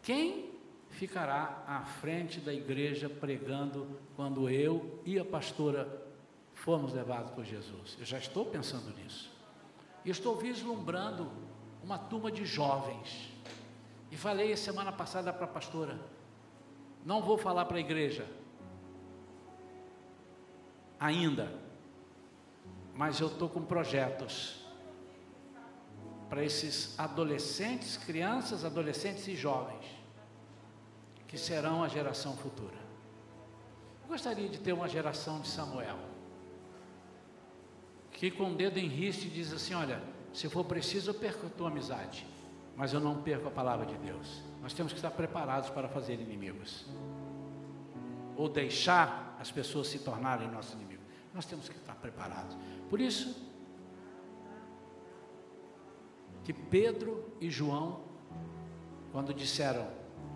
Quem 0.03 0.51
ficará 0.91 1.65
à 1.67 1.85
frente 1.85 2.41
da 2.41 2.53
igreja 2.53 3.09
pregando 3.09 3.99
quando 4.17 4.51
eu 4.51 5.01
e 5.05 5.19
a 5.19 5.25
pastora 5.25 6.03
formos 6.55 6.93
levados 6.93 7.31
por 7.33 7.45
Jesus? 7.45 7.97
Eu 7.99 8.05
já 8.05 8.19
estou 8.19 8.45
pensando 8.45 8.93
nisso. 8.97 9.31
E 10.05 10.11
estou 10.11 10.37
vislumbrando 10.37 11.31
uma 11.85 11.99
turma 11.99 12.31
de 12.31 12.45
jovens 12.45 13.32
e 14.13 14.17
falei 14.17 14.55
semana 14.59 14.93
passada 14.93 15.33
para 15.33 15.47
a 15.47 15.49
pastora: 15.49 15.99
não 17.03 17.23
vou 17.23 17.39
falar 17.39 17.65
para 17.65 17.79
a 17.79 17.81
igreja. 17.81 18.29
Ainda, 21.01 21.51
mas 22.95 23.19
eu 23.21 23.29
estou 23.29 23.49
com 23.49 23.63
projetos 23.65 24.67
para 26.29 26.45
esses 26.45 26.97
adolescentes, 27.01 27.97
crianças, 27.97 28.67
adolescentes 28.67 29.27
e 29.29 29.35
jovens, 29.35 29.87
que 31.27 31.39
serão 31.39 31.83
a 31.83 31.89
geração 31.89 32.37
futura. 32.37 32.77
Eu 34.03 34.09
gostaria 34.09 34.49
de 34.49 34.59
ter 34.59 34.75
uma 34.75 34.89
geração 34.91 35.41
de 35.41 35.49
Samuel, 35.49 35.99
que 38.13 38.31
com 38.31 38.53
o 38.53 38.55
dedo 38.55 38.79
em 38.79 38.89
riste 38.89 39.31
diz 39.31 39.55
assim: 39.55 39.73
olha, 39.73 40.03
se 40.35 40.51
for 40.51 40.67
preciso, 40.67 41.11
eu 41.11 41.15
perco 41.15 41.47
a 41.47 41.51
tua 41.51 41.69
amizade 41.69 42.27
mas 42.77 42.93
eu 42.93 43.01
não 43.01 43.23
perco 43.23 43.49
a 43.49 43.51
palavra 43.51 43.87
de 43.87 43.97
Deus. 43.97 44.43
Nós 44.63 44.73
temos 44.73 44.93
que 44.93 44.99
estar 44.99 45.11
preparados 45.11 45.71
para 45.71 45.89
fazer 45.89 46.15
inimigos, 46.15 46.87
ou 48.37 48.49
deixar 48.49 49.37
as 49.41 49.51
pessoas 49.51 49.89
se 49.89 49.99
tornarem 49.99 50.49
nossos 50.51 50.75
inimigos. 50.75 51.05
Nós 51.35 51.47
temos 51.47 51.69
que 51.69 51.77
estar 51.77 51.95
preparados. 51.97 52.57
Por 52.89 53.01
isso, 53.01 53.51
que 56.45 56.53
Pedro 56.53 57.33
e 57.41 57.51
João, 57.51 58.01
quando 59.13 59.33
disseram 59.33 59.87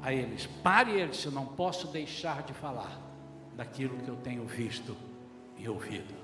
a 0.02 0.12
eles: 0.12 0.46
pare 0.62 0.92
eles, 0.92 1.24
eu 1.24 1.32
não 1.32 1.46
posso 1.46 1.88
deixar 1.88 2.42
de 2.42 2.52
falar 2.52 3.00
daquilo 3.56 3.98
que 3.98 4.08
eu 4.08 4.16
tenho 4.16 4.46
visto 4.46 4.96
e 5.56 5.68
ouvido. 5.68 6.14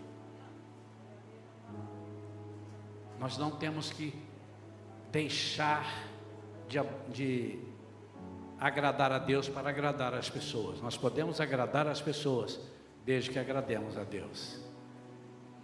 Nós 3.19 3.39
não 3.39 3.53
temos 3.53 3.91
que 3.91 4.13
deixar 5.13 6.09
de, 6.67 6.81
de 7.13 7.59
agradar 8.59 9.13
a 9.13 9.19
Deus 9.19 9.49
para 9.49 9.69
agradar 9.69 10.15
as 10.15 10.31
pessoas. 10.31 10.81
Nós 10.81 10.97
podemos 10.97 11.41
agradar 11.41 11.87
as 11.87 12.01
pessoas 12.01 12.59
desde 13.05 13.31
que 13.31 13.39
agrademos 13.39 13.99
a 13.99 14.05
Deus. 14.05 14.59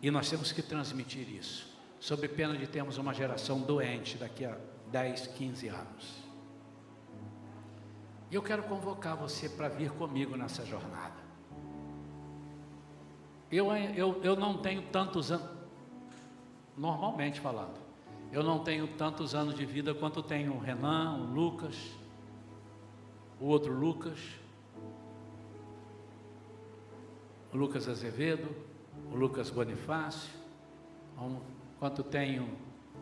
E 0.02 0.10
nós 0.10 0.28
temos 0.28 0.52
que 0.52 0.62
transmitir 0.62 1.28
isso, 1.28 1.66
sob 1.98 2.28
pena 2.28 2.56
de 2.56 2.66
termos 2.66 2.98
uma 2.98 3.14
geração 3.14 3.60
doente 3.60 4.18
daqui 4.18 4.44
a 4.44 4.56
10, 4.92 5.28
15 5.28 5.68
anos. 5.68 6.28
E 8.30 8.34
eu 8.34 8.42
quero 8.42 8.62
convocar 8.64 9.16
você 9.16 9.48
para 9.48 9.68
vir 9.68 9.90
comigo 9.92 10.36
nessa 10.36 10.64
jornada. 10.64 11.16
Eu, 13.50 13.74
eu, 13.74 14.20
eu 14.22 14.36
não 14.36 14.58
tenho 14.58 14.82
tantos 14.82 15.32
anos, 15.32 15.48
normalmente 16.76 17.40
falando, 17.40 17.87
eu 18.30 18.42
não 18.42 18.58
tenho 18.58 18.86
tantos 18.86 19.34
anos 19.34 19.54
de 19.54 19.64
vida 19.64 19.94
quanto 19.94 20.22
tem 20.22 20.48
o 20.48 20.58
Renan, 20.58 21.16
o 21.16 21.34
Lucas, 21.34 21.76
o 23.40 23.46
outro 23.46 23.72
Lucas, 23.72 24.18
o 27.52 27.56
Lucas 27.56 27.88
Azevedo, 27.88 28.54
o 29.10 29.16
Lucas 29.16 29.48
Bonifácio, 29.48 30.30
quanto 31.78 32.02
tenho 32.02 32.56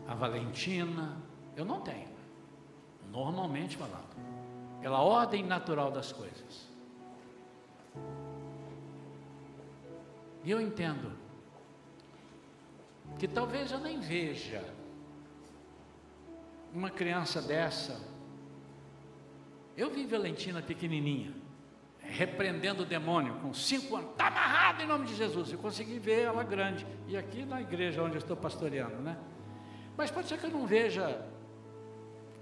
a 0.07 0.15
Valentina. 0.15 1.17
Eu 1.55 1.65
não 1.65 1.81
tenho, 1.81 2.09
normalmente 3.11 3.75
falando, 3.75 4.15
pela 4.79 5.01
ordem 5.01 5.43
natural 5.43 5.91
das 5.91 6.13
coisas. 6.13 6.67
E 10.43 10.51
eu 10.51 10.61
entendo 10.61 11.11
que 13.19 13.27
talvez 13.27 13.71
eu 13.71 13.79
nem 13.79 13.99
veja 13.99 14.76
uma 16.73 16.89
criança 16.89 17.41
dessa. 17.41 17.99
Eu 19.75 19.89
vi 19.89 20.05
Valentina 20.05 20.61
pequenininha, 20.61 21.33
repreendendo 21.99 22.83
o 22.83 22.85
demônio 22.85 23.35
com 23.35 23.53
cinco 23.53 23.95
anos, 23.95 24.11
está 24.11 24.27
amarrado 24.27 24.81
em 24.81 24.87
nome 24.87 25.05
de 25.05 25.15
Jesus. 25.15 25.51
Eu 25.51 25.59
consegui 25.59 25.99
ver 25.99 26.23
ela 26.23 26.43
grande, 26.43 26.85
e 27.07 27.15
aqui 27.15 27.45
na 27.45 27.61
igreja 27.61 28.01
onde 28.01 28.15
eu 28.15 28.19
estou 28.19 28.35
pastoreando, 28.35 28.97
né? 28.97 29.17
Mas 29.95 30.11
pode 30.11 30.27
ser 30.27 30.37
que 30.37 30.45
eu 30.45 30.51
não 30.51 30.65
veja 30.65 31.25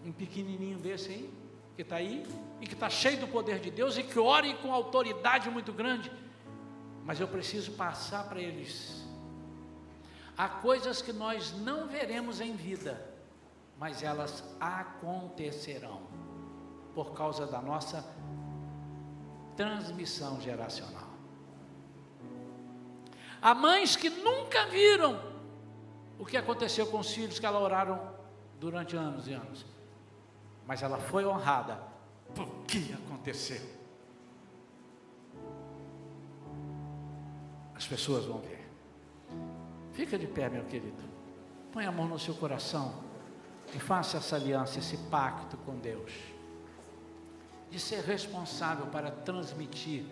um 0.06 0.12
pequenininho 0.12 0.78
desse 0.78 1.10
aí, 1.10 1.34
que 1.76 1.82
está 1.82 1.98
aí, 1.98 2.26
e 2.62 2.68
que 2.68 2.74
está 2.74 2.90
cheio 2.90 3.20
do 3.20 3.28
poder 3.28 3.60
de 3.60 3.70
Deus, 3.70 3.98
e 3.98 4.04
que 4.04 4.20
ore 4.20 4.54
com 4.56 4.74
autoridade 4.74 5.50
muito 5.50 5.74
grande, 5.74 6.12
mas 7.04 7.20
eu 7.20 7.28
preciso 7.28 7.74
passar 7.74 8.30
para 8.30 8.40
eles. 8.40 9.06
Há 10.38 10.48
coisas 10.48 11.02
que 11.02 11.14
nós 11.14 11.54
não 11.54 11.88
veremos 11.88 12.40
em 12.42 12.54
vida, 12.54 13.15
mas 13.78 14.02
elas 14.02 14.44
acontecerão 14.60 16.02
por 16.94 17.14
causa 17.14 17.46
da 17.46 17.62
nossa 17.62 18.06
transmissão 19.56 20.40
geracional. 20.40 21.10
Há 23.42 23.54
mães 23.54 23.96
que 23.96 24.10
nunca 24.10 24.66
viram 24.68 25.22
o 26.18 26.26
que 26.26 26.38
aconteceu 26.38 26.88
com 26.88 27.00
os 27.00 27.14
filhos 27.14 27.38
que 27.38 27.46
ela 27.46 27.60
oraram 27.60 28.16
durante 28.60 28.96
anos 28.96 29.28
e 29.28 29.34
anos, 29.34 29.66
mas 30.66 30.82
ela 30.82 30.98
foi 30.98 31.26
honrada 31.26 31.80
por 32.34 32.48
que 32.66 32.94
aconteceu. 32.94 33.62
As 37.76 37.86
pessoas 37.86 38.26
vão 38.26 38.40
ver. 38.40 38.66
Fica 39.92 40.18
de 40.18 40.28
pé, 40.28 40.50
meu 40.50 40.64
querido. 40.66 41.04
Põe 41.72 41.86
a 41.86 41.92
mão 41.92 42.08
no 42.08 42.18
seu 42.18 42.34
coração 42.34 43.05
e 43.76 43.80
faça 43.80 44.16
essa 44.18 44.38
aliança, 44.38 44.80
esse 44.80 44.96
pacto 44.96 45.58
com 45.58 45.76
Deus, 45.78 46.14
de 47.70 47.78
ser 47.78 48.02
responsável 48.06 48.86
para 48.88 49.12
transmitir, 49.12 50.06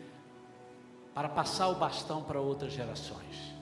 para 1.16 1.30
passar 1.30 1.70
o 1.70 1.76
bastão 1.76 2.22
para 2.22 2.42
outras 2.42 2.74
gerações. 2.74 3.54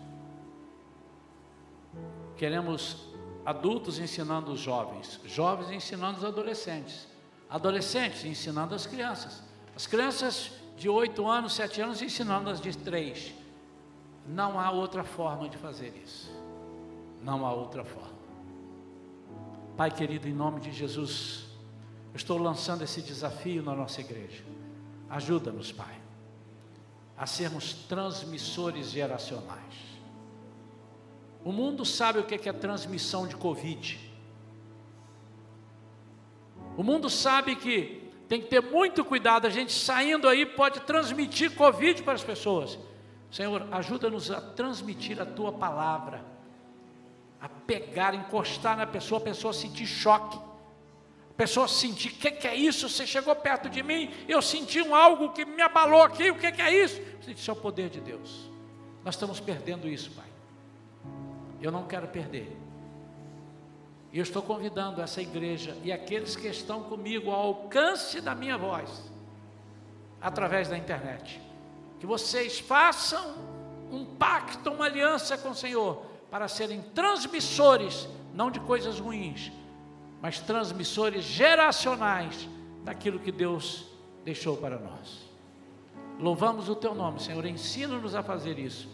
Queremos 2.35 3.05
adultos 3.45 3.99
ensinando 3.99 4.51
os 4.51 4.59
jovens, 4.59 5.19
jovens 5.25 5.69
ensinando 5.69 6.17
os 6.17 6.25
adolescentes, 6.25 7.07
adolescentes 7.47 8.25
ensinando 8.25 8.73
as 8.73 8.87
crianças, 8.87 9.43
As 9.73 9.87
crianças 9.87 10.51
de 10.75 10.89
8 10.89 11.25
anos, 11.25 11.53
7 11.53 11.81
anos, 11.81 12.01
ensinando 12.01 12.49
as 12.49 12.59
de 12.59 12.77
3. 12.77 13.33
Não 14.27 14.59
há 14.59 14.69
outra 14.69 15.03
forma 15.03 15.47
de 15.47 15.57
fazer 15.57 15.95
isso. 16.03 16.29
Não 17.23 17.45
há 17.45 17.53
outra 17.53 17.85
forma. 17.85 18.11
Pai 19.78 19.89
querido, 19.89 20.28
em 20.28 20.34
nome 20.34 20.59
de 20.59 20.72
Jesus, 20.72 21.45
eu 22.13 22.17
estou 22.17 22.38
lançando 22.38 22.84
esse 22.84 23.01
desafio 23.01 23.63
na 23.63 23.74
nossa 23.74 24.01
igreja. 24.01 24.43
Ajuda-nos, 25.09 25.72
Pai, 25.72 25.95
a 27.17 27.26
sermos 27.26 27.74
transmissores 27.74 28.91
geracionais. 28.91 29.91
O 31.43 31.51
mundo 31.51 31.86
sabe 31.86 32.19
o 32.19 32.24
que 32.24 32.47
é 32.47 32.53
transmissão 32.53 33.28
de 33.28 33.36
Covid. 33.36 33.99
O 36.78 36.84
mundo 36.84 37.09
sabe 37.09 37.55
que 37.55 38.09
tem 38.28 38.39
que 38.39 38.47
ter 38.47 38.61
muito 38.61 39.03
cuidado, 39.03 39.45
a 39.45 39.49
gente 39.49 39.74
saindo 39.74 40.28
aí 40.28 40.45
pode 40.45 40.80
transmitir 40.82 41.53
Covid 41.55 42.01
para 42.03 42.13
as 42.13 42.24
pessoas. 42.24 42.80
Senhor, 43.30 43.67
ajuda-nos 43.72 44.32
a 44.32 44.39
transmitir 44.39 45.22
a 45.22 45.26
tua 45.26 45.51
palavra, 45.51 46.24
a 47.41 47.49
pegar, 47.49 48.13
encostar 48.13 48.77
na 48.77 48.85
pessoa, 48.85 49.19
a 49.19 49.23
pessoa 49.23 49.51
sentir 49.51 49.87
choque, 49.87 50.37
a 50.37 51.33
pessoa 51.35 51.67
sentir: 51.67 52.09
o 52.09 52.15
que, 52.15 52.31
que, 52.31 52.47
é 52.47 52.55
isso? 52.55 52.87
Você 52.87 53.07
chegou 53.07 53.35
perto 53.35 53.67
de 53.67 53.81
mim, 53.81 54.11
eu 54.27 54.41
senti 54.41 54.79
um 54.81 54.93
algo 54.93 55.31
que 55.31 55.43
me 55.43 55.61
abalou 55.61 56.03
aqui, 56.03 56.29
o 56.29 56.37
que, 56.37 56.51
que 56.51 56.61
é 56.61 56.83
isso? 56.83 57.01
Isso 57.27 57.49
é 57.49 57.53
o 57.53 57.57
poder 57.57 57.89
de 57.89 57.99
Deus. 57.99 58.51
Nós 59.03 59.15
estamos 59.15 59.39
perdendo 59.39 59.87
isso, 59.87 60.11
Pai. 60.11 60.27
Eu 61.59 61.71
não 61.71 61.87
quero 61.87 62.07
perder. 62.07 62.55
E 64.11 64.17
eu 64.17 64.23
estou 64.23 64.43
convidando 64.43 65.01
essa 65.01 65.21
igreja 65.21 65.75
e 65.83 65.91
aqueles 65.91 66.35
que 66.35 66.47
estão 66.47 66.83
comigo 66.83 67.31
ao 67.31 67.47
alcance 67.47 68.19
da 68.19 68.35
minha 68.35 68.57
voz, 68.57 69.09
através 70.19 70.67
da 70.67 70.77
internet, 70.77 71.41
que 71.99 72.05
vocês 72.05 72.59
façam 72.59 73.35
um 73.89 74.05
pacto, 74.05 74.69
uma 74.69 74.85
aliança 74.85 75.37
com 75.37 75.49
o 75.49 75.55
Senhor, 75.55 76.11
para 76.32 76.47
serem 76.47 76.82
transmissores, 76.82 78.07
não 78.34 78.49
de 78.49 78.61
coisas 78.61 78.99
ruins, 78.99 79.51
mas 80.21 80.39
transmissores 80.39 81.25
geracionais 81.25 82.47
daquilo 82.86 83.19
que 83.19 83.32
Deus 83.32 83.86
deixou 84.23 84.55
para 84.55 84.79
nós. 84.79 85.29
Louvamos 86.17 86.69
o 86.69 86.75
teu 86.75 86.95
nome, 86.95 87.19
Senhor, 87.19 87.45
ensina-nos 87.45 88.15
a 88.15 88.23
fazer 88.23 88.57
isso, 88.57 88.88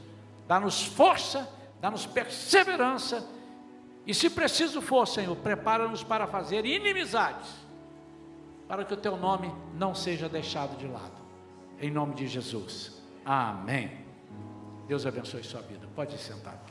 dá-nos 0.48 0.84
força, 0.84 1.48
dá-nos 1.80 2.08
perseverança 2.08 3.24
e 4.08 4.14
se 4.14 4.30
preciso 4.30 4.82
for, 4.82 5.06
Senhor, 5.06 5.36
prepara-nos 5.36 6.02
para 6.02 6.26
fazer 6.26 6.66
inimizades, 6.66 7.50
para 8.68 8.84
que 8.84 8.94
o 8.94 8.98
teu 8.98 9.16
nome 9.16 9.54
não 9.76 9.94
seja 9.94 10.28
deixado 10.28 10.78
de 10.78 10.88
lado. 10.88 11.22
Em 11.80 11.92
nome 11.92 12.16
de 12.16 12.26
Jesus. 12.26 13.00
Amém. 13.24 13.92
Deus 14.88 15.06
abençoe 15.06 15.44
sua 15.44 15.62
vida. 15.62 15.88
Pode 15.94 16.18
sentar. 16.18 16.67